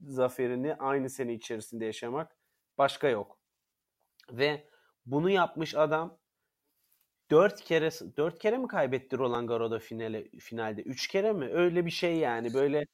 zaferini 0.00 0.74
aynı 0.74 1.10
sene 1.10 1.34
içerisinde 1.34 1.84
yaşamak 1.84 2.36
başka 2.78 3.08
yok. 3.08 3.38
Ve 4.30 4.66
bunu 5.06 5.30
yapmış 5.30 5.74
adam 5.74 6.18
4 7.30 7.60
kere 7.60 7.90
4 8.16 8.38
kere 8.38 8.58
mi 8.58 8.68
kaybetti 8.68 9.18
Roland 9.18 9.48
Garros'da 9.48 9.78
finale 9.78 10.30
finalde? 10.40 10.82
3 10.82 11.08
kere 11.08 11.32
mi? 11.32 11.48
Öyle 11.52 11.86
bir 11.86 11.90
şey 11.90 12.16
yani. 12.16 12.54
Böyle 12.54 12.84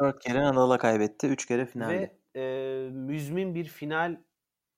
4 0.00 0.20
kere 0.20 0.42
Nadal'a 0.42 0.78
kaybetti, 0.78 1.26
3 1.26 1.46
kere 1.46 1.66
finalde. 1.66 2.18
Ve 2.34 2.40
e, 2.40 2.90
müzmin 2.90 3.54
bir 3.54 3.64
final 3.64 4.22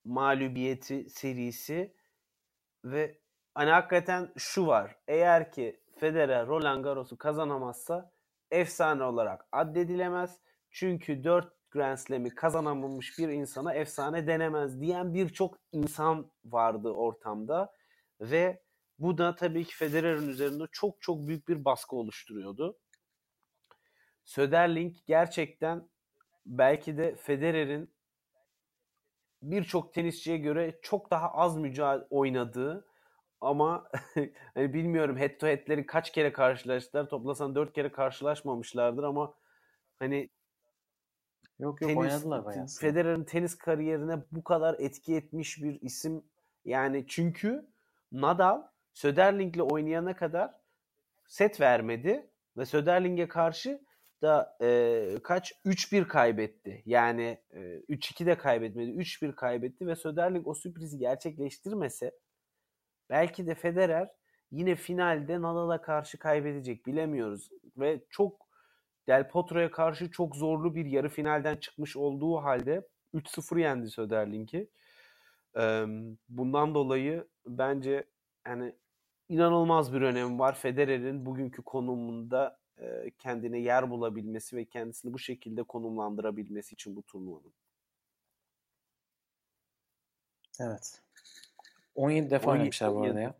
mağlubiyeti 0.05 1.09
serisi 1.09 1.95
ve 2.83 3.19
hani 3.53 3.69
hakikaten 3.69 4.33
şu 4.37 4.67
var. 4.67 4.97
Eğer 5.07 5.51
ki 5.51 5.81
Federer 5.97 6.47
Roland 6.47 6.83
Garros'u 6.83 7.17
kazanamazsa 7.17 8.14
efsane 8.51 9.03
olarak 9.03 9.47
addedilemez. 9.51 10.39
Çünkü 10.71 11.23
4 11.23 11.71
Grand 11.71 11.97
Slam'i 11.97 12.29
kazanamamış 12.29 13.19
bir 13.19 13.29
insana 13.29 13.73
efsane 13.73 14.27
denemez 14.27 14.81
diyen 14.81 15.13
birçok 15.13 15.57
insan 15.71 16.31
vardı 16.45 16.89
ortamda 16.89 17.73
ve 18.21 18.63
bu 18.99 19.17
da 19.17 19.35
tabii 19.35 19.65
ki 19.65 19.75
Federer'in 19.75 20.27
üzerinde 20.27 20.63
çok 20.71 21.01
çok 21.01 21.27
büyük 21.27 21.47
bir 21.47 21.65
baskı 21.65 21.95
oluşturuyordu. 21.95 22.79
Söderling 24.23 24.95
gerçekten 25.07 25.89
belki 26.45 26.97
de 26.97 27.15
Federer'in 27.15 27.95
birçok 29.41 29.93
tenisçiye 29.93 30.37
göre 30.37 30.79
çok 30.81 31.11
daha 31.11 31.31
az 31.31 31.57
mücadele 31.57 32.07
oynadığı 32.09 32.87
ama 33.45 33.89
hani 34.53 34.73
bilmiyorum 34.73 35.17
head 35.17 35.39
to 35.39 35.47
head'leri 35.47 35.85
kaç 35.85 36.11
kere 36.11 36.33
karşılaştılar. 36.33 37.09
Toplasan 37.09 37.55
4 37.55 37.73
kere 37.73 37.91
karşılaşmamışlardır 37.91 39.03
ama 39.03 39.33
hani 39.99 40.29
Yok 41.59 41.81
yok 41.81 41.89
tenis, 41.89 41.97
oynadılar 41.97 42.45
bayağı. 42.45 42.67
Federer'in 42.79 43.23
tenis 43.23 43.57
kariyerine 43.57 44.17
bu 44.31 44.43
kadar 44.43 44.75
etki 44.79 45.15
etmiş 45.15 45.63
bir 45.63 45.81
isim 45.81 46.23
yani 46.65 47.05
çünkü 47.07 47.65
Nadal 48.11 48.63
Söderling'le 48.93 49.61
oynayana 49.61 50.15
kadar 50.15 50.51
set 51.27 51.61
vermedi 51.61 52.29
ve 52.57 52.65
Söderling'e 52.65 53.27
karşı 53.27 53.85
da 54.21 54.57
e, 54.61 55.17
kaç 55.23 55.53
3-1 55.65 56.07
kaybetti. 56.07 56.83
Yani 56.85 57.39
e, 57.51 57.59
3-2 57.59 58.25
de 58.25 58.37
kaybetmedi. 58.37 58.91
3-1 58.91 59.35
kaybetti 59.35 59.87
ve 59.87 59.95
Söderling 59.95 60.47
o 60.47 60.53
sürprizi 60.53 60.97
gerçekleştirmese 60.97 62.11
belki 63.09 63.47
de 63.47 63.55
Federer 63.55 64.09
yine 64.51 64.75
finalde 64.75 65.41
Nadal'a 65.41 65.81
karşı 65.81 66.19
kaybedecek 66.19 66.85
bilemiyoruz 66.85 67.49
ve 67.77 68.01
çok 68.09 68.45
Del 69.07 69.29
Potro'ya 69.29 69.71
karşı 69.71 70.11
çok 70.11 70.35
zorlu 70.35 70.75
bir 70.75 70.85
yarı 70.85 71.09
finalden 71.09 71.57
çıkmış 71.57 71.97
olduğu 71.97 72.37
halde 72.37 72.87
3-0 73.13 73.59
yendi 73.59 73.89
Söderling'i. 73.89 74.67
Bundan 76.29 76.75
dolayı 76.75 77.27
bence 77.47 78.07
yani 78.47 78.75
inanılmaz 79.29 79.93
bir 79.93 80.01
önemi 80.01 80.39
var 80.39 80.55
Federer'in 80.55 81.25
bugünkü 81.25 81.61
konumunda 81.61 82.59
kendine 83.17 83.59
yer 83.59 83.89
bulabilmesi 83.89 84.55
ve 84.55 84.65
kendisini 84.65 85.13
bu 85.13 85.19
şekilde 85.19 85.63
konumlandırabilmesi 85.63 86.73
için 86.73 86.95
bu 86.95 87.03
turnuvanın. 87.03 87.53
Evet. 90.59 91.01
17 91.95 92.29
defa 92.29 92.51
17 92.51 92.59
oynamışlar 92.59 92.93
bu 92.93 92.97
arada 92.97 93.11
17. 93.11 93.21
ya. 93.21 93.33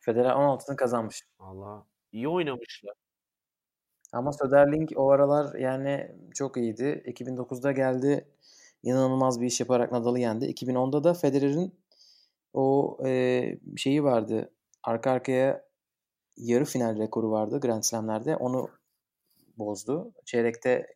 Federer 0.00 0.30
16'sını 0.30 0.76
kazanmış. 0.76 1.22
Allah 1.38 1.86
iyi 2.12 2.28
oynamışlar. 2.28 2.94
Ama 4.12 4.32
Söderling 4.32 4.90
o 4.96 5.10
aralar 5.10 5.54
yani 5.58 6.16
çok 6.34 6.56
iyiydi. 6.56 7.02
2009'da 7.06 7.72
geldi 7.72 8.28
inanılmaz 8.82 9.40
bir 9.40 9.46
iş 9.46 9.60
yaparak 9.60 9.92
Nadal'ı 9.92 10.18
yendi. 10.18 10.44
2010'da 10.44 11.04
da 11.04 11.14
Federer'in 11.14 11.74
o 12.52 12.98
e, 13.06 13.42
şeyi 13.76 14.04
vardı. 14.04 14.50
Arka 14.82 15.10
arkaya 15.10 15.64
yarı 16.36 16.64
final 16.64 16.98
rekoru 16.98 17.30
vardı 17.30 17.60
Grand 17.60 17.82
Slam'lerde. 17.82 18.36
Onu 18.36 18.68
bozdu. 19.58 20.12
Çeyrekte 20.24 20.94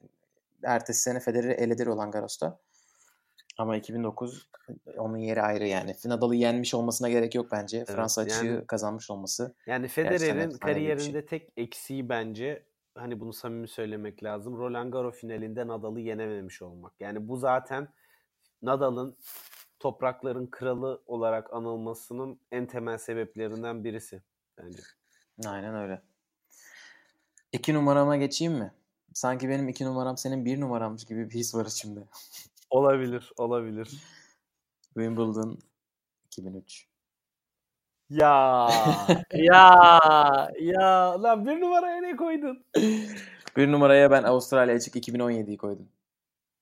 ertesi 0.62 1.00
sene 1.00 1.20
Federer'i 1.20 1.52
eledi 1.52 1.86
Roland 1.86 2.12
Garros'ta. 2.12 2.58
Ama 3.58 3.76
2009 3.76 4.48
onun 4.96 5.16
yeri 5.16 5.42
ayrı 5.42 5.66
yani. 5.66 5.94
Nadal'ı 6.04 6.34
yenmiş 6.34 6.74
olmasına 6.74 7.08
gerek 7.08 7.34
yok 7.34 7.46
bence. 7.52 7.84
Fransa 7.84 8.22
açığı 8.22 8.46
yani- 8.46 8.66
kazanmış 8.66 9.10
olması. 9.10 9.54
Yani 9.66 9.88
Federer'in 9.88 10.50
bir 10.50 10.58
kariyerinde 10.58 11.20
şey. 11.20 11.26
tek 11.26 11.52
eksiği 11.56 12.08
bence 12.08 12.62
hani 12.94 13.20
bunu 13.20 13.32
samimi 13.32 13.68
söylemek 13.68 14.24
lazım. 14.24 14.58
Roland 14.58 14.92
Garros 14.92 15.16
finalinde 15.16 15.66
Nadal'ı 15.66 16.00
yenememiş 16.00 16.62
olmak. 16.62 16.92
Yani 17.00 17.28
bu 17.28 17.36
zaten 17.36 17.88
Nadal'ın 18.62 19.16
toprakların 19.80 20.46
kralı 20.46 21.02
olarak 21.06 21.52
anılmasının 21.52 22.40
en 22.52 22.66
temel 22.66 22.98
sebeplerinden 22.98 23.84
birisi 23.84 24.22
bence. 24.58 24.82
Aynen 25.46 25.74
öyle. 25.74 26.02
İki 27.52 27.74
numarama 27.74 28.16
geçeyim 28.16 28.52
mi? 28.52 28.72
Sanki 29.12 29.48
benim 29.48 29.68
iki 29.68 29.84
numaram 29.84 30.16
senin 30.16 30.44
bir 30.44 30.60
numarammış 30.60 31.04
gibi 31.04 31.30
bir 31.30 31.34
his 31.34 31.54
var 31.54 31.66
içimde. 31.66 32.00
Olabilir, 32.72 33.32
olabilir. 33.36 33.88
Wimbledon 34.84 35.58
2003. 36.26 36.86
Ya, 38.10 38.68
ya, 39.32 40.50
ya. 40.60 41.22
Lan 41.22 41.46
bir 41.46 41.60
numaraya 41.60 42.00
ne 42.00 42.16
koydun? 42.16 42.64
Bir 43.56 43.72
numaraya 43.72 44.10
ben 44.10 44.22
Avustralya 44.22 44.74
açık 44.74 44.96
2017'yi 44.96 45.56
koydum. 45.56 45.88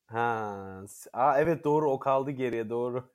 Ha, 0.06 0.84
aa, 1.12 1.38
evet 1.40 1.64
doğru 1.64 1.90
o 1.90 1.98
kaldı 1.98 2.30
geriye 2.30 2.70
doğru. 2.70 3.10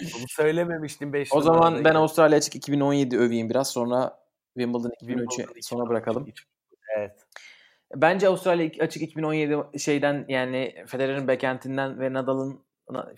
Bunu 0.00 0.28
söylememiştim 0.28 1.12
5 1.12 1.32
o 1.32 1.40
zaman 1.40 1.84
ben 1.84 1.94
Avustralya 1.94 2.38
açık 2.38 2.56
2017 2.56 3.18
öveyim 3.18 3.50
biraz 3.50 3.70
sonra 3.70 4.20
Wimbledon 4.58 4.90
2003'ü 5.02 5.62
sona 5.62 5.88
bırakalım. 5.88 6.28
Evet. 6.96 7.26
Bence 7.96 8.28
Avustralya 8.28 8.70
açık 8.80 9.02
2017 9.02 9.78
şeyden 9.78 10.24
yani 10.28 10.74
Federer'in 10.86 11.28
backend'inden 11.28 12.00
ve 12.00 12.12
Nadal'ın 12.12 12.64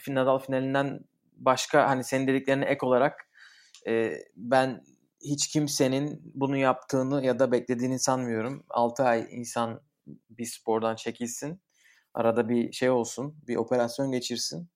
Nadal 0.09 0.39
finalinden 0.39 1.01
başka 1.37 1.89
hani 1.89 2.05
senin 2.05 2.27
dediklerine 2.27 2.65
ek 2.65 2.87
olarak 2.87 3.31
e, 3.87 4.13
ben 4.37 4.85
hiç 5.21 5.49
kimsenin 5.49 6.33
bunu 6.35 6.57
yaptığını 6.57 7.25
ya 7.25 7.39
da 7.39 7.53
beklediğini 7.53 7.99
sanmıyorum. 7.99 8.65
6 8.71 9.05
ay 9.05 9.27
insan 9.31 9.81
bir 10.31 10.47
spordan 10.47 10.97
çekilsin. 10.97 11.61
Arada 12.15 12.49
bir 12.49 12.73
şey 12.73 12.91
olsun, 12.91 13.37
bir 13.49 13.57
operasyon 13.57 14.13
geçirsin. 14.13 14.69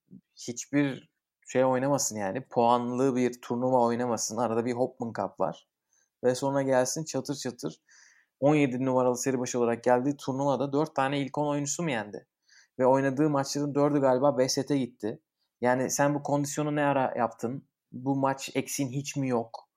Hiçbir 0.49 1.11
şey 1.47 1.65
oynamasın 1.65 2.17
yani. 2.17 2.41
Puanlı 2.41 3.17
bir 3.17 3.41
turnuva 3.41 3.85
oynamasın. 3.85 4.37
Arada 4.37 4.65
bir 4.65 4.73
Hopman 4.73 5.13
Cup 5.13 5.41
var. 5.41 5.69
Ve 6.25 6.35
sonra 6.35 6.63
gelsin 6.63 7.05
çatır 7.05 7.35
çatır 7.35 7.77
17 8.41 8.85
numaralı 8.85 9.19
seri 9.19 9.39
başı 9.39 9.59
olarak 9.59 9.85
geldiği 9.85 10.17
turnuvada 10.17 10.73
4 10.73 10.95
tane 10.95 11.21
ilk 11.21 11.39
10 11.39 11.47
oyuncusu 11.47 11.83
mu 11.83 11.91
yendi? 11.91 12.27
Ve 12.79 12.87
oynadığı 12.87 13.31
maçların 13.31 13.75
4'ü 13.75 14.01
galiba 14.01 14.39
5 14.39 14.53
sete 14.53 14.79
gitti. 14.79 15.21
Yani 15.61 15.91
sen 15.91 16.15
bu 16.15 16.23
kondisyonu 16.23 16.77
ne 16.77 16.83
ara 16.83 17.15
yaptın? 17.17 17.69
Bu 17.93 18.17
maç 18.17 18.51
eksin 18.55 18.89
hiç 18.89 19.17
mi 19.17 19.29
yok? 19.29 19.69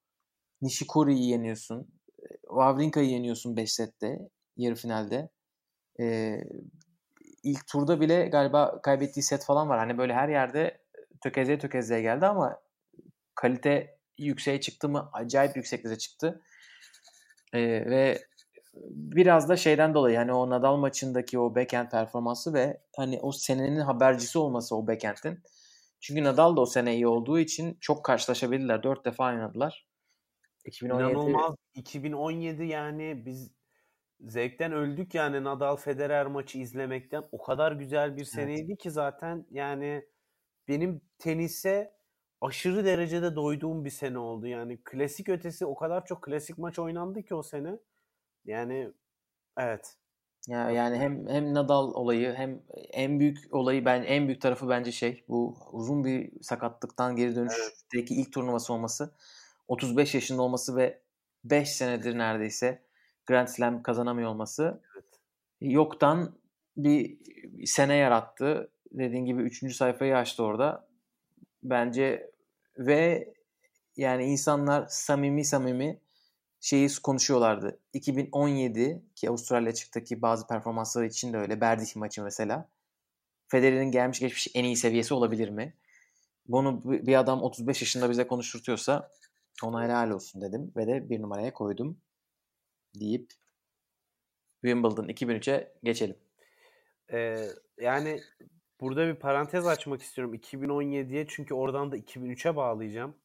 Nishikori'yi 0.61 1.29
yeniyorsun. 1.29 1.87
Wawrinka'yı 2.41 3.09
yeniyorsun 3.09 3.57
5 3.57 3.73
sette 3.73 4.19
yarı 4.57 4.75
finalde. 4.75 5.29
Ee, 5.99 6.37
ilk 7.43 7.67
turda 7.67 8.01
bile 8.01 8.25
galiba 8.25 8.81
kaybettiği 8.81 9.23
set 9.23 9.45
falan 9.45 9.69
var. 9.69 9.79
Hani 9.79 9.97
böyle 9.97 10.13
her 10.13 10.29
yerde 10.29 10.81
tökezleye 11.21 11.59
tökezleye 11.59 12.01
geldi 12.01 12.25
ama 12.25 12.61
kalite 13.35 13.97
yükseğe 14.17 14.61
çıktı 14.61 14.89
mı? 14.89 15.09
Acayip 15.13 15.57
yükseklere 15.57 15.97
çıktı. 15.97 16.41
Ee, 17.53 17.59
ve 17.61 18.19
biraz 18.89 19.49
da 19.49 19.57
şeyden 19.57 19.93
dolayı 19.93 20.17
hani 20.17 20.33
o 20.33 20.49
Nadal 20.49 20.77
maçındaki 20.77 21.39
o 21.39 21.55
backhand 21.55 21.89
performansı 21.89 22.53
ve 22.53 22.81
hani 22.95 23.19
o 23.21 23.31
senenin 23.31 23.79
habercisi 23.79 24.39
olması 24.39 24.75
o 24.75 24.87
backhand'in. 24.87 25.39
Çünkü 25.99 26.23
Nadal 26.23 26.55
da 26.55 26.61
o 26.61 26.65
sene 26.65 26.95
iyi 26.95 27.07
olduğu 27.07 27.39
için 27.39 27.77
çok 27.81 28.05
karşılaşabildiler. 28.05 28.83
Dört 28.83 29.05
defa 29.05 29.29
oynadılar. 29.29 29.87
2017 30.65 31.11
İnanılmaz. 31.11 31.55
2017 31.73 32.63
yani 32.63 33.25
biz 33.25 33.51
zevkten 34.19 34.71
öldük 34.71 35.15
yani 35.15 35.43
Nadal 35.43 35.75
Federer 35.75 36.25
maçı 36.25 36.57
izlemekten. 36.57 37.23
O 37.31 37.43
kadar 37.43 37.71
güzel 37.71 38.17
bir 38.17 38.25
seneydi 38.25 38.77
ki 38.77 38.91
zaten 38.91 39.45
yani 39.51 40.05
benim 40.67 41.01
tenise 41.17 41.93
aşırı 42.41 42.85
derecede 42.85 43.35
doyduğum 43.35 43.85
bir 43.85 43.89
sene 43.89 44.17
oldu. 44.19 44.47
Yani 44.47 44.83
klasik 44.83 45.29
ötesi 45.29 45.65
o 45.65 45.75
kadar 45.75 46.05
çok 46.05 46.23
klasik 46.23 46.57
maç 46.57 46.79
oynandı 46.79 47.23
ki 47.23 47.35
o 47.35 47.43
sene. 47.43 47.79
Yani 48.45 48.91
evet. 49.57 49.95
Ya 50.47 50.69
yani 50.71 50.97
hem 50.97 51.27
hem 51.27 51.53
Nadal 51.53 51.93
olayı 51.93 52.33
hem 52.33 52.63
en 52.91 53.19
büyük 53.19 53.55
olayı 53.55 53.85
ben 53.85 54.03
en 54.03 54.27
büyük 54.27 54.41
tarafı 54.41 54.69
bence 54.69 54.91
şey 54.91 55.25
bu 55.27 55.57
uzun 55.71 56.03
bir 56.05 56.31
sakatlıktan 56.41 57.15
geri 57.15 57.35
dönüşteki 57.35 58.15
ilk 58.15 58.33
turnuvası 58.33 58.73
olması. 58.73 59.15
35 59.67 60.15
yaşında 60.15 60.41
olması 60.41 60.75
ve 60.75 61.01
5 61.43 61.69
senedir 61.69 62.17
neredeyse 62.17 62.83
Grand 63.25 63.47
Slam 63.47 63.83
kazanamıyor 63.83 64.29
olması. 64.29 64.81
Evet. 64.95 65.05
Yoktan 65.61 66.35
bir 66.77 67.17
sene 67.65 67.95
yarattı. 67.95 68.71
Dediğin 68.91 69.25
gibi 69.25 69.41
3. 69.43 69.75
sayfayı 69.75 70.17
açtı 70.17 70.43
orada. 70.43 70.87
Bence 71.63 72.31
ve 72.77 73.33
yani 73.97 74.25
insanlar 74.25 74.85
samimi 74.89 75.45
samimi 75.45 76.01
şeyi 76.63 76.89
konuşuyorlardı. 77.03 77.79
2017 77.93 79.03
ki 79.15 79.29
Avustralya 79.29 79.69
açıktaki 79.69 80.21
bazı 80.21 80.47
performansları 80.47 81.05
için 81.05 81.33
de 81.33 81.37
öyle. 81.37 81.61
Berdich 81.61 81.95
maçı 81.95 82.23
mesela. 82.23 82.69
Federer'in 83.47 83.91
gelmiş 83.91 84.19
geçmiş 84.19 84.47
en 84.53 84.63
iyi 84.63 84.75
seviyesi 84.75 85.13
olabilir 85.13 85.49
mi? 85.49 85.73
Bunu 86.47 86.81
bir 86.85 87.19
adam 87.19 87.43
35 87.43 87.81
yaşında 87.81 88.09
bize 88.09 88.27
konuşturtuyorsa 88.27 89.11
ona 89.63 89.83
helal 89.83 90.09
olsun 90.09 90.41
dedim 90.41 90.71
ve 90.75 90.87
de 90.87 91.09
bir 91.09 91.21
numaraya 91.21 91.53
koydum 91.53 92.01
deyip 92.99 93.33
Wimbledon 94.61 95.07
2003'e 95.07 95.73
geçelim. 95.83 96.15
Ee, 97.13 97.47
yani 97.81 98.21
burada 98.81 99.07
bir 99.07 99.15
parantez 99.15 99.67
açmak 99.67 100.01
istiyorum 100.01 100.35
2017'ye 100.35 101.25
çünkü 101.27 101.53
oradan 101.53 101.91
da 101.91 101.97
2003'e 101.97 102.55
bağlayacağım. 102.55 103.15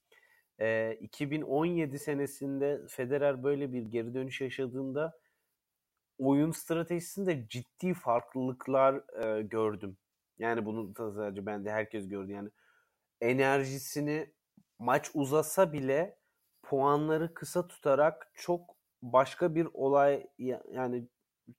Ee, 0.61 0.99
2017 1.01 1.99
senesinde 1.99 2.81
Federer 2.89 3.43
böyle 3.43 3.73
bir 3.73 3.83
geri 3.83 4.15
dönüş 4.15 4.41
yaşadığında 4.41 5.19
oyun 6.19 6.51
stratejisinde 6.51 7.49
ciddi 7.49 7.95
farklılıklar 7.95 9.25
e, 9.25 9.43
gördüm. 9.43 9.97
Yani 10.39 10.65
bunu 10.65 10.93
sadece 10.97 11.47
ben 11.47 11.65
de 11.65 11.71
herkes 11.71 12.09
gördü. 12.09 12.33
Yani 12.33 12.49
enerjisini 13.21 14.33
maç 14.79 15.11
uzasa 15.15 15.73
bile 15.73 16.19
puanları 16.63 17.35
kısa 17.35 17.69
tutarak 17.69 18.31
çok 18.35 18.77
başka 19.03 19.55
bir 19.55 19.69
olay 19.75 20.27
yani 20.71 21.09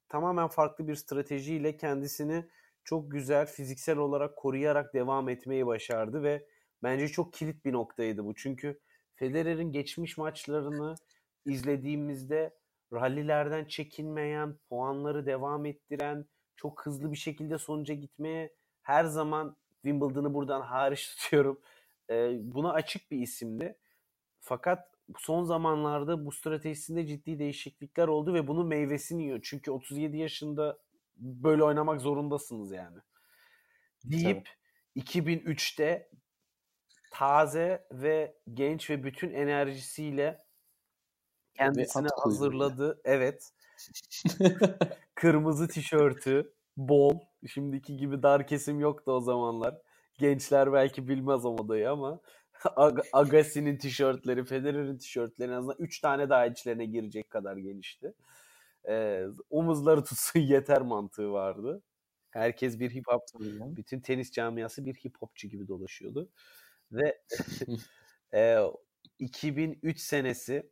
tamamen 0.09 0.47
farklı 0.47 0.87
bir 0.87 0.95
stratejiyle 0.95 1.77
kendisini 1.77 2.49
çok 2.83 3.11
güzel 3.11 3.45
fiziksel 3.45 3.97
olarak 3.97 4.37
koruyarak 4.37 4.93
devam 4.93 5.29
etmeyi 5.29 5.65
başardı 5.65 6.23
ve 6.23 6.45
bence 6.83 7.07
çok 7.07 7.33
kilit 7.33 7.65
bir 7.65 7.73
noktaydı 7.73 8.25
bu. 8.25 8.35
Çünkü 8.35 8.79
Federer'in 9.15 9.71
geçmiş 9.71 10.17
maçlarını 10.17 10.95
izlediğimizde 11.45 12.57
rallilerden 12.93 13.65
çekinmeyen, 13.65 14.57
puanları 14.69 15.25
devam 15.25 15.65
ettiren, 15.65 16.25
çok 16.55 16.85
hızlı 16.85 17.11
bir 17.11 17.17
şekilde 17.17 17.57
sonuca 17.57 17.93
gitmeye 17.93 18.53
her 18.81 19.05
zaman 19.05 19.55
Wimbledon'ı 19.83 20.33
buradan 20.33 20.61
hariç 20.61 21.15
tutuyorum. 21.15 21.61
buna 22.53 22.73
açık 22.73 23.11
bir 23.11 23.19
isimdi. 23.19 23.77
Fakat 24.39 24.89
son 25.17 25.43
zamanlarda 25.43 26.25
bu 26.25 26.31
stratejisinde 26.31 27.05
ciddi 27.05 27.39
değişiklikler 27.39 28.07
oldu 28.07 28.33
ve 28.33 28.47
bunun 28.47 28.67
meyvesini 28.67 29.23
yiyor. 29.23 29.39
Çünkü 29.43 29.71
37 29.71 30.17
yaşında 30.17 30.79
böyle 31.17 31.63
oynamak 31.63 32.01
zorundasınız 32.01 32.71
yani. 32.71 32.97
Deyip 34.03 34.47
Tabii. 34.95 35.05
2003'te 35.05 36.09
taze 37.09 37.87
ve 37.91 38.35
genç 38.53 38.89
ve 38.89 39.03
bütün 39.03 39.33
enerjisiyle 39.33 40.43
kendisini 41.53 42.07
hazırladı. 42.23 42.83
Yani. 42.85 42.97
Evet. 43.03 43.51
Kırmızı 45.15 45.67
tişörtü, 45.67 46.53
bol. 46.77 47.19
Şimdiki 47.47 47.97
gibi 47.97 48.23
dar 48.23 48.47
kesim 48.47 48.79
yoktu 48.79 49.11
o 49.11 49.21
zamanlar. 49.21 49.77
Gençler 50.17 50.73
belki 50.73 51.07
bilmez 51.07 51.45
o 51.45 51.51
modayı 51.51 51.91
ama 51.91 52.19
Ag- 52.63 53.07
Agassi'nin 53.13 53.77
tişörtleri, 53.77 54.45
Federer'in 54.45 54.97
tişörtleri 54.97 55.51
en 55.51 55.55
azından 55.55 55.75
3 55.79 55.99
tane 55.99 56.29
daha 56.29 56.45
içlerine 56.45 56.85
girecek 56.85 57.29
kadar 57.29 57.57
genişti. 57.57 58.13
Ee, 58.89 59.25
omuzları 59.49 60.03
tutsun 60.03 60.39
yeter 60.49 60.81
mantığı 60.81 61.31
vardı. 61.31 61.81
Herkes 62.29 62.79
bir 62.79 62.91
hip 62.91 63.07
hop, 63.07 63.21
bütün 63.75 63.99
tenis 63.99 64.31
camiası 64.31 64.85
bir 64.85 64.93
hip 64.93 65.17
hopçu 65.19 65.47
gibi 65.47 65.67
dolaşıyordu. 65.67 66.29
Ve 66.91 67.21
e, 68.33 68.57
2003 69.19 69.99
senesi 69.99 70.71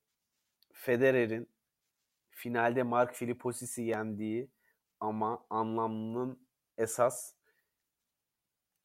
Federer'in 0.73 1.49
finalde 2.29 2.83
Mark 2.83 3.15
Filiposis'i 3.15 3.81
yendiği 3.81 4.51
ama 4.99 5.45
anlamının 5.49 6.47
esas 6.77 7.33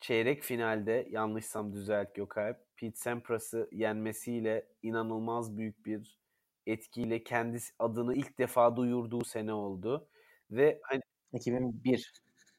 çeyrek 0.01 0.43
finalde 0.43 1.09
yanlışsam 1.11 1.73
düzelt 1.73 2.15
Gökalp 2.15 2.77
Pete 2.77 2.97
Sampras'ı 2.97 3.69
yenmesiyle 3.73 4.69
inanılmaz 4.83 5.57
büyük 5.57 5.87
bir 5.87 6.19
etkiyle 6.67 7.25
kendi 7.25 7.59
adını 7.79 8.15
ilk 8.15 8.39
defa 8.39 8.77
duyurduğu 8.77 9.25
sene 9.25 9.53
oldu. 9.53 10.09
Ve 10.51 10.81
hani 10.83 11.01
2001 11.33 12.13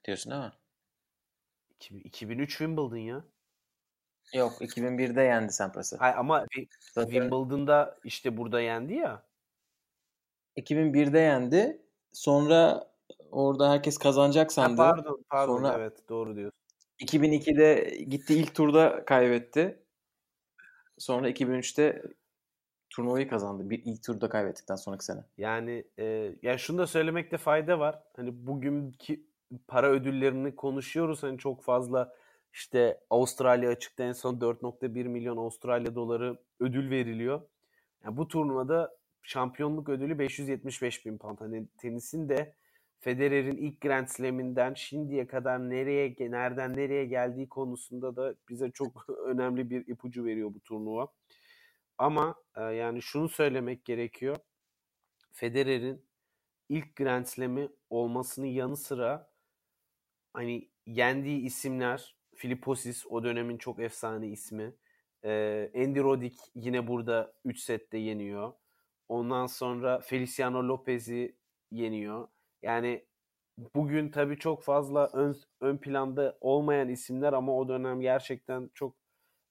diyorsun 0.06 0.32
değil 0.32 0.44
mi? 0.44 0.52
2003 2.04 2.50
Wimbledon 2.50 2.98
ya. 2.98 3.26
Yok 4.34 4.62
2001'de 4.62 5.22
yendi 5.22 5.54
Sampras'ı. 5.54 5.98
Hayır 5.98 6.16
ama 6.18 6.46
Zaten... 6.92 7.12
Wimbledon'da 7.12 7.98
işte 8.04 8.38
burada 8.38 8.62
yendi 8.62 8.94
ya. 8.94 9.24
2001'de 10.58 11.20
yendi. 11.20 11.82
Sonra 12.14 12.88
orada 13.32 13.72
herkes 13.72 13.98
kazanacak 13.98 14.52
sandı. 14.52 14.82
Ha, 14.82 14.92
pardon, 14.96 15.24
pardon 15.30 15.56
Sonra 15.56 15.76
evet 15.78 16.10
doğru 16.10 16.36
diyorsun. 16.36 16.60
2002'de 17.00 17.98
gitti 18.10 18.34
ilk 18.34 18.56
turda 18.56 19.06
kaybetti. 19.06 19.80
Sonra 20.98 21.30
2003'te 21.30 22.04
turnuvayı 22.90 23.30
kazandı. 23.30 23.70
Bir 23.70 23.82
ilk 23.86 24.04
turda 24.04 24.30
kaybettikten 24.30 24.76
sonraki 24.76 25.06
sene. 25.06 25.24
Yani 25.38 25.84
e, 26.00 26.36
ya 26.42 26.58
şunu 26.58 26.78
da 26.78 26.88
söylemekte 26.88 27.38
fayda 27.38 27.80
var. 27.80 28.00
Hani 28.16 28.48
bugünkü 28.48 29.24
para 29.68 29.90
ödüllerini 29.90 30.56
konuşuyoruz. 30.56 31.24
Hani 31.24 31.38
çok 31.38 31.64
fazla 31.64 32.14
işte 32.54 33.00
Avustralya 33.10 33.70
açıkta 33.70 34.04
en 34.04 34.12
son 34.12 34.36
4.1 34.36 35.08
milyon 35.08 35.38
Avustralya 35.38 35.96
doları 35.96 36.38
ödül 36.60 36.90
veriliyor. 36.90 37.42
Yani 38.04 38.18
bu 38.18 38.28
turnuvada 38.28 38.98
şampiyonluk 39.24 39.90
ödülü 39.90 40.20
575 40.20 41.06
bin 41.06 41.18
pound. 41.18 41.40
Hani 41.40 41.68
tenisin 41.78 42.30
de 42.30 42.56
Federer'in 43.00 43.58
ilk 43.58 43.82
Grand 43.82 44.08
Slam'inden 44.08 44.74
şimdiye 44.74 45.28
kadar 45.28 45.70
nereye 45.70 46.16
nereden 46.20 46.78
nereye 46.78 47.06
geldiği 47.06 47.50
konusunda 47.50 48.16
da 48.16 48.36
bize 48.50 48.72
çok 48.72 49.10
önemli 49.26 49.70
bir 49.70 49.88
ipucu 49.88 50.26
veriyor 50.26 50.54
bu 50.54 50.60
turnuva. 50.60 51.08
Ama 51.98 52.36
e, 52.56 52.62
yani 52.62 53.02
şunu 53.02 53.30
söylemek 53.30 53.86
gerekiyor. 53.86 54.38
Federer'in 55.32 56.06
ilk 56.70 56.96
Grand 56.96 57.26
Slam'i 57.26 57.70
olmasının 57.90 58.48
yanı 58.48 58.78
sıra 58.78 59.32
hani 60.34 60.70
yendiği 60.86 61.42
isimler 61.42 62.23
Filiposis 62.36 63.06
o 63.10 63.24
dönemin 63.24 63.58
çok 63.58 63.80
efsane 63.80 64.28
ismi. 64.28 64.74
Ee, 65.26 65.72
Andy 65.76 66.00
Roddick 66.00 66.38
yine 66.56 66.88
burada 66.88 67.34
3 67.46 67.60
sette 67.60 67.98
yeniyor. 67.98 68.54
Ondan 69.10 69.46
sonra 69.46 70.00
Feliciano 70.00 70.68
Lopez'i 70.68 71.36
yeniyor. 71.72 72.28
Yani 72.62 73.06
bugün 73.76 74.10
tabii 74.10 74.40
çok 74.40 74.64
fazla 74.64 75.08
ön, 75.14 75.36
ön 75.62 75.78
planda 75.78 76.38
olmayan 76.42 76.90
isimler 76.90 77.34
ama 77.34 77.58
o 77.58 77.68
dönem 77.68 78.02
gerçekten 78.02 78.70
çok 78.74 78.96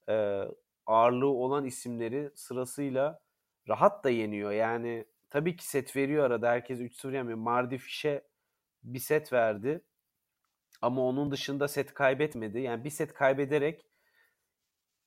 e, 0.09 0.45
ağırlığı 0.87 1.28
olan 1.30 1.64
isimleri 1.64 2.30
sırasıyla 2.35 3.20
rahat 3.68 4.05
da 4.05 4.11
yeniyor. 4.11 4.53
Yani 4.53 5.05
tabii 5.30 5.57
ki 5.57 5.68
set 5.68 5.97
veriyor 5.97 6.24
arada. 6.24 6.49
Herkes 6.51 6.80
3-0 6.80 7.14
yemiyor. 7.14 7.39
Mardi 7.39 7.78
Fiş'e 7.78 8.24
bir 8.83 8.99
set 8.99 9.33
verdi. 9.33 9.80
Ama 10.83 11.03
onun 11.03 11.30
dışında 11.30 11.68
set 11.68 11.95
kaybetmedi. 11.95 12.61
Yani 12.61 12.85
bir 12.85 12.91
set 12.91 13.14
kaybederek 13.14 13.87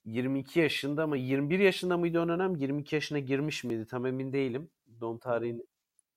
22 0.05 0.59
yaşında 0.59 1.07
mı 1.07 1.17
21 1.17 1.59
yaşında 1.59 1.97
mıydı 1.97 2.21
o 2.21 2.27
dönem? 2.27 2.55
22 2.55 2.95
yaşına 2.95 3.19
girmiş 3.19 3.63
miydi? 3.63 3.87
Tam 3.87 4.05
emin 4.05 4.33
değilim. 4.33 4.69
Don 5.01 5.17
tarihin 5.17 5.67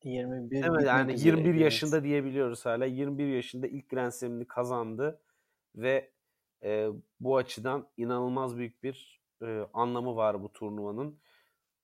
21 0.05 0.65
Evet 0.65 0.87
yani 0.87 1.21
21 1.21 1.55
yaşında 1.55 1.97
evet. 1.97 2.05
diyebiliyoruz 2.05 2.67
hala. 2.67 2.85
21 2.85 3.27
yaşında 3.27 3.67
ilk 3.67 3.89
Grand 3.89 4.13
Slam'ini 4.13 4.45
kazandı 4.47 5.21
ve 5.75 6.11
e, 6.63 6.89
bu 7.21 7.37
açıdan 7.37 7.89
inanılmaz 7.97 8.57
büyük 8.57 8.83
bir 8.83 9.21
e, 9.43 9.61
anlamı 9.73 10.17
var 10.17 10.43
bu 10.43 10.53
turnuvanın. 10.53 11.19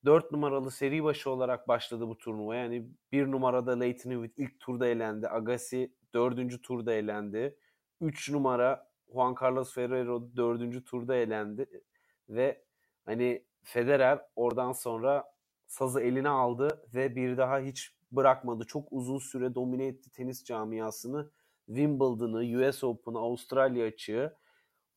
4 0.05 0.33
numaralı 0.33 0.71
seri 0.71 1.05
başı 1.05 1.31
olarak 1.31 1.69
başladı 1.69 2.09
bu 2.09 2.19
turnuva. 2.19 2.57
Yani 2.57 2.89
bir 3.13 3.31
numarada 3.31 3.79
Leighton 3.79 4.11
Hewitt 4.11 4.39
ilk 4.39 4.61
turda 4.61 4.87
elendi. 4.87 5.29
Agassi 5.29 5.93
dördüncü 6.15 6.63
turda 6.63 6.95
elendi. 6.95 7.57
3 8.05 8.31
numara 8.31 8.89
Juan 9.13 9.35
Carlos 9.43 9.75
Ferrero 9.75 10.37
dördüncü 10.37 10.85
turda 10.85 11.17
elendi. 11.17 11.83
Ve 12.29 12.65
hani 13.05 13.45
Federer 13.63 14.21
oradan 14.37 14.73
sonra 14.73 15.25
sazı 15.67 16.01
eline 16.01 16.29
aldı 16.29 16.89
ve 16.95 17.17
bir 17.17 17.37
daha 17.37 17.61
hiç 17.61 17.95
bırakmadı. 18.13 18.65
Çok 18.65 18.89
uzun 18.91 19.19
süre 19.19 19.55
domine 19.55 19.87
etti 19.87 20.11
tenis 20.13 20.45
camiasını. 20.45 21.31
Wimbledon'ı, 21.67 22.69
US 22.69 22.85
Open'ı, 22.85 23.19
Avustralya 23.19 23.87
açığı. 23.87 24.37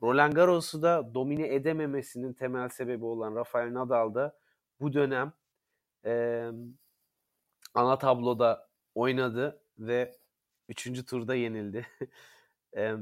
Roland 0.01 0.34
Garros'u 0.34 0.82
da 0.82 1.14
domine 1.14 1.55
edememesinin 1.55 2.34
temel 2.34 2.70
sebebi 2.70 3.05
olan 3.05 3.36
Rafael 3.36 3.74
Nadal 3.74 4.14
da 4.14 4.38
bu 4.80 4.93
dönem 4.93 5.34
e, 6.05 6.43
ana 7.74 7.97
tabloda 7.97 8.70
oynadı 8.95 9.62
ve 9.80 10.16
3. 10.70 11.05
turda 11.05 11.36
yenildi. 11.36 11.88
e, 12.76 12.93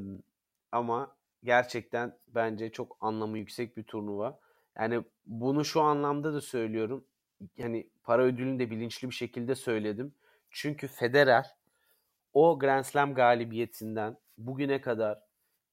ama 0.71 1.15
gerçekten 1.43 2.17
bence 2.27 2.71
çok 2.71 2.97
anlamı 3.01 3.37
yüksek 3.37 3.77
bir 3.77 3.83
turnuva. 3.83 4.39
Yani 4.77 5.03
bunu 5.25 5.65
şu 5.65 5.81
anlamda 5.81 6.33
da 6.33 6.41
söylüyorum 6.41 7.05
yani 7.57 7.89
para 8.03 8.23
ödülünü 8.23 8.59
de 8.59 8.71
bilinçli 8.71 9.09
bir 9.09 9.15
şekilde 9.15 9.55
söyledim. 9.55 10.13
Çünkü 10.49 10.87
Federer 10.87 11.55
o 12.33 12.59
Grand 12.59 12.83
Slam 12.83 13.13
galibiyetinden 13.13 14.17
bugüne 14.37 14.81
kadar 14.81 15.19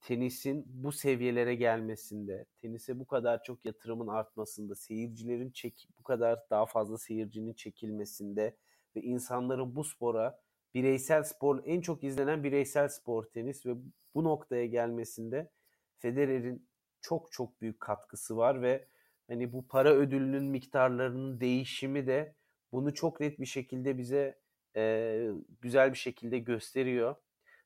tenisin 0.00 0.64
bu 0.66 0.92
seviyelere 0.92 1.54
gelmesinde, 1.54 2.46
tenise 2.60 2.98
bu 2.98 3.06
kadar 3.06 3.42
çok 3.42 3.64
yatırımın 3.64 4.08
artmasında, 4.08 4.74
seyircilerin 4.74 5.50
çek 5.50 5.88
bu 5.98 6.02
kadar 6.02 6.40
daha 6.50 6.66
fazla 6.66 6.98
seyircinin 6.98 7.52
çekilmesinde 7.52 8.56
ve 8.96 9.02
insanların 9.02 9.76
bu 9.76 9.84
spora 9.84 10.40
bireysel 10.74 11.24
spor 11.24 11.62
en 11.64 11.80
çok 11.80 12.04
izlenen 12.04 12.44
bireysel 12.44 12.88
spor 12.88 13.24
tenis 13.24 13.66
ve 13.66 13.74
bu 14.14 14.24
noktaya 14.24 14.66
gelmesinde 14.66 15.50
Federer'in 15.98 16.68
çok 17.00 17.32
çok 17.32 17.60
büyük 17.60 17.80
katkısı 17.80 18.36
var 18.36 18.62
ve 18.62 18.88
hani 19.28 19.52
bu 19.52 19.68
para 19.68 19.94
ödülünün 19.94 20.44
miktarlarının 20.44 21.40
değişimi 21.40 22.06
de 22.06 22.34
bunu 22.72 22.94
çok 22.94 23.20
net 23.20 23.40
bir 23.40 23.46
şekilde 23.46 23.98
bize 23.98 24.38
e, 24.76 25.28
güzel 25.60 25.92
bir 25.92 25.98
şekilde 25.98 26.38
gösteriyor. 26.38 27.16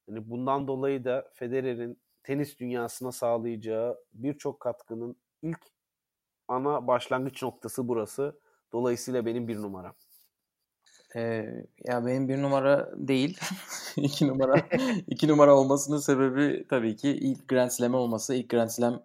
Hani 0.07 0.31
bundan 0.31 0.69
dolayı 0.69 1.05
da 1.05 1.31
Federer'in 1.35 1.99
tenis 2.23 2.59
dünyasına 2.59 3.13
sağlayacağı 3.13 3.99
birçok 4.13 4.61
katkının 4.61 5.17
ilk 5.43 5.61
ana 6.49 6.87
başlangıç 6.87 7.43
noktası 7.43 7.89
burası. 7.89 8.41
Dolayısıyla 8.73 9.27
benim 9.27 9.49
bir 9.49 9.57
numaram. 9.57 9.95
Ee, 11.17 11.47
ya 11.85 12.07
benim 12.07 12.29
bir 12.29 12.43
numara 12.43 12.91
değil. 12.97 13.39
iki 13.97 14.29
numara 14.29 14.69
iki 15.09 15.29
numara 15.29 15.57
olmasının 15.57 15.99
sebebi 15.99 16.67
tabii 16.69 16.97
ki 16.97 17.11
ilk 17.11 17.49
Grand 17.49 17.71
Slam 17.71 17.95
olması. 17.95 18.35
İlk 18.35 18.49
Grand 18.51 18.69
Slam 18.69 19.03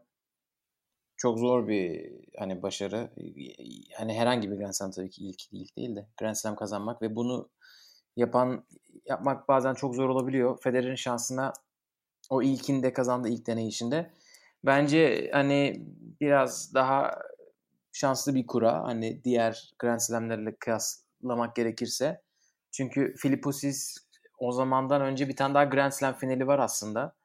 çok 1.18 1.40
zor 1.40 1.68
bir 1.68 2.12
hani 2.40 2.62
başarı. 2.62 3.10
Hani 3.98 4.14
herhangi 4.14 4.52
bir 4.52 4.58
Grand 4.58 4.74
Slam 4.74 4.92
tabii 4.92 5.10
ki 5.10 5.24
ilk 5.26 5.54
ilk 5.54 5.78
değil 5.78 5.96
de 5.96 6.08
Grand 6.20 6.36
Slam 6.36 6.56
kazanmak 6.56 7.02
ve 7.02 7.16
bunu 7.16 7.50
yapan 8.16 8.66
yapmak 9.06 9.48
bazen 9.48 9.74
çok 9.74 9.96
zor 9.96 10.10
olabiliyor. 10.10 10.60
Federer'in 10.62 10.96
şansına 10.96 11.54
o 12.30 12.42
ilkinde 12.42 12.94
kazandı 12.94 13.30
ilk 13.30 13.48
deneyişinde. 13.48 14.12
Bence 14.66 15.30
hani 15.34 15.86
biraz 16.22 16.74
daha 16.74 17.12
şanslı 17.94 18.36
bir 18.36 18.48
kura. 18.48 18.84
Hani 18.84 19.24
diğer 19.24 19.74
Grand 19.80 20.00
Slam'lerle 20.00 20.56
kıyaslamak 21.22 21.56
gerekirse. 21.56 22.22
Çünkü 22.72 23.14
Filipposis 23.18 23.98
o 24.40 24.52
zamandan 24.52 25.02
önce 25.02 25.28
bir 25.28 25.36
tane 25.36 25.54
daha 25.54 25.64
Grand 25.64 25.92
Slam 25.92 26.14
finali 26.14 26.48
var 26.48 26.60
aslında. 26.60 27.16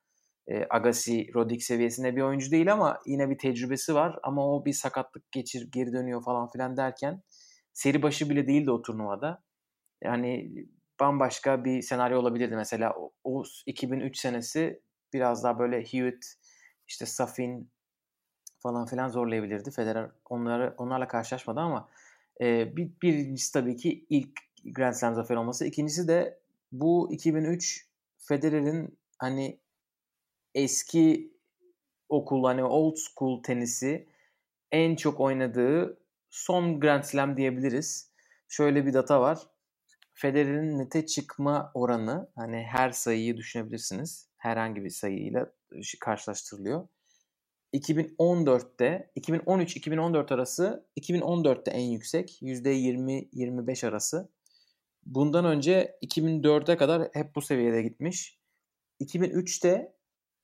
E, 0.48 0.66
Agassi, 0.70 1.34
Roddick 1.34 1.64
seviyesinde 1.64 2.16
bir 2.16 2.22
oyuncu 2.22 2.50
değil 2.50 2.72
ama 2.72 3.00
yine 3.06 3.30
bir 3.30 3.38
tecrübesi 3.38 3.94
var. 3.94 4.18
Ama 4.22 4.54
o 4.54 4.64
bir 4.64 4.72
sakatlık 4.72 5.32
geçir, 5.32 5.68
geri 5.72 5.92
dönüyor 5.92 6.22
falan 6.24 6.50
filan 6.50 6.76
derken 6.76 7.22
seri 7.72 8.02
başı 8.02 8.30
bile 8.30 8.46
değildi 8.46 8.70
o 8.70 8.82
turnuvada. 8.82 9.42
Yani 10.04 10.52
bambaşka 11.00 11.64
bir 11.64 11.82
senaryo 11.82 12.20
olabilirdi. 12.20 12.56
Mesela 12.56 12.94
o, 12.96 13.12
o 13.24 13.44
2003 13.66 14.18
senesi 14.18 14.82
biraz 15.12 15.44
daha 15.44 15.58
böyle 15.58 15.80
Hewitt, 15.80 16.24
işte 16.88 17.06
Safin 17.06 17.70
falan 18.58 18.86
filan 18.86 19.08
zorlayabilirdi. 19.08 19.70
Federer 19.70 20.10
onları 20.30 20.74
onlarla 20.78 21.08
karşılaşmadı 21.08 21.60
ama 21.60 21.88
e, 22.40 22.76
bir, 22.76 22.90
birincisi 23.02 23.52
tabii 23.52 23.76
ki 23.76 24.06
ilk 24.10 24.38
Grand 24.64 24.94
Slam 24.94 25.14
zafer 25.14 25.36
olması. 25.36 25.66
İkincisi 25.66 26.08
de 26.08 26.40
bu 26.72 27.12
2003 27.12 27.88
Federer'in 28.18 28.98
hani 29.18 29.60
eski 30.54 31.32
okul 32.08 32.44
hani 32.44 32.64
old 32.64 32.96
school 32.96 33.42
tenisi 33.42 34.08
en 34.72 34.96
çok 34.96 35.20
oynadığı 35.20 35.98
son 36.30 36.80
Grand 36.80 37.02
Slam 37.04 37.36
diyebiliriz. 37.36 38.12
Şöyle 38.48 38.86
bir 38.86 38.94
data 38.94 39.20
var. 39.20 39.38
Federer'in 40.14 40.78
nete 40.78 41.06
çıkma 41.06 41.70
oranı 41.74 42.30
hani 42.34 42.62
her 42.62 42.90
sayıyı 42.90 43.36
düşünebilirsiniz. 43.36 44.28
Herhangi 44.36 44.84
bir 44.84 44.90
sayıyla 44.90 45.52
karşılaştırılıyor. 46.00 46.88
2014'te 47.74 49.10
2013-2014 49.16 50.34
arası 50.34 50.86
2014'te 51.00 51.70
en 51.70 51.90
yüksek 51.90 52.42
%20-25 52.42 53.86
arası. 53.86 54.28
Bundan 55.06 55.44
önce 55.44 55.98
2004'e 56.02 56.76
kadar 56.76 57.08
hep 57.12 57.34
bu 57.34 57.42
seviyede 57.42 57.82
gitmiş. 57.82 58.38
2003'te 59.00 59.96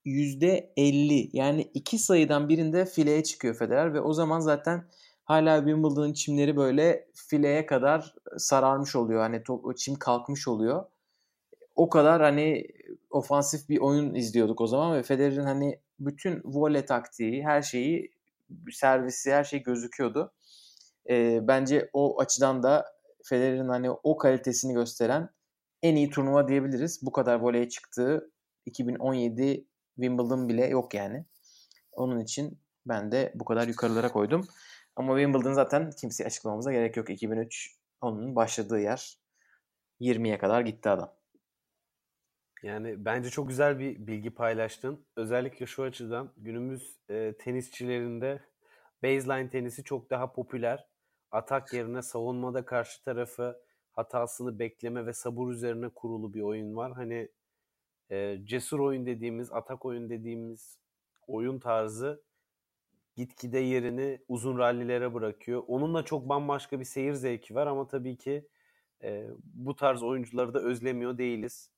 %50 0.07 1.31
yani 1.33 1.63
iki 1.75 1.99
sayıdan 1.99 2.49
birinde 2.49 2.87
fileye 2.87 3.23
çıkıyor 3.23 3.55
Federer 3.55 3.95
ve 3.95 4.01
o 4.01 4.13
zaman 4.13 4.41
zaten 4.41 4.89
hala 5.25 5.59
Wimbledon'ın 5.59 6.13
çimleri 6.13 6.57
böyle 6.57 7.09
fileye 7.15 7.67
kadar 7.67 8.15
sararmış 8.39 8.97
oluyor. 8.97 9.21
Hani 9.21 9.43
o 9.49 9.75
çim 9.75 9.95
kalkmış 9.95 10.49
oluyor. 10.49 10.85
O 11.77 11.89
kadar 11.89 12.23
hani 12.23 12.67
ofansif 13.11 13.69
bir 13.69 13.79
oyun 13.79 14.15
izliyorduk 14.15 14.61
o 14.61 14.67
zaman 14.67 14.97
ve 14.97 15.03
Federer'in 15.03 15.45
hani 15.45 15.81
bütün 16.01 16.41
voley 16.45 16.85
taktiği, 16.87 17.45
her 17.45 17.63
şeyi, 17.63 18.11
servisi, 18.73 19.33
her 19.33 19.45
şey 19.45 19.63
gözüküyordu. 19.63 20.33
E, 21.11 21.39
bence 21.49 21.91
o 21.93 22.21
açıdan 22.21 22.63
da 22.63 22.87
Federer'in 23.25 23.69
hani 23.69 23.91
o 23.91 24.17
kalitesini 24.17 24.75
gösteren 24.75 25.29
en 25.83 25.97
iyi 25.97 26.11
turnuva 26.11 26.49
diyebiliriz. 26.49 27.01
Bu 27.03 27.13
kadar 27.13 27.41
voleye 27.41 27.69
çıktığı 27.69 28.31
2017 28.67 29.67
Wimbledon 29.95 30.49
bile 30.49 30.67
yok 30.67 30.95
yani. 30.95 31.25
Onun 31.93 32.21
için 32.21 32.59
ben 32.87 33.13
de 33.13 33.33
bu 33.35 33.45
kadar 33.45 33.69
yukarılara 33.69 34.13
koydum. 34.13 34.47
Ama 34.97 35.17
Wimbledon 35.17 35.53
zaten 35.53 35.91
kimseye 35.91 36.25
açıklamamıza 36.25 36.73
gerek 36.73 36.97
yok. 36.97 37.11
2003 37.11 37.77
onun 38.01 38.37
başladığı 38.37 38.81
yer 38.81 39.19
20'ye 40.01 40.39
kadar 40.39 40.61
gitti 40.61 40.89
adam. 40.89 41.13
Yani 42.63 43.05
bence 43.05 43.31
çok 43.31 43.49
güzel 43.49 43.79
bir 43.79 44.07
bilgi 44.07 44.31
paylaştın. 44.31 45.07
Özellikle 45.17 45.67
şu 45.67 45.83
açıdan 45.83 46.33
günümüz 46.37 46.97
e, 47.11 47.35
tenisçilerinde 47.39 48.41
baseline 49.03 49.51
tenisi 49.51 49.85
çok 49.85 50.11
daha 50.11 50.33
popüler. 50.33 50.87
Atak 51.31 51.73
yerine 51.73 52.03
savunmada 52.03 52.65
karşı 52.65 53.05
tarafı 53.05 53.61
hatasını 53.93 54.59
bekleme 54.59 55.07
ve 55.07 55.13
sabır 55.13 55.53
üzerine 55.53 55.89
kurulu 55.89 56.35
bir 56.35 56.41
oyun 56.41 56.77
var. 56.77 56.93
Hani 56.93 57.29
e, 58.11 58.39
cesur 58.45 58.81
oyun 58.81 59.07
dediğimiz, 59.07 59.53
atak 59.53 59.85
oyun 59.87 60.11
dediğimiz 60.11 60.79
oyun 61.27 61.59
tarzı 61.59 62.23
gitgide 63.17 63.59
yerini 63.59 64.19
uzun 64.29 64.59
rallilere 64.59 65.15
bırakıyor. 65.15 65.63
Onunla 65.67 66.05
çok 66.05 66.29
bambaşka 66.29 66.81
bir 66.81 66.85
seyir 66.85 67.15
zevki 67.15 67.55
var 67.55 67.67
ama 67.67 67.89
tabii 67.89 68.17
ki 68.17 68.49
e, 69.03 69.27
bu 69.45 69.77
tarz 69.77 70.03
oyuncuları 70.03 70.55
da 70.55 70.61
özlemiyor 70.61 71.19
değiliz. 71.19 71.72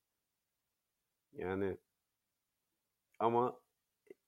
Yani 1.35 1.77
ama 3.19 3.61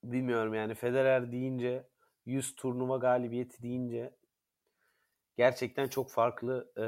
bilmiyorum 0.03 0.55
yani 0.55 0.75
Federer 0.75 1.33
deyince 1.33 1.89
100 2.27 2.55
turnuva 2.55 2.97
galibiyeti 2.97 3.63
deyince 3.63 4.17
gerçekten 5.37 5.89
çok 5.89 6.11
farklı 6.11 6.73
e, 6.79 6.87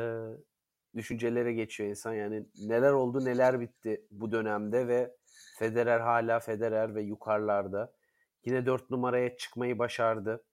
düşüncelere 0.96 1.52
geçiyor 1.52 1.90
insan. 1.90 2.14
Yani 2.14 2.46
neler 2.58 2.92
oldu 2.92 3.24
neler 3.24 3.60
bitti 3.60 4.06
bu 4.10 4.32
dönemde 4.32 4.88
ve 4.88 5.16
Federer 5.58 6.00
hala 6.00 6.40
Federer 6.40 6.94
ve 6.94 7.02
yukarılarda. 7.02 7.92
Yine 8.44 8.66
4 8.66 8.90
numaraya 8.90 9.36
çıkmayı 9.36 9.78
başardı. 9.78 10.44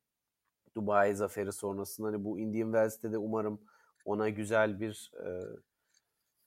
Dubai 0.76 1.16
zaferi 1.16 1.52
sonrasında. 1.52 2.08
Hani 2.08 2.24
bu 2.24 2.40
Indian 2.40 2.68
Wells'te 2.68 3.12
de 3.12 3.18
umarım 3.18 3.62
ona 4.06 4.30
güzel 4.30 4.80
bir 4.80 5.12
e, 5.26 5.30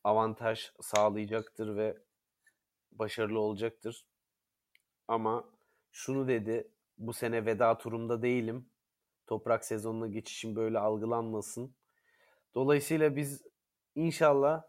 avantaj 0.04 0.72
sağlayacaktır 0.80 1.76
ve 1.76 1.96
başarılı 2.92 3.40
olacaktır. 3.40 4.06
Ama 5.08 5.50
şunu 5.92 6.28
dedi, 6.28 6.72
bu 6.98 7.12
sene 7.12 7.46
veda 7.46 7.78
turumda 7.78 8.22
değilim. 8.22 8.70
Toprak 9.26 9.64
sezonuna 9.64 10.06
geçişim 10.06 10.56
böyle 10.56 10.78
algılanmasın. 10.78 11.74
Dolayısıyla 12.54 13.16
biz 13.16 13.42
inşallah 13.94 14.62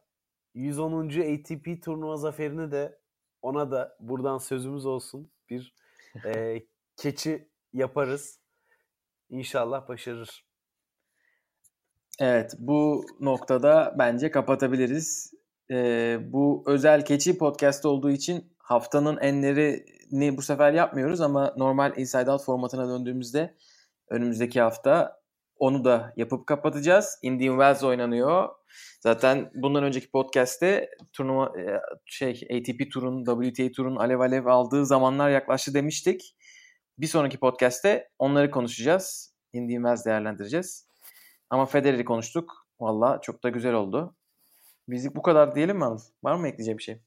110. 0.54 1.10
ATP 1.10 1.84
turnuva 1.84 2.18
zaferini 2.18 2.72
de 2.72 3.00
ona 3.42 3.72
da 3.72 3.98
buradan 4.00 4.38
sözümüz 4.38 4.86
olsun. 4.86 5.32
Bir 5.50 5.76
e, 6.26 6.64
keçi 6.98 7.50
yaparız. 7.74 8.40
İnşallah 9.30 9.88
başarır. 9.88 10.46
Evet 12.20 12.54
bu 12.60 13.06
noktada 13.20 13.96
bence 14.00 14.32
kapatabiliriz 14.32 15.34
e, 15.72 16.18
bu 16.22 16.64
özel 16.68 17.06
keçi 17.06 17.38
podcast 17.38 17.86
olduğu 17.86 18.12
için 18.12 18.54
haftanın 18.58 19.18
enlerini 19.18 20.38
bu 20.38 20.42
sefer 20.42 20.74
yapmıyoruz 20.74 21.22
ama 21.22 21.54
normal 21.58 21.98
Inside 21.98 22.32
Out 22.32 22.44
formatına 22.44 22.90
döndüğümüzde 22.90 23.56
önümüzdeki 24.10 24.62
hafta 24.62 25.20
onu 25.56 25.86
da 25.86 26.14
yapıp 26.18 26.48
kapatacağız. 26.48 27.20
Indian 27.22 27.54
Wells 27.54 27.84
oynanıyor. 27.84 28.50
Zaten 29.02 29.52
bundan 29.56 29.84
önceki 29.84 30.12
podcast'te 30.12 30.90
turnuva 31.14 31.54
şey 32.06 32.32
ATP 32.32 32.92
turun, 32.92 33.26
WTA 33.26 33.72
turun 33.72 33.96
alev 33.96 34.20
alev 34.20 34.46
aldığı 34.46 34.86
zamanlar 34.86 35.30
yaklaştı 35.30 35.74
demiştik. 35.74 36.36
Bir 36.98 37.08
sonraki 37.08 37.40
podcast'te 37.40 38.10
onları 38.20 38.52
konuşacağız. 38.52 39.36
Indian 39.54 39.82
Wells 39.82 40.06
değerlendireceğiz. 40.06 40.88
Ama 41.50 41.66
Federer'i 41.66 42.06
konuştuk. 42.06 42.68
Valla 42.80 43.22
çok 43.22 43.44
da 43.44 43.50
güzel 43.50 43.74
oldu. 43.74 44.16
Bizlik 44.92 45.16
bu 45.16 45.22
kadar 45.22 45.56
diyelim 45.56 45.78
mi 45.78 45.86
Anıl? 45.86 46.00
Var 46.24 46.36
mı 46.36 46.48
ekleyeceğim 46.48 46.78
bir 46.78 46.84
şey? 46.84 47.02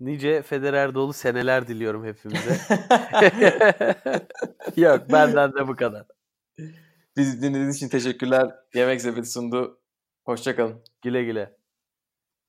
Nice 0.00 0.42
Federer 0.42 0.94
dolu 0.94 1.12
seneler 1.12 1.68
diliyorum 1.68 2.04
hepimize. 2.04 2.56
Yok 4.76 5.12
benden 5.12 5.52
de 5.52 5.68
bu 5.68 5.76
kadar. 5.76 6.06
Bizi 7.16 7.42
dinlediğiniz 7.42 7.76
için 7.76 7.88
teşekkürler. 7.88 8.54
Yemek 8.74 9.00
Sepeti 9.00 9.30
sundu. 9.30 9.80
Hoşçakalın. 10.24 10.82
Güle 11.02 11.24
güle. 11.24 11.56